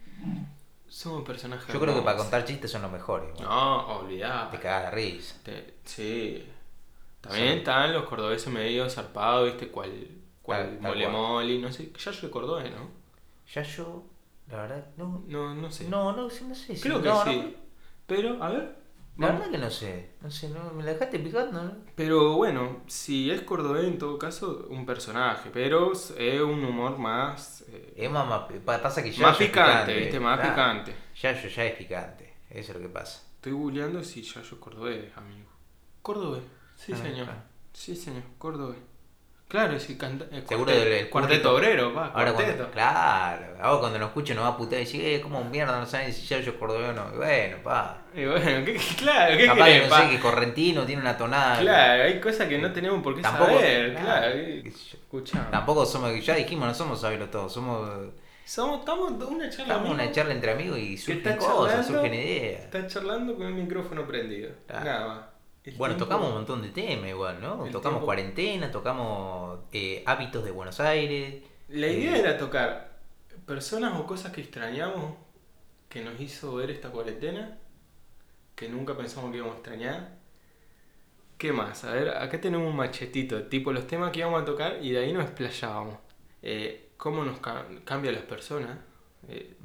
Son 0.88 1.24
personajes. 1.24 1.72
Yo 1.74 1.80
creo 1.80 1.96
que 1.96 2.02
para 2.02 2.18
contar 2.18 2.44
chistes 2.44 2.70
son 2.72 2.82
los 2.82 2.92
mejores. 2.92 3.40
No, 3.40 4.00
olvidá. 4.00 4.50
Te 4.52 4.60
cagas 4.60 4.92
de 4.92 4.96
risa. 4.98 5.36
Te- 5.44 5.76
sí. 5.86 6.46
También 7.22 7.48
Sí. 7.54 7.58
están 7.60 7.94
los 7.94 8.04
cordobeses 8.04 8.52
medio 8.52 8.90
zarpados, 8.90 9.46
¿viste? 9.46 9.70
Cual, 9.70 9.92
cual 10.42 10.64
Tal- 10.66 10.80
tal 10.80 10.82
mole 10.82 11.02
cual. 11.06 11.12
moli, 11.16 11.60
no 11.60 11.72
sé. 11.72 11.92
Ya 11.98 12.12
yo 12.12 12.22
de 12.22 12.30
cordobés, 12.32 12.72
¿no? 12.72 12.90
Ya 13.54 13.62
yo, 13.64 14.04
la 14.50 14.58
verdad, 14.64 14.86
no. 14.98 15.24
No, 15.28 15.54
no 15.56 15.72
sé. 15.72 15.88
No, 15.88 16.12
no, 16.14 16.24
no 16.24 16.30
sé. 16.56 16.76
si- 16.76 16.82
Creo 16.82 17.02
que 17.02 17.08
no, 17.08 17.24
sí. 17.24 17.56
Pero, 18.16 18.44
a 18.44 18.50
ver. 18.50 18.76
la 19.18 19.28
vamos. 19.28 19.40
verdad 19.42 19.52
que 19.52 19.58
no 19.58 19.70
sé. 19.72 20.10
No 20.22 20.30
sé, 20.30 20.50
no, 20.50 20.72
me 20.74 20.84
la 20.84 20.94
dejaste 20.94 21.20
picando, 21.20 21.64
¿no? 21.64 21.72
Pero 21.96 22.36
bueno, 22.36 22.82
si 22.88 23.32
es 23.32 23.42
cordobés 23.42 23.86
en 23.86 23.98
todo 23.98 24.18
caso, 24.20 24.68
un 24.70 24.86
personaje. 24.86 25.50
Pero 25.54 25.94
es 25.94 26.42
un 26.42 26.64
humor 26.66 26.98
más. 26.98 27.64
eh, 27.70 27.94
Es 27.96 28.12
más, 28.12 28.28
más- 28.28 28.48
que 28.48 29.12
ya 29.12 29.28
más 29.28 29.40
es 29.40 29.48
picante, 29.48 29.94
¿viste? 29.96 30.20
Más 30.20 30.40
claro. 30.40 30.54
picante. 30.56 30.96
Ya 31.22 31.42
yo 31.42 31.48
ya 31.50 31.66
es 31.66 31.76
picante. 31.76 32.34
Eso 32.50 32.72
es 32.74 32.78
lo 32.78 32.82
que 32.84 32.90
pasa. 32.90 33.24
Estoy 33.36 33.54
googleando 33.54 34.04
si 34.04 34.22
ya 34.22 34.42
yo 34.42 34.56
es 34.56 34.62
cordobés, 34.62 35.16
amigo. 35.18 35.50
Cordobés. 36.02 36.44
Sí, 36.76 36.92
Ah, 36.94 36.98
señor. 36.98 37.26
claro. 37.26 37.42
Sí, 37.74 37.96
señor. 37.96 38.24
Cordobés. 38.38 38.80
Claro, 39.52 39.78
sí, 39.80 39.98
canta. 39.98 40.24
eh, 40.32 40.44
Seguro 40.48 40.72
cuarteto, 40.72 40.80
del- 40.86 40.94
el 40.94 41.10
cuarteto 41.10 41.56
obrero, 41.56 41.94
pa, 41.94 42.06
Ahora 42.14 42.32
cuarteto. 42.32 42.58
cuando, 42.58 42.72
claro, 42.72 43.46
ahora 43.62 43.80
cuando 43.82 44.00
lo 44.00 44.06
escucho 44.06 44.34
no 44.34 44.44
va 44.44 44.48
a 44.48 44.58
putear 44.58 44.82
y 44.82 44.86
decir, 44.86 45.06
eh, 45.06 45.20
como 45.20 45.44
mierda, 45.44 45.78
no 45.78 45.86
saben 45.86 46.14
si 46.14 46.26
ya 46.26 46.40
yo 46.40 46.58
cordobés 46.58 46.90
o 46.90 46.94
no. 46.94 47.14
Y 47.14 47.18
bueno, 47.18 47.58
pa. 47.62 47.98
Y 48.16 48.24
bueno, 48.26 48.66
¿qué, 48.66 48.80
claro, 48.98 49.38
¿qué 49.38 49.46
Capaz 49.48 49.66
querés, 49.66 49.82
que 49.82 49.88
no 49.88 49.90
pa? 49.90 50.02
sé 50.04 50.10
que 50.10 50.20
correntino 50.22 50.86
tiene 50.86 51.02
una 51.02 51.18
tonada. 51.18 51.60
Claro, 51.60 52.04
hay 52.04 52.20
cosas 52.22 52.48
que 52.48 52.58
no 52.60 52.72
tenemos 52.72 53.04
por 53.04 53.14
qué 53.14 53.22
Tampoco- 53.22 53.52
saber, 53.52 53.94
claro, 53.94 54.36
claro. 55.12 55.48
Tampoco 55.52 55.86
somos, 55.86 56.26
ya 56.26 56.36
dijimos, 56.36 56.68
no 56.68 56.74
somos 56.74 57.02
sabios 57.02 57.30
todos, 57.30 57.52
somos. 57.54 57.90
Somos, 58.46 58.80
estamos 58.80 59.12
en 59.12 59.22
una 59.36 59.50
charla. 59.50 59.74
Estamos 59.76 59.92
una 59.92 60.12
charla 60.12 60.34
entre 60.34 60.52
amigos 60.52 60.78
y 60.80 60.98
surgen 60.98 61.38
cosas, 61.38 61.86
surgen 61.88 62.14
ideas. 62.14 62.62
Está 62.64 62.88
charlando 62.88 63.36
con 63.36 63.48
el 63.48 63.54
micrófono 63.54 64.06
prendido. 64.08 64.52
Claro. 64.68 64.86
Nada 64.86 65.08
más. 65.08 65.20
El 65.64 65.76
Bueno, 65.76 65.96
tiempo- 65.96 66.06
tocamos 66.06 66.30
un 66.30 66.34
montón 66.36 66.62
de 66.64 66.70
temas 66.70 67.10
igual, 67.10 67.40
¿no? 67.42 67.66
El 67.66 67.72
tocamos 67.72 67.98
tiempo- 68.00 68.06
cuarentena, 68.06 68.72
tocamos 68.72 69.60
eh, 69.72 70.04
hábitos 70.08 70.44
de 70.44 70.52
Buenos 70.52 70.80
Aires. 70.80 71.44
La 71.70 71.88
idea 71.88 72.16
Eh, 72.16 72.20
era 72.20 72.38
tocar 72.38 73.00
personas 73.46 73.94
o 74.00 74.06
cosas 74.08 74.32
que 74.32 74.42
extrañamos 74.42 75.16
que 75.88 76.02
nos 76.02 76.20
hizo 76.20 76.56
ver 76.56 76.72
esta 76.72 76.90
cuarentena, 76.90 77.58
que 78.56 78.70
nunca 78.70 78.96
pensamos 78.98 79.30
que 79.32 79.38
íbamos 79.38 79.56
a 79.56 79.58
extrañar. 79.60 80.18
¿Qué 81.38 81.52
más? 81.52 81.84
A 81.84 81.94
ver, 81.94 82.10
acá 82.10 82.40
tenemos 82.40 82.68
un 82.68 82.76
machetito, 82.76 83.44
tipo 83.48 83.72
los 83.74 83.88
temas 83.88 84.12
que 84.12 84.20
íbamos 84.20 84.42
a 84.42 84.46
tocar 84.46 84.78
y 84.82 84.92
de 84.92 85.00
ahí 85.00 85.14
nos 85.14 85.24
explayábamos. 85.26 85.98
Eh, 86.42 86.90
¿Cómo 86.98 87.24
nos 87.26 87.40
ca- 87.40 87.66
cambia 87.84 88.12
las 88.12 88.22
personas? 88.24 88.78
Eh. 89.28 89.56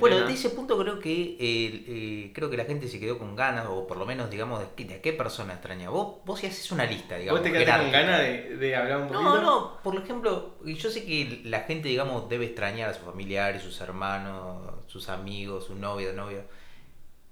Bueno, 0.00 0.16
de 0.28 0.34
ese 0.34 0.50
punto 0.50 0.78
creo 0.78 0.98
que 1.00 1.12
eh, 1.40 1.84
eh, 1.88 2.32
creo 2.34 2.50
que 2.50 2.56
la 2.58 2.64
gente 2.66 2.88
se 2.88 3.00
quedó 3.00 3.18
con 3.18 3.34
ganas, 3.34 3.66
o 3.68 3.86
por 3.86 3.96
lo 3.96 4.04
menos, 4.06 4.30
digamos, 4.30 4.60
de, 4.60 4.66
qué- 4.76 4.84
de 4.84 4.94
a 4.96 5.02
qué 5.02 5.12
persona 5.12 5.54
extraña. 5.54 5.88
Vos, 5.90 6.18
vos 6.24 6.38
si 6.40 6.46
haces 6.46 6.70
una 6.72 6.84
lista, 6.84 7.16
digamos. 7.16 7.40
¿Vos 7.40 7.44
te 7.50 7.52
quedaste 7.64 7.82
con 7.84 7.92
ganas 7.92 8.20
de, 8.20 8.56
de 8.58 8.76
hablar 8.76 8.98
un 8.98 9.08
poquito? 9.08 9.22
No, 9.22 9.42
no, 9.42 9.82
por 9.82 9.96
ejemplo, 9.96 10.56
yo 10.64 10.90
sé 10.90 11.04
que 11.04 11.40
la 11.44 11.60
gente, 11.60 11.88
digamos, 11.88 12.28
debe 12.28 12.44
extrañar 12.46 12.90
a 12.90 12.94
sus 12.94 13.04
familiares, 13.04 13.62
sus 13.62 13.80
hermanos, 13.80 14.74
sus 14.86 15.08
amigos, 15.08 15.64
su 15.66 15.74
novia, 15.74 16.12
novio. 16.12 16.42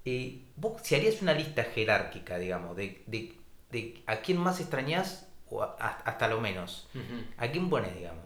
Eh, 0.05 0.41
vos, 0.57 0.81
si 0.83 0.95
harías 0.95 1.21
una 1.21 1.35
lista 1.35 1.65
jerárquica, 1.65 2.39
digamos, 2.39 2.75
de, 2.75 3.03
de, 3.07 3.35
de 3.71 4.03
a 4.07 4.17
quién 4.17 4.39
más 4.39 4.61
extrañás, 4.61 5.29
o 5.51 5.63
a- 5.63 5.77
a- 5.79 5.89
hasta 6.07 6.27
lo 6.29 6.41
menos. 6.41 6.89
¿a 7.37 7.49
quién 7.49 7.69
pones, 7.69 7.95
digamos? 7.95 8.25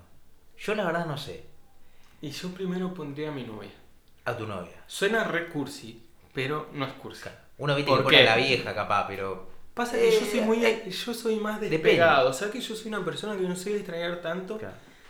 Yo 0.57 0.75
la 0.77 0.85
verdad 0.85 1.07
no 1.07 1.19
sé. 1.19 1.45
Y 2.25 2.31
yo 2.31 2.49
primero 2.55 2.95
pondría 2.95 3.29
a 3.29 3.33
mi 3.33 3.45
novia. 3.45 3.71
A 4.25 4.35
tu 4.35 4.47
novia. 4.47 4.73
Suena 4.87 5.25
re 5.25 5.49
cursi, 5.49 5.91
pero 6.33 6.69
no 6.73 6.87
es 6.87 6.93
cursi. 6.95 7.29
Uno 7.59 7.77
viste 7.77 7.91
¿Por 7.91 7.99
que 7.99 8.05
pone 8.05 8.21
a 8.21 8.25
la 8.25 8.37
vieja 8.37 8.75
capaz, 8.75 9.07
pero. 9.07 9.53
Pasa 9.75 9.99
que 9.99 10.11
yo 10.11 10.21
Eh, 10.21 10.29
soy 10.31 10.41
muy 10.41 10.65
eh, 10.65 10.89
yo 10.91 11.13
soy 11.13 11.37
más 11.37 11.61
depende. 11.61 11.77
despegado, 11.83 12.31
o 12.31 12.33
sea 12.33 12.51
que 12.51 12.61
yo 12.63 12.75
soy 12.75 12.89
una 12.89 13.05
persona 13.05 13.37
que 13.37 13.43
no 13.43 13.55
soy 13.55 13.73
de 13.73 13.79
extrañar 13.81 14.23
tanto. 14.23 14.59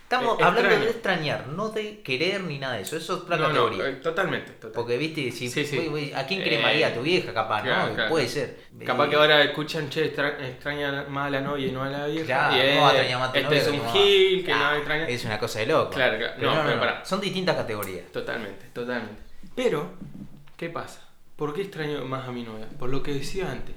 Estamos 0.05 0.39
Eh, 0.39 0.45
hablando 0.45 0.61
extraño. 0.69 0.85
de 0.85 0.91
extrañar, 0.91 1.47
no 1.49 1.69
de 1.71 2.01
querer 2.03 2.45
ni 2.45 2.59
nada 2.59 2.75
de 2.75 2.83
eso. 2.83 2.97
Eso 2.97 3.15
es 3.15 3.21
otra 3.23 3.37
No, 3.37 3.49
no, 3.49 3.49
categoría. 3.49 3.89
eh, 3.89 3.93
totalmente, 4.01 4.51
totalmente. 4.53 4.75
Porque 4.77 4.99
viste, 4.99 5.33
si, 5.33 5.49
Sí, 5.49 5.65
sí. 5.65 5.79
uy, 5.79 5.89
uy, 5.89 6.13
¿a 6.13 6.27
quién 6.27 6.43
Eh, 6.43 6.45
cremaría? 6.45 6.89
A 6.89 6.95
tu 6.95 7.01
vieja, 7.03 7.33
capaz, 7.33 7.63
claro, 7.63 7.89
¿no? 7.89 7.95
claro. 7.95 8.11
Puede 8.11 8.29
ser. 8.29 8.59
Capaz 8.85 9.07
Eh, 9.07 9.11
que 9.11 9.17
ahora 9.17 9.43
escuchan, 9.43 9.89
che, 9.89 10.05
extra- 10.05 10.47
extraña 10.47 11.07
más 11.09 11.29
a 11.29 11.31
la 11.31 11.41
novia 11.41 11.67
y 11.67 11.73
no 11.73 11.83
a 11.83 11.89
la 11.89 12.07
vieja. 12.07 12.27
Claro, 12.27 12.55
y 12.55 12.59
no 12.59 12.63
eh, 12.65 12.79
va 12.81 12.87
a 12.89 12.93
extrañar 12.93 13.19
más 13.19 13.29
a 13.29 13.33
tu 13.33 13.39
este 13.39 13.49
novia 13.49 13.63
es 13.63 13.69
un 13.69 13.93
gil 13.93 14.45
que 14.45 14.53
Ah, 14.53 14.71
no 14.71 14.77
extraña. 14.77 15.09
Es 15.09 15.25
una 15.25 15.39
cosa 15.39 15.59
de 15.61 15.67
loco. 15.67 15.91
Claro, 15.91 16.19
claro. 16.19 16.33
Pero 16.37 16.49
No, 16.51 16.55
no, 16.57 16.63
no, 16.63 16.65
pero 16.69 16.77
no. 16.77 16.81
pará. 16.87 17.05
Son 17.05 17.21
distintas 17.21 17.57
categorías. 17.57 18.13
Totalmente, 18.13 18.67
totalmente. 18.75 19.23
Pero, 19.57 19.95
¿qué 20.57 20.69
pasa? 20.69 21.01
¿Por 21.37 21.55
qué 21.55 21.63
extraño 21.63 22.05
más 22.05 22.29
a 22.29 22.31
mi 22.33 22.43
novia? 22.45 22.69
Por 22.79 22.91
lo 22.91 23.03
que 23.03 23.13
decía 23.15 23.51
antes. 23.51 23.75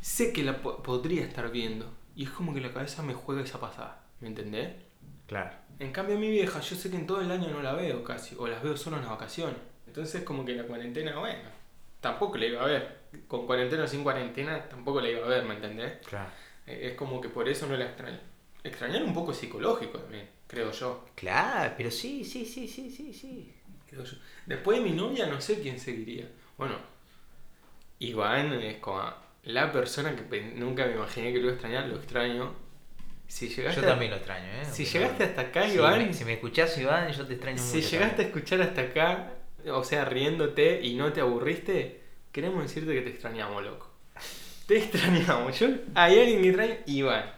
Sé 0.00 0.32
que 0.32 0.42
la 0.44 0.58
po- 0.58 0.80
podría 0.82 1.24
estar 1.24 1.50
viendo 1.50 1.92
y 2.14 2.22
es 2.24 2.30
como 2.30 2.54
que 2.54 2.60
la 2.60 2.72
cabeza 2.72 3.02
me 3.02 3.12
juega 3.14 3.42
esa 3.42 3.58
pasada. 3.60 4.04
¿Me 4.20 4.28
entendés? 4.28 4.68
Claro. 5.26 5.50
En 5.78 5.92
cambio 5.92 6.16
a 6.16 6.18
mi 6.18 6.30
vieja, 6.30 6.60
yo 6.60 6.76
sé 6.76 6.90
que 6.90 6.96
en 6.96 7.06
todo 7.06 7.20
el 7.20 7.30
año 7.30 7.48
no 7.50 7.62
la 7.62 7.74
veo 7.74 8.02
casi, 8.04 8.34
o 8.38 8.46
las 8.46 8.62
veo 8.62 8.76
solo 8.76 8.96
en 8.96 9.02
las 9.02 9.10
vacaciones. 9.10 9.56
Entonces 9.86 10.22
como 10.24 10.44
que 10.44 10.54
la 10.54 10.64
cuarentena, 10.64 11.18
bueno, 11.18 11.48
tampoco 12.00 12.36
la 12.38 12.46
iba 12.46 12.62
a 12.62 12.66
ver. 12.66 12.96
Con 13.28 13.46
cuarentena 13.46 13.84
o 13.84 13.86
sin 13.86 14.02
cuarentena, 14.02 14.68
tampoco 14.68 15.00
la 15.00 15.08
iba 15.10 15.24
a 15.24 15.28
ver, 15.28 15.44
¿me 15.44 15.54
entendés? 15.54 15.94
Claro. 16.06 16.30
Eh, 16.66 16.88
Es 16.90 16.94
como 16.94 17.20
que 17.20 17.28
por 17.28 17.48
eso 17.48 17.66
no 17.66 17.76
la 17.76 17.86
extraño. 17.86 18.18
Extrañar 18.64 19.02
un 19.04 19.14
poco 19.14 19.32
psicológico 19.32 19.98
también, 19.98 20.28
creo 20.46 20.70
yo. 20.72 21.04
Claro, 21.14 21.74
pero 21.76 21.90
sí, 21.90 22.24
sí, 22.24 22.44
sí, 22.44 22.66
sí, 22.68 22.90
sí, 22.90 23.12
sí. 23.12 23.54
creo 23.88 24.04
yo. 24.04 24.16
Después 24.46 24.78
de 24.78 24.84
mi 24.84 24.92
novia 24.92 25.26
no 25.26 25.40
sé 25.40 25.60
quién 25.60 25.78
seguiría. 25.78 26.28
Bueno, 26.58 26.74
Iván 27.98 28.52
es 28.54 28.78
como 28.78 29.02
la 29.44 29.72
persona 29.72 30.14
que 30.16 30.40
nunca 30.56 30.86
me 30.86 30.94
imaginé 30.94 31.32
que 31.32 31.38
lo 31.38 31.44
iba 31.44 31.50
a 31.52 31.54
extrañar, 31.54 31.86
lo 31.88 31.96
extraño. 31.96 32.52
Si 33.28 33.48
llegaste, 33.48 33.80
Yo 33.80 33.86
también 33.86 34.10
lo 34.12 34.16
extraño, 34.18 34.46
¿eh? 34.46 34.64
si 34.70 34.84
llegaste 34.84 35.24
hasta 35.24 35.40
acá, 35.42 35.68
Si 35.68 35.74
Iván, 35.76 35.98
me, 36.08 36.14
si 36.14 36.24
me 36.24 36.34
escuchás, 36.34 36.76
Iván, 36.78 37.10
yo 37.12 37.26
te 37.26 37.34
extraño 37.34 37.58
Si 37.58 37.76
mucho. 37.78 37.90
llegaste 37.90 38.22
a 38.22 38.24
escuchar 38.26 38.60
hasta 38.62 38.80
acá, 38.82 39.32
o 39.70 39.84
sea, 39.84 40.04
riéndote 40.04 40.80
y 40.82 40.94
no 40.94 41.12
te 41.12 41.20
aburriste, 41.20 42.00
queremos 42.32 42.62
decirte 42.62 42.94
que 42.94 43.02
te 43.02 43.10
extrañamos, 43.10 43.64
loco. 43.64 43.90
Te 44.66 44.78
extrañamos. 44.78 45.58
Yo, 45.58 45.68
hay 45.94 46.18
alguien 46.18 46.42
que 46.42 46.48
extraña, 46.48 46.76
Iván. 46.86 47.32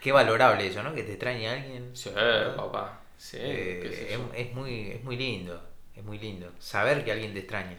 Qué 0.00 0.12
valorable 0.12 0.66
eso, 0.66 0.82
¿no? 0.82 0.94
Que 0.94 1.02
te 1.02 1.12
extrañe 1.12 1.48
alguien. 1.48 1.90
Sí, 1.94 2.10
papá. 2.56 3.00
Sí, 3.18 3.36
Eh, 3.40 4.18
es, 4.34 4.52
muy, 4.54 4.90
es 4.92 5.04
muy 5.04 5.16
lindo, 5.16 5.62
es 5.94 6.02
muy 6.04 6.18
lindo 6.18 6.52
saber 6.58 7.04
que 7.04 7.12
alguien 7.12 7.34
te 7.34 7.40
extraña. 7.40 7.78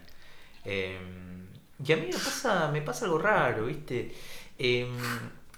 Eh, 0.65 0.99
y 1.83 1.91
a 1.93 1.97
mí 1.97 2.07
me 2.07 2.13
pasa, 2.13 2.69
me 2.71 2.81
pasa 2.81 3.05
algo 3.05 3.17
raro, 3.17 3.65
¿viste? 3.65 4.13
Eh, 4.59 4.87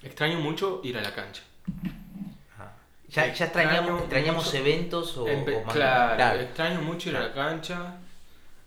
Extraño 0.02 0.38
mucho 0.38 0.80
ir 0.84 0.96
a 0.98 1.02
la 1.02 1.14
cancha. 1.14 1.42
Ya, 3.08 3.32
ya 3.32 3.44
extrañamos, 3.44 4.00
extrañamos 4.02 4.44
mucho- 4.46 4.56
eventos 4.56 5.16
o, 5.16 5.26
Empe- 5.26 5.56
o 5.60 5.64
más- 5.64 5.74
claro, 5.74 6.16
claro. 6.16 6.40
extraño 6.40 6.80
mucho 6.82 7.10
ir 7.10 7.16
a 7.16 7.20
la 7.20 7.32
cancha. 7.32 7.96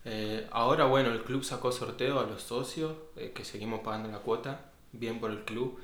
Eh, 0.04 0.46
ahora, 0.52 0.84
bueno, 0.86 1.10
el 1.12 1.22
club 1.22 1.44
sacó 1.44 1.70
sorteo 1.70 2.18
a 2.20 2.24
los 2.24 2.42
socios, 2.42 2.94
eh, 3.16 3.32
que 3.34 3.44
seguimos 3.44 3.80
pagando 3.80 4.08
la 4.10 4.18
cuota, 4.18 4.60
bien 4.92 5.20
por 5.20 5.30
el 5.30 5.44
club. 5.44 5.78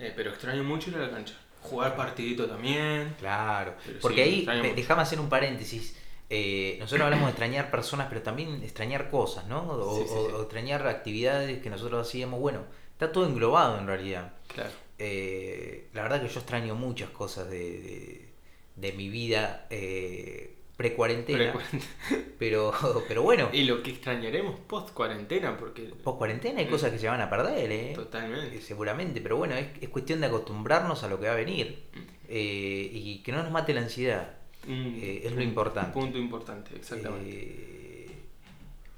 Eh, 0.00 0.12
pero 0.16 0.30
extraño 0.30 0.64
mucho 0.64 0.90
ir 0.90 0.96
a 0.96 1.00
la 1.00 1.10
cancha. 1.10 1.34
Jugar 1.62 1.96
partidito 1.96 2.46
también. 2.46 3.14
Claro, 3.18 3.74
Pero 3.84 3.98
porque 4.00 4.24
sí, 4.24 4.46
ahí, 4.48 4.72
déjame 4.74 5.02
hacer 5.02 5.20
un 5.20 5.28
paréntesis. 5.28 5.96
Eh, 6.30 6.76
nosotros 6.80 7.04
hablamos 7.04 7.26
de 7.26 7.30
extrañar 7.30 7.70
personas, 7.70 8.06
pero 8.08 8.22
también 8.22 8.62
extrañar 8.62 9.10
cosas, 9.10 9.46
¿no? 9.46 9.62
O, 9.68 9.96
Sí, 9.98 10.04
sí, 10.08 10.14
o- 10.16 10.26
sí. 10.28 10.32
o 10.34 10.40
extrañar 10.42 10.86
actividades 10.86 11.60
que 11.62 11.70
nosotros 11.70 12.06
hacíamos. 12.06 12.38
Bueno, 12.40 12.60
está 12.92 13.10
todo 13.12 13.26
englobado 13.26 13.78
en 13.78 13.86
realidad. 13.86 14.32
Claro. 14.48 14.70
Eh, 14.98 15.88
la 15.94 16.02
verdad 16.02 16.20
que 16.22 16.28
yo 16.28 16.40
extraño 16.40 16.74
muchas 16.74 17.10
cosas 17.10 17.48
de, 17.50 17.58
de- 17.80 18.28
de 18.76 18.92
mi 18.92 19.08
vida 19.08 19.66
eh, 19.70 20.54
pre-cuarentena. 20.76 21.52
Pre- 21.52 22.24
pero, 22.38 22.72
pero 23.08 23.22
bueno, 23.22 23.48
Y 23.52 23.64
lo 23.64 23.82
que 23.82 23.90
extrañaremos 23.90 24.58
post 24.60 24.90
cuarentena, 24.90 25.56
porque 25.56 25.82
post-cuarentena 26.02 26.60
hay 26.60 26.66
cosas 26.66 26.90
que 26.92 26.98
se 26.98 27.08
van 27.08 27.20
a 27.20 27.28
perder, 27.30 27.70
¿eh? 27.72 27.92
totalmente. 27.94 28.56
Eh, 28.56 28.60
Seguramente, 28.60 29.20
pero 29.20 29.36
bueno, 29.36 29.54
es, 29.56 29.66
es 29.80 29.88
cuestión 29.88 30.20
de 30.20 30.26
acostumbrarnos 30.28 31.02
a 31.02 31.08
lo 31.08 31.18
que 31.20 31.26
va 31.26 31.32
a 31.32 31.36
venir 31.36 31.84
Mm. 31.94 32.30
y 32.30 33.22
que 33.24 33.32
no 33.32 33.42
nos 33.42 33.50
mate 33.50 33.72
la 33.72 33.80
ansiedad. 33.80 34.34
Eh, 34.68 35.22
es 35.24 35.30
lo 35.32 35.38
un 35.38 35.42
importante. 35.44 35.92
Punto 35.92 36.18
importante, 36.18 36.76
exactamente. 36.76 38.10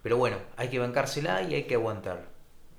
Pero 0.03 0.16
bueno, 0.16 0.38
hay 0.57 0.68
que 0.68 0.78
bancársela 0.78 1.42
y 1.42 1.55
hay 1.55 1.64
que 1.64 1.74
aguantar. 1.74 2.26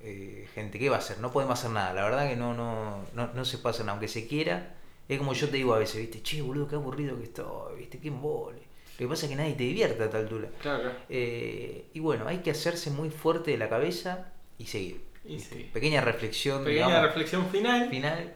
Eh, 0.04 0.48
gente, 0.54 0.80
¿qué 0.80 0.90
va 0.90 0.98
a 0.98 1.00
hacer? 1.00 1.20
No 1.20 1.32
podemos 1.32 1.60
hacer 1.60 1.72
nada. 1.72 1.94
La 1.94 2.04
verdad 2.04 2.30
que 2.30 2.36
no, 2.36 2.54
no, 2.54 3.06
no, 3.14 3.34
no 3.34 3.46
se 3.46 3.58
pasa 3.58 3.84
nada, 3.84 3.94
aunque 3.94 4.08
se 4.08 4.28
quiera. 4.28 4.76
Es 5.08 5.18
como 5.18 5.34
yo 5.34 5.50
te 5.50 5.58
digo 5.58 5.74
a 5.74 5.80
veces, 5.80 5.98
¿viste? 6.02 6.22
Che, 6.24 6.42
boludo, 6.42 6.68
qué 6.68 6.76
aburrido 6.76 7.18
que 7.18 7.24
estoy, 7.24 7.80
¿viste? 7.80 8.00
Qué 8.00 8.08
embole. 8.08 8.60
Lo 9.00 9.08
que 9.08 9.08
pasa 9.08 9.26
es 9.26 9.30
que 9.32 9.36
nadie 9.36 9.54
te 9.54 9.64
divierte 9.64 10.02
a 10.02 10.06
esta 10.06 10.18
altura. 10.20 10.50
Claro, 10.62 10.84
claro. 10.84 10.98
Eh, 11.10 11.86
y 11.94 12.00
bueno, 12.00 12.28
hay 12.28 12.40
que 12.40 12.52
hacerse 12.52 12.92
muy 12.92 13.10
fuerte 13.10 13.52
de 13.52 13.58
la 13.58 13.68
cabeza 13.68 14.32
y 14.58 14.68
seguir. 14.68 15.02
Y. 15.26 15.38
Pequeña 15.74 16.02
reflexión, 16.02 16.64
Pequeña 16.64 16.88
digamos, 16.88 17.08
reflexión 17.08 17.50
final. 17.50 17.90
final. 17.90 18.34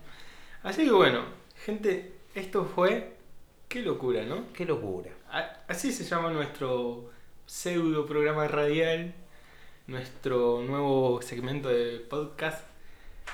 Así 0.63 0.86
que 0.86 0.91
bueno, 0.91 1.26
gente, 1.66 2.13
esto 2.34 2.66
fue. 2.66 3.13
Qué 3.68 3.82
locura, 3.82 4.24
¿no? 4.24 4.51
Qué 4.53 4.66
locura. 4.66 5.11
Así 5.68 5.91
se 5.91 6.03
llama 6.03 6.32
nuestro 6.32 7.09
pseudo 7.45 8.05
programa 8.05 8.47
radial, 8.47 9.13
nuestro 9.88 10.61
nuevo 10.61 11.21
segmento 11.21 11.69
de 11.69 11.99
podcast, 11.99 12.65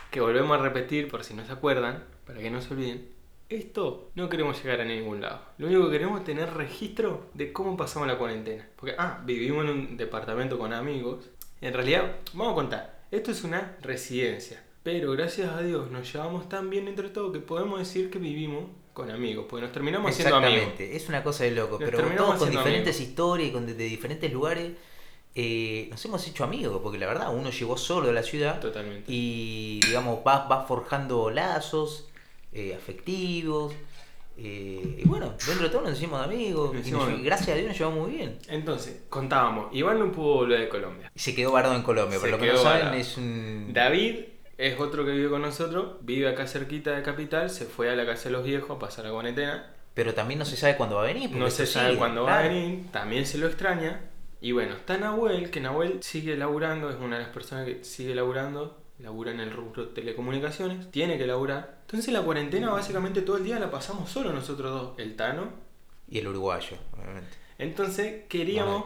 que 0.10 0.20
volvemos 0.22 0.58
a 0.60 0.62
repetir 0.62 1.08
por 1.10 1.24
si 1.24 1.34
no 1.34 1.45
se 1.45 1.52
acuerdan, 1.52 2.04
para 2.26 2.39
que 2.39 2.49
no 2.49 2.62
se 2.62 2.74
olviden. 2.74 3.10
Esto 3.49 4.12
no 4.16 4.30
queremos 4.30 4.62
llegar 4.64 4.80
a 4.82 4.86
ningún 4.86 5.22
lado. 5.22 5.41
Lo 5.58 5.68
único 5.68 5.86
que 5.86 5.91
queremos 5.91 6.20
es 6.20 6.26
tener 6.26 6.54
registro 6.54 7.26
de 7.34 7.52
cómo 7.52 7.76
pasamos 7.76 8.08
la 8.08 8.18
cuarentena. 8.18 8.68
Porque, 8.78 8.95
ah, 8.97 9.22
vivimos 9.26 9.66
en 9.66 9.72
un 9.72 9.97
departamento 9.97 10.58
con 10.58 10.72
amigos. 10.72 11.30
En 11.60 11.74
realidad, 11.74 12.16
vamos 12.34 12.54
a 12.54 12.56
contar, 12.56 13.02
esto 13.12 13.32
es 13.32 13.43
una 13.43 13.78
residencia. 13.82 14.64
Pero 14.84 15.12
gracias 15.12 15.52
a 15.52 15.62
Dios 15.62 15.91
nos 15.91 16.12
llevamos 16.12 16.49
tan 16.49 16.70
bien 16.70 16.88
entre 16.88 17.10
todos 17.10 17.32
que 17.34 17.39
podemos 17.39 17.78
decir 17.80 18.10
que 18.10 18.20
vivimos 18.20 18.66
con 18.93 19.12
amigos. 19.12 19.45
Porque 19.49 19.64
nos 19.64 19.74
terminamos 19.74 20.12
haciendo 20.12 20.38
amigos. 20.38 20.56
Exactamente, 20.60 20.95
es 20.95 21.10
una 21.10 21.22
cosa 21.24 21.43
de 21.43 21.52
loco, 21.52 21.78
Nos 21.80 21.89
pero 21.89 22.10
todos 22.16 22.39
con 22.39 22.49
diferentes 22.49 22.95
amigos. 22.95 23.10
historias 23.10 23.49
y 23.49 23.52
con 23.52 23.66
de, 23.66 23.74
de 23.74 23.84
diferentes 23.84 24.32
lugares. 24.32 24.72
Eh, 25.36 25.88
nos 25.92 26.04
hemos 26.06 26.28
hecho 26.28 26.44
amigos, 26.44 26.80
porque 26.84 26.98
la 26.98 27.08
verdad, 27.08 27.34
uno 27.34 27.50
llegó 27.52 27.78
solo 27.78 28.10
a 28.10 28.14
la 28.14 28.24
ciudad 28.24 28.60
Totalmente. 28.60 29.06
y, 29.12 29.80
digamos, 29.86 30.20
va, 30.28 30.48
va 30.48 30.66
forjando 30.66 31.30
lazos 31.30 32.10
eh, 32.54 32.76
afectivos. 32.76 33.74
eh, 34.38 35.02
y 35.04 35.08
bueno, 35.08 35.34
dentro 35.46 35.64
de 35.66 35.70
todo 35.70 35.82
nos 35.84 35.98
hicimos 35.98 36.22
amigos. 36.22 36.74
Nos 36.74 36.78
y 36.78 36.80
hicimos 36.88 37.00
nos- 37.02 37.08
amigos. 37.10 37.26
gracias 37.26 37.50
a 37.50 37.56
Dios 37.56 37.68
nos 37.70 37.78
llevamos 37.78 38.00
muy 38.08 38.18
bien. 38.18 38.38
Entonces, 38.50 39.04
contábamos, 39.10 39.68
Iván 39.74 40.00
no 40.00 40.12
pudo 40.12 40.34
volver 40.36 40.60
de 40.60 40.70
Colombia. 40.70 41.12
Se 41.16 41.34
quedó 41.36 41.52
varado 41.52 41.76
en 41.76 41.84
Colombia, 41.84 42.20
por 42.20 42.30
lo 42.30 42.38
que 42.38 42.48
no 42.48 42.58
saben, 42.58 42.80
varado. 42.86 42.98
es 43.02 43.18
un. 43.18 43.72
David 43.74 44.16
es 44.58 44.80
otro 44.80 45.06
que 45.06 45.12
vive 45.12 45.30
con 45.30 45.42
nosotros, 45.42 45.96
vive 46.02 46.28
acá 46.30 46.46
cerquita 46.48 46.92
de 46.92 47.04
Capital, 47.04 47.50
se 47.50 47.66
fue 47.66 47.90
a 47.90 47.96
la 47.96 48.06
casa 48.06 48.26
de 48.26 48.32
los 48.32 48.44
viejos 48.44 48.70
a 48.76 48.80
pasar 48.80 49.06
la 49.06 49.12
cuarentena. 49.12 49.74
Pero 49.94 50.14
también 50.14 50.40
no 50.40 50.46
se 50.46 50.56
sabe 50.56 50.76
cuándo 50.78 50.96
va 50.98 51.04
a 51.04 51.06
venir. 51.08 51.32
No 51.32 51.50
se 51.50 51.66
sabe 51.66 51.96
cuándo 51.98 52.24
va 52.24 52.40
a 52.40 52.44
venir, 52.44 52.86
también 52.92 53.26
se 53.26 53.38
lo 53.38 53.48
extraña. 53.48 54.02
Y 54.44 54.54
bueno, 54.54 54.74
está 54.74 54.98
Nahuel, 54.98 55.52
que 55.52 55.62
Nahuel 55.62 56.02
sigue 56.02 56.36
laburando, 56.36 56.89
es 56.89 56.96
una 56.96 57.18
de 57.18 57.24
las 57.24 57.32
personas 57.32 57.66
que 57.66 57.84
sigue 57.84 58.16
laburando, 58.16 58.82
labura 58.98 59.32
en 59.32 59.39
el 59.39 59.52
rubro 59.52 59.89
telecomunicaciones, 59.89 60.89
tiene 60.89 61.20
que 61.20 61.28
laburar. 61.28 61.82
Entonces 61.82 62.12
la 62.12 62.24
cuarentena 62.24 62.72
básicamente 62.72 63.22
todo 63.22 63.38
el 63.38 63.44
día 63.44 63.60
la 63.60 63.70
pasamos 63.70 64.10
solo 64.10 64.34
nosotros 64.34 64.72
dos, 64.72 64.94
el 65.00 65.16
Tano. 65.16 65.50
Y 66.10 66.18
el 66.18 66.28
uruguayo, 66.28 66.76
obviamente. 66.92 67.38
Entonces 67.60 68.24
queríamos, 68.28 68.86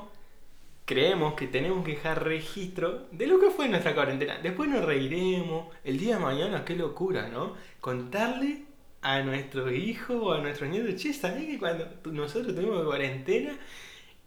creemos 0.83 1.35
que 1.35 1.47
tenemos 1.47 1.85
que 1.85 1.91
dejar 1.91 2.25
registro 2.25 3.07
de 3.11 3.25
lo 3.25 3.39
que 3.39 3.49
fue 3.49 3.69
nuestra 3.69 3.95
cuarentena. 3.95 4.37
Después 4.43 4.69
nos 4.69 4.83
reiremos, 4.83 5.73
el 5.85 5.97
día 5.97 6.17
de 6.17 6.21
mañana, 6.21 6.65
qué 6.65 6.75
locura, 6.75 7.29
¿no? 7.29 7.53
Contarle 7.79 8.65
a 9.01 9.21
nuestros 9.21 9.71
hijos 9.71 10.17
o 10.21 10.33
a 10.33 10.41
nuestros 10.41 10.69
nietos, 10.69 11.01
che, 11.01 11.13
¿sabés 11.13 11.45
que 11.45 11.57
cuando 11.57 11.87
nosotros 12.11 12.53
tuvimos 12.53 12.83
cuarentena 12.83 13.57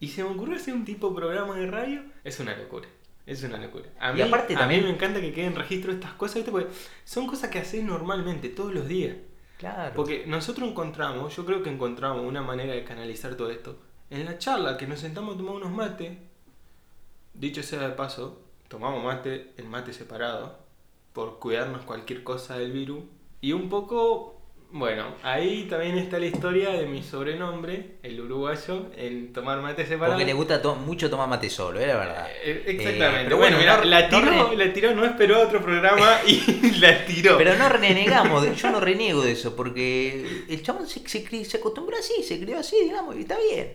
y 0.01 0.09
se 0.09 0.23
me 0.25 0.31
ocurrió 0.31 0.57
hacer 0.57 0.75
un 0.75 0.85
tipo 0.85 1.09
de 1.11 1.17
programa 1.17 1.57
de 1.57 1.67
radio? 1.67 2.03
Es 2.25 2.39
una 2.41 2.57
locura. 2.57 2.89
Es 3.27 3.43
una 3.43 3.59
locura. 3.59 3.85
A 4.01 4.11
Y 4.13 4.15
mí, 4.15 4.21
aparte 4.23 4.55
a 4.55 4.59
también- 4.61 4.81
mí 4.83 4.89
me 4.89 4.95
encanta 4.95 5.21
que 5.21 5.33
queden 5.33 5.55
registro 5.55 5.93
de 5.93 5.99
estas 5.99 6.15
cosas, 6.15 6.37
¿viste? 6.37 6.51
Porque 6.51 6.69
son 7.05 7.27
cosas 7.27 7.51
que 7.51 7.59
haces 7.59 7.85
normalmente, 7.85 8.49
todos 8.49 8.73
los 8.73 8.89
días. 8.89 9.17
Claro. 9.59 9.93
Porque 9.95 10.25
nosotros 10.27 10.69
encontramos, 10.71 11.35
yo 11.37 11.45
creo 11.45 11.63
que 11.63 11.71
encontramos 11.71 12.25
una 12.25 12.41
manera 12.43 12.73
de 12.75 12.85
canalizar 12.85 13.35
todo 13.35 13.51
esto. 13.51 13.77
En 14.09 14.25
la 14.25 14.39
charla 14.39 14.79
que 14.79 14.87
nos 14.87 15.01
sentamos 15.01 15.35
a 15.35 15.39
tomar 15.39 15.57
unos 15.57 15.71
mates, 15.73 16.17
dicho 17.35 17.63
sea 17.63 17.81
de 17.89 17.95
paso, 17.95 18.41
tomamos 18.69 19.05
mate, 19.05 19.53
el 19.57 19.67
mate 19.67 19.93
separado, 19.93 20.59
por 21.13 21.39
cuidarnos 21.39 21.83
cualquier 21.83 22.23
cosa 22.23 22.59
del 22.59 22.73
virus. 22.73 23.03
Y 23.41 23.53
un 23.53 23.69
poco, 23.69 24.38
bueno, 24.71 25.15
ahí 25.23 25.67
también 25.69 25.97
está 25.97 26.19
la 26.19 26.27
historia 26.27 26.71
de 26.71 26.87
mi 26.87 27.03
sobrenombre, 27.03 27.97
el 28.03 28.21
uruguayo, 28.21 28.91
en 28.97 29.33
tomar 29.33 29.61
mate 29.63 29.87
separado. 29.87 30.13
Porque 30.13 30.27
le 30.27 30.35
gusta 30.35 30.61
to- 30.61 30.75
mucho 30.77 31.09
tomar 31.09 31.27
mate 31.29 31.49
solo, 31.49 31.81
es 31.81 31.87
la 31.87 31.97
verdad. 31.97 32.29
Eh, 32.45 32.65
Eh, 32.67 32.71
Exactamente. 32.73 33.25
pero 33.25 33.39
bueno, 33.39 33.57
bueno, 33.57 33.59
mira, 33.59 33.77
no- 33.79 33.85
la 33.85 34.09
no 34.09 34.21
tiró, 34.21 34.51
re- 34.51 34.57
la 34.57 34.73
tiró, 34.75 34.95
no 34.95 35.05
esperó 35.07 35.41
otro 35.41 35.63
programa 35.63 36.21
y 36.27 36.41
la 36.81 37.05
tiró. 37.07 37.39
Pero 37.39 37.57
no 37.57 37.69
renegamos, 37.71 38.57
yo 38.61 38.71
no 38.71 38.81
reniego 38.81 39.23
de 39.23 39.33
eso, 39.33 39.57
porque 39.57 40.45
el 40.49 40.63
chabón 40.63 40.87
se, 40.87 41.01
se, 41.09 41.45
se 41.45 41.57
acostumbró 41.57 41.97
así, 41.97 42.23
se 42.23 42.39
crió 42.39 42.59
así, 42.59 42.77
digamos, 42.83 43.17
y 43.17 43.21
está 43.21 43.37
bien. 43.39 43.73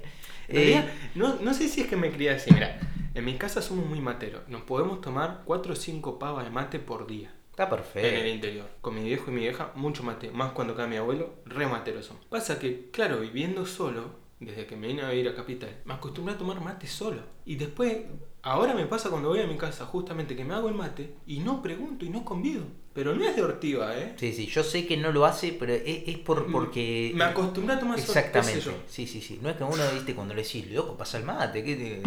En 0.48 0.56
Eh, 0.58 0.60
realidad, 0.60 0.86
no, 1.16 1.36
no 1.42 1.54
sé 1.56 1.70
si 1.70 1.82
es 1.82 1.88
que 1.88 1.96
me 1.96 2.12
crié 2.12 2.32
así. 2.32 2.54
Mira, 2.54 2.80
en 3.16 3.26
mi 3.26 3.36
casa 3.38 3.62
somos 3.64 3.86
muy 3.88 4.00
materos. 4.00 4.44
Nos 4.48 4.62
podemos 4.62 5.02
tomar 5.02 5.42
4 5.46 5.74
o 5.74 5.76
5 5.76 6.20
pavas 6.20 6.44
de 6.46 6.52
mate 6.52 6.78
por 6.80 7.08
día 7.08 7.34
está 7.54 7.64
en 7.64 7.70
el 7.72 7.78
perfecto. 7.78 8.28
interior. 8.28 8.66
Con 8.82 8.96
mi 8.96 9.04
viejo 9.04 9.30
y 9.30 9.34
mi 9.34 9.42
vieja, 9.42 9.72
mucho 9.76 10.04
mate. 10.04 10.32
Más 10.32 10.52
cuando 10.54 10.76
cae 10.76 10.88
mi 10.88 10.98
abuelo, 10.98 11.36
re 11.46 11.68
materos 11.68 12.06
son. 12.06 12.18
Pasa 12.30 12.60
que, 12.60 12.90
claro, 12.92 13.20
viviendo 13.20 13.66
solo, 13.66 14.22
desde 14.40 14.66
que 14.66 14.76
me 14.76 14.88
vine 14.88 15.04
a 15.04 15.10
vivir 15.12 15.30
a 15.30 15.36
Capital, 15.36 15.70
me 15.86 15.94
acostumbré 15.94 16.34
a 16.36 16.38
tomar 16.38 16.60
mate 16.62 16.88
solo. 16.88 17.22
Y 17.46 17.56
después, 17.56 17.98
ahora 18.42 18.74
me 18.74 18.86
pasa 18.88 19.10
cuando 19.10 19.30
voy 19.30 19.40
a 19.40 19.48
mi 19.48 19.56
casa, 19.58 19.86
justamente 19.86 20.36
que 20.36 20.44
me 20.44 20.54
hago 20.54 20.68
el 20.68 20.76
mate 20.76 21.14
y 21.28 21.40
no 21.40 21.62
pregunto 21.62 22.06
y 22.06 22.10
no 22.10 22.26
convido. 22.26 22.64
Pero 22.94 23.16
no 23.16 23.24
es 23.26 23.36
de 23.36 23.42
ortiva, 23.42 23.98
¿eh? 23.98 24.14
Sí, 24.18 24.34
sí, 24.34 24.46
yo 24.46 24.64
sé 24.64 24.86
que 24.86 24.98
no 24.98 25.12
lo 25.12 25.26
hace, 25.26 25.54
pero 25.60 25.74
es, 25.74 25.82
es 26.08 26.18
por, 26.20 26.52
porque... 26.52 27.12
Me 27.16 27.24
acostumbré 27.24 27.74
a 27.76 27.80
tomar 27.80 28.00
solo, 28.00 28.20
Exactamente, 28.20 28.62
yo. 28.62 28.72
sí, 28.88 29.08
sí, 29.08 29.20
sí. 29.22 29.40
No 29.42 29.50
es 29.50 29.56
que 29.58 29.64
uno, 29.64 29.82
viste, 29.94 30.14
cuando 30.14 30.36
le 30.36 30.44
decís, 30.44 30.70
loco, 30.72 30.96
pasa 30.96 31.18
el 31.18 31.24
mate, 31.24 31.64
¿qué 31.64 31.76
te, 31.76 32.02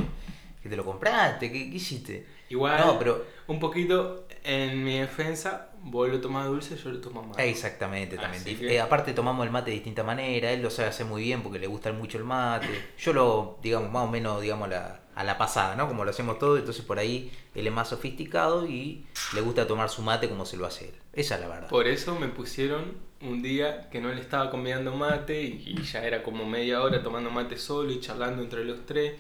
que 0.63 0.69
te 0.69 0.77
lo 0.77 0.85
compraste? 0.85 1.51
¿Qué, 1.51 1.71
qué 1.71 1.77
hiciste? 1.77 2.27
Igual, 2.51 2.79
No, 2.87 2.99
pero... 3.01 3.25
un 3.49 3.59
poquito 3.59 4.26
en 4.47 4.85
mi 4.85 4.99
defensa, 4.99 5.71
vos 5.83 6.09
lo 6.09 6.21
tomás 6.21 6.47
dulce, 6.47 6.77
yo 6.77 6.91
lo 6.91 7.01
tomo 7.01 7.23
mate. 7.23 7.49
Exactamente, 7.51 8.17
también. 8.17 8.43
Que- 8.45 8.75
eh, 8.77 8.81
aparte 8.81 9.13
tomamos 9.13 9.45
el 9.45 9.53
mate 9.53 9.71
de 9.71 9.75
distinta 9.77 10.03
manera, 10.05 10.53
él 10.53 10.63
lo 10.63 10.71
sabe 10.71 10.89
hacer 10.89 11.07
muy 11.07 11.23
bien 11.23 11.43
porque 11.43 11.59
le 11.59 11.67
gusta 11.67 11.93
mucho 11.93 12.19
el 12.19 12.25
mate. 12.25 12.69
Yo 12.99 13.13
lo, 13.13 13.59
digamos, 13.63 13.91
más 13.91 14.05
o 14.05 14.11
menos, 14.11 14.41
digamos, 14.41 14.69
la, 14.69 15.01
a 15.15 15.25
la 15.25 15.37
pasada, 15.39 15.77
¿no? 15.77 15.89
Como 15.89 16.05
lo 16.05 16.11
hacemos 16.11 16.39
todos, 16.39 16.59
entonces 16.59 16.85
por 16.85 16.99
ahí 16.99 17.31
él 17.55 17.67
es 17.67 17.73
más 17.73 17.89
sofisticado 17.89 18.67
y 18.67 19.07
le 19.35 19.41
gusta 19.41 19.67
tomar 19.67 19.89
su 19.91 20.03
mate 20.03 20.29
como 20.29 20.47
se 20.47 20.57
lo 20.57 20.67
hace 20.67 20.87
él. 20.91 20.95
Esa 21.13 21.37
es 21.37 21.41
la 21.41 21.49
verdad. 21.49 21.69
Por 21.69 21.87
eso 21.89 22.19
me 22.19 22.29
pusieron 22.29 23.05
un 23.23 23.43
día 23.43 23.89
que 23.91 24.01
no 24.01 24.13
le 24.13 24.21
estaba 24.21 24.51
convidando 24.51 24.95
mate 24.95 25.43
y, 25.43 25.63
y 25.79 25.83
ya 25.83 26.05
era 26.05 26.23
como 26.23 26.45
media 26.45 26.83
hora 26.83 27.03
tomando 27.03 27.31
mate 27.31 27.57
solo 27.59 27.91
y 27.93 28.01
charlando 28.01 28.43
entre 28.43 28.65
los 28.65 28.85
tres, 28.87 29.15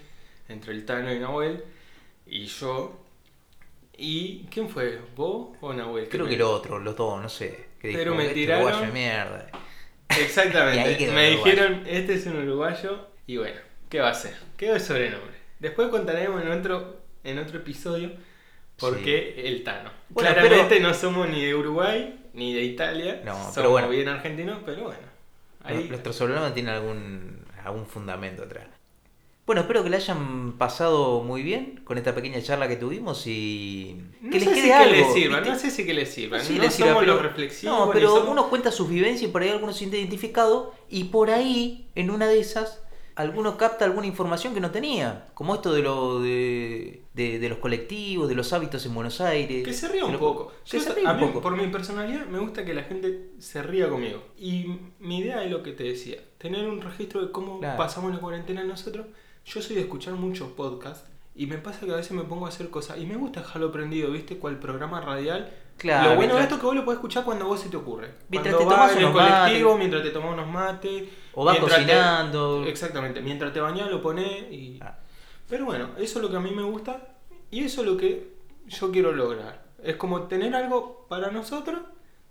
entre 0.48 0.72
el 0.74 0.84
Tano 0.84 1.12
y 1.12 1.18
Nahuel, 1.18 1.64
y 2.26 2.46
yo. 2.46 3.02
¿Y 3.98 4.44
quién 4.50 4.68
fue? 4.68 4.98
¿Vos 5.16 5.56
o 5.60 5.72
Nahuel? 5.72 6.08
Creo 6.08 6.26
que 6.26 6.34
el 6.34 6.42
otro, 6.42 6.78
los 6.78 6.94
dos, 6.96 7.22
no 7.22 7.28
sé. 7.28 7.66
Que 7.80 7.92
Pero 7.92 8.14
me 8.14 8.24
"Este 8.24 8.34
tiraron- 8.34 8.64
uruguayo 8.66 8.86
de 8.86 8.92
mierda. 8.92 9.46
Exactamente. 10.08 11.06
Me 11.12 11.32
uruguayo. 11.32 11.44
dijeron, 11.44 11.82
este 11.86 12.14
es 12.14 12.26
un 12.26 12.36
uruguayo, 12.36 13.06
y 13.26 13.36
bueno, 13.38 13.60
¿qué 13.88 14.00
va 14.00 14.10
a 14.10 14.14
ser? 14.14 14.34
Quedó 14.56 14.74
el 14.74 14.80
sobrenombre. 14.80 15.36
Después 15.60 15.88
contaremos 15.88 16.42
en 16.42 16.50
otro, 16.50 17.00
en 17.24 17.38
otro 17.38 17.58
episodio 17.58 18.12
por 18.78 18.96
Sí. 18.98 19.04
qué 19.04 19.48
el 19.48 19.64
Tano. 19.64 19.90
Bueno, 20.10 20.30
Claramente 20.34 20.80
no 20.80 20.92
somos 20.94 21.28
ni 21.28 21.44
de 21.44 21.54
Uruguay 21.54 22.20
ni 22.34 22.52
de 22.54 22.62
Italia, 22.62 23.22
No, 23.24 23.32
somos 23.34 23.54
pero 23.54 23.70
bueno. 23.70 23.88
bien 23.88 24.08
argentinos, 24.08 24.58
pero 24.66 24.82
bueno. 24.84 25.00
Ahí, 25.64 25.86
Nuestro 25.88 26.12
sobrenombre 26.12 26.52
tiene 26.52 26.70
algún, 26.70 27.44
algún 27.64 27.86
fundamento 27.86 28.42
atrás. 28.44 28.66
Bueno, 29.46 29.60
espero 29.60 29.84
que 29.84 29.90
le 29.90 29.96
hayan 29.96 30.54
pasado 30.58 31.22
muy 31.22 31.42
bien 31.44 31.80
con 31.84 31.98
esta 31.98 32.12
pequeña 32.16 32.42
charla 32.42 32.66
que 32.66 32.74
tuvimos 32.74 33.24
y 33.28 33.96
no 34.20 34.30
que 34.30 34.40
sé 34.40 34.46
les 34.46 34.54
si 34.54 34.60
quede 34.60 34.66
que 34.68 34.74
algo. 34.74 34.92
les 34.96 35.12
sirva, 35.14 35.40
no 35.40 35.56
sé 35.58 35.70
si 35.70 35.86
que 35.86 35.94
les 35.94 36.10
sirva. 36.12 36.38
No 36.38 36.42
les 36.42 36.48
sirva, 36.48 36.70
somos 36.88 36.98
pero, 37.00 37.14
los 37.14 37.22
reflexivos. 37.22 37.78
no, 37.78 37.90
pero 37.92 38.08
somos- 38.10 38.28
uno 38.30 38.48
cuenta 38.50 38.72
sus 38.72 38.88
vivencias 38.88 39.28
y 39.30 39.32
por 39.32 39.42
ahí 39.42 39.50
algunos 39.50 39.76
se 39.76 39.80
siente 39.80 39.98
identificado 39.98 40.74
y 40.90 41.04
por 41.04 41.30
ahí, 41.30 41.86
en 41.94 42.10
una 42.10 42.26
de 42.26 42.40
esas, 42.40 42.82
alguno 43.14 43.56
capta 43.56 43.84
alguna 43.84 44.08
información 44.08 44.52
que 44.52 44.60
no 44.60 44.72
tenía. 44.72 45.28
Como 45.34 45.54
esto 45.54 45.72
de 45.72 45.80
lo 45.82 46.20
de, 46.20 47.02
de, 47.14 47.38
de 47.38 47.48
los 47.48 47.58
colectivos, 47.58 48.28
de 48.28 48.34
los 48.34 48.52
hábitos 48.52 48.84
en 48.84 48.94
Buenos 48.96 49.20
Aires. 49.20 49.64
Que 49.64 49.72
se 49.72 49.86
ría 49.86 50.04
un 50.06 50.12
Lo- 50.14 50.18
poco. 50.18 50.52
Que 50.68 50.78
Yo, 50.78 50.82
se 50.82 50.92
ría 50.92 51.08
a 51.08 51.12
un 51.14 51.20
mí, 51.20 51.26
poco. 51.28 51.40
por 51.40 51.56
mi 51.56 51.68
personalidad, 51.68 52.26
me 52.26 52.40
gusta 52.40 52.64
que 52.64 52.74
la 52.74 52.82
gente 52.82 53.28
se 53.38 53.62
ría 53.62 53.88
conmigo. 53.88 54.24
Y 54.36 54.76
mi 54.98 55.18
idea 55.18 55.44
es 55.44 55.52
lo 55.52 55.62
que 55.62 55.70
te 55.70 55.84
decía: 55.84 56.18
tener 56.38 56.66
un 56.68 56.80
registro 56.82 57.24
de 57.24 57.30
cómo 57.30 57.60
Claro. 57.60 57.78
pasamos 57.78 58.12
la 58.12 58.18
cuarentena 58.18 58.64
nosotros. 58.64 59.06
Yo 59.46 59.62
soy 59.62 59.76
de 59.76 59.82
escuchar 59.82 60.14
muchos 60.14 60.48
podcasts. 60.50 61.08
Y 61.34 61.46
me 61.46 61.58
pasa 61.58 61.84
que 61.84 61.92
a 61.92 61.96
veces 61.96 62.12
me 62.12 62.22
pongo 62.24 62.46
a 62.46 62.48
hacer 62.48 62.70
cosas. 62.70 62.98
Y 62.98 63.04
me 63.06 63.14
gusta 63.16 63.40
dejarlo 63.40 63.70
prendido, 63.70 64.10
¿viste? 64.10 64.38
Cual 64.38 64.58
programa 64.58 65.00
radial. 65.02 65.52
Claro, 65.76 66.10
lo 66.10 66.16
bueno 66.16 66.34
de 66.36 66.42
esto 66.42 66.54
es 66.54 66.60
que 66.60 66.66
vos 66.66 66.74
lo 66.74 66.84
podés 66.84 66.96
escuchar 66.96 67.24
cuando 67.24 67.44
vos 67.44 67.60
se 67.60 67.68
te 67.68 67.76
ocurre. 67.76 68.14
Mientras 68.30 68.54
cuando 68.54 68.74
te 68.74 68.92
el 68.92 68.98
unos 69.04 69.12
colectivo, 69.12 69.68
mates. 69.70 69.78
mientras 69.78 70.02
te 70.02 70.10
tomás 70.10 70.32
unos 70.32 70.48
mates. 70.48 71.04
O 71.34 71.44
vas 71.44 71.56
te- 71.56 71.60
cocinando. 71.62 72.64
Exactamente. 72.64 73.20
Mientras 73.20 73.52
te 73.52 73.60
bañás 73.60 73.90
lo 73.90 74.00
ponés 74.00 74.50
y. 74.50 74.78
Ah. 74.82 74.98
Pero 75.48 75.66
bueno, 75.66 75.90
eso 75.98 76.18
es 76.18 76.22
lo 76.24 76.30
que 76.30 76.36
a 76.36 76.40
mí 76.40 76.50
me 76.50 76.62
gusta 76.62 77.16
y 77.50 77.62
eso 77.64 77.82
es 77.82 77.86
lo 77.86 77.96
que 77.98 78.32
yo 78.66 78.90
quiero 78.90 79.12
lograr. 79.12 79.64
Es 79.82 79.96
como 79.96 80.22
tener 80.22 80.54
algo 80.54 81.06
para 81.08 81.30
nosotros, 81.30 81.80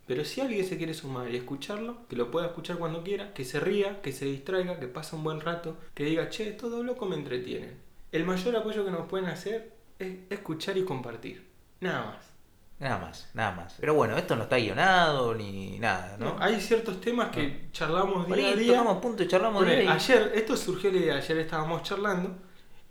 pero 0.07 0.23
si 0.23 0.41
alguien 0.41 0.65
se 0.65 0.77
quiere 0.77 0.93
sumar 0.93 1.29
y 1.31 1.37
escucharlo, 1.37 2.07
que 2.07 2.15
lo 2.15 2.29
pueda 2.29 2.47
escuchar 2.47 2.77
cuando 2.77 3.03
quiera, 3.03 3.33
que 3.33 3.43
se 3.43 3.59
ría, 3.59 4.01
que 4.01 4.11
se 4.11 4.25
distraiga, 4.25 4.79
que 4.79 4.87
pase 4.87 5.15
un 5.15 5.23
buen 5.23 5.41
rato, 5.41 5.77
que 5.93 6.05
diga, 6.05 6.29
che, 6.29 6.51
todo 6.51 6.83
loco 6.83 7.05
me 7.05 7.15
entretienen. 7.15 7.77
El 8.11 8.23
mayor 8.23 8.55
apoyo 8.55 8.85
que 8.85 8.91
nos 8.91 9.07
pueden 9.07 9.27
hacer 9.27 9.73
es 9.97 10.17
escuchar 10.29 10.77
y 10.77 10.85
compartir. 10.85 11.47
Nada 11.79 12.05
más. 12.05 12.35
Nada 12.77 12.97
más, 12.99 13.29
nada 13.33 13.51
más. 13.55 13.75
Pero 13.79 13.93
bueno, 13.93 14.17
esto 14.17 14.35
no 14.35 14.43
está 14.43 14.57
guionado 14.57 15.33
ni 15.33 15.79
nada, 15.79 16.17
¿no? 16.17 16.35
No, 16.35 16.43
hay 16.43 16.59
ciertos 16.59 16.99
temas 16.99 17.29
que 17.29 17.69
charlamos 17.71 18.25
Por 18.25 18.35
día 18.35 18.49
a 18.49 18.55
día. 18.55 18.73
tocamos 18.73 18.97
punto 19.01 19.23
y 19.23 19.27
charlamos 19.27 19.65
ahí. 19.65 19.87
ayer, 19.87 20.31
esto 20.35 20.57
surgió 20.57 20.91
la 20.91 20.97
idea, 20.97 21.15
ayer 21.15 21.37
estábamos 21.37 21.83
charlando 21.83 22.35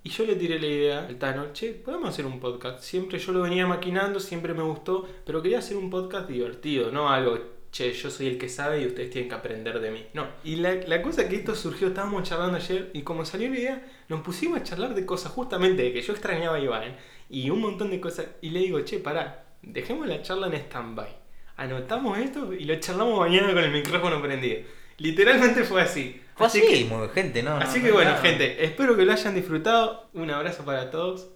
y 0.05 0.11
yo 0.11 0.26
le 0.26 0.36
tiré 0.36 0.61
la 0.61 0.66
idea 0.66 1.07
al 1.07 1.16
Tano, 1.16 1.46
che, 1.55 1.72
podemos 1.72 2.11
hacer 2.11 2.26
un 2.26 2.38
podcast. 2.38 2.80
Siempre 2.84 3.18
yo 3.18 3.32
lo 3.32 3.40
venía 3.40 3.66
maquinando, 3.66 4.20
siempre 4.20 4.52
me 4.52 4.62
gustó, 4.62 5.09
pero 5.24 5.40
quería 5.40 5.61
hacer 5.61 5.78
un 5.78 5.88
podcast 5.88 6.28
divertido, 6.28 6.92
no 6.92 7.09
algo, 7.09 7.38
che, 7.72 7.90
yo 7.90 8.11
soy 8.11 8.26
el 8.26 8.36
que 8.36 8.50
sabe 8.50 8.82
y 8.82 8.86
ustedes 8.86 9.09
tienen 9.09 9.30
que 9.30 9.34
aprender 9.34 9.80
de 9.80 9.90
mí. 9.90 10.05
No. 10.12 10.26
Y 10.44 10.57
la, 10.57 10.74
la 10.74 11.00
cosa 11.00 11.26
que 11.26 11.36
esto 11.36 11.55
surgió, 11.55 11.88
estábamos 11.88 12.22
charlando 12.22 12.59
ayer 12.59 12.90
y 12.92 13.00
como 13.00 13.24
salió 13.24 13.48
la 13.48 13.59
idea, 13.59 13.86
nos 14.11 14.20
pusimos 14.20 14.61
a 14.61 14.62
charlar 14.62 14.94
de 14.94 15.07
cosas 15.07 15.32
justamente 15.32 15.82
de 15.82 15.94
que 15.94 16.02
yo 16.02 16.12
extrañaba 16.12 16.57
a 16.57 16.61
Iván 16.61 16.96
y 17.30 17.48
un 17.48 17.62
montón 17.62 17.88
de 17.88 17.98
cosas. 17.98 18.26
Y 18.42 18.50
le 18.50 18.61
digo, 18.61 18.80
che, 18.82 18.98
pará, 18.98 19.46
dejemos 19.62 20.07
la 20.07 20.20
charla 20.20 20.48
en 20.48 20.55
stand-by. 20.55 21.16
Anotamos 21.57 22.18
esto 22.18 22.52
y 22.52 22.64
lo 22.64 22.78
charlamos 22.78 23.20
mañana 23.20 23.55
con 23.55 23.64
el 23.64 23.72
micrófono 23.72 24.20
prendido. 24.20 24.61
Literalmente 24.98 25.64
fue 25.64 25.80
así. 25.80 26.20
Fue 26.37 26.47
Así 26.47 26.59
así, 26.59 26.89
que- 26.89 27.09
gente, 27.14 27.43
¿no? 27.43 27.57
Así 27.57 27.78
no, 27.78 27.85
que 27.85 27.89
no, 27.91 27.95
bueno, 27.95 28.11
nada. 28.11 28.22
gente, 28.22 28.64
espero 28.64 28.97
que 28.97 29.05
lo 29.05 29.12
hayan 29.12 29.35
disfrutado. 29.35 30.09
Un 30.14 30.30
abrazo 30.30 30.64
para 30.64 30.91
todos 30.91 31.28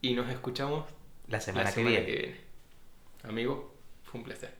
y 0.00 0.14
nos 0.14 0.28
escuchamos 0.30 0.84
La 1.28 1.40
semana, 1.40 1.64
la 1.64 1.70
que 1.70 1.74
semana 1.74 1.90
viene. 1.96 2.06
que 2.06 2.12
viene. 2.22 2.40
Amigo, 3.24 3.74
fue 4.04 4.20
un 4.20 4.24
placer. 4.24 4.54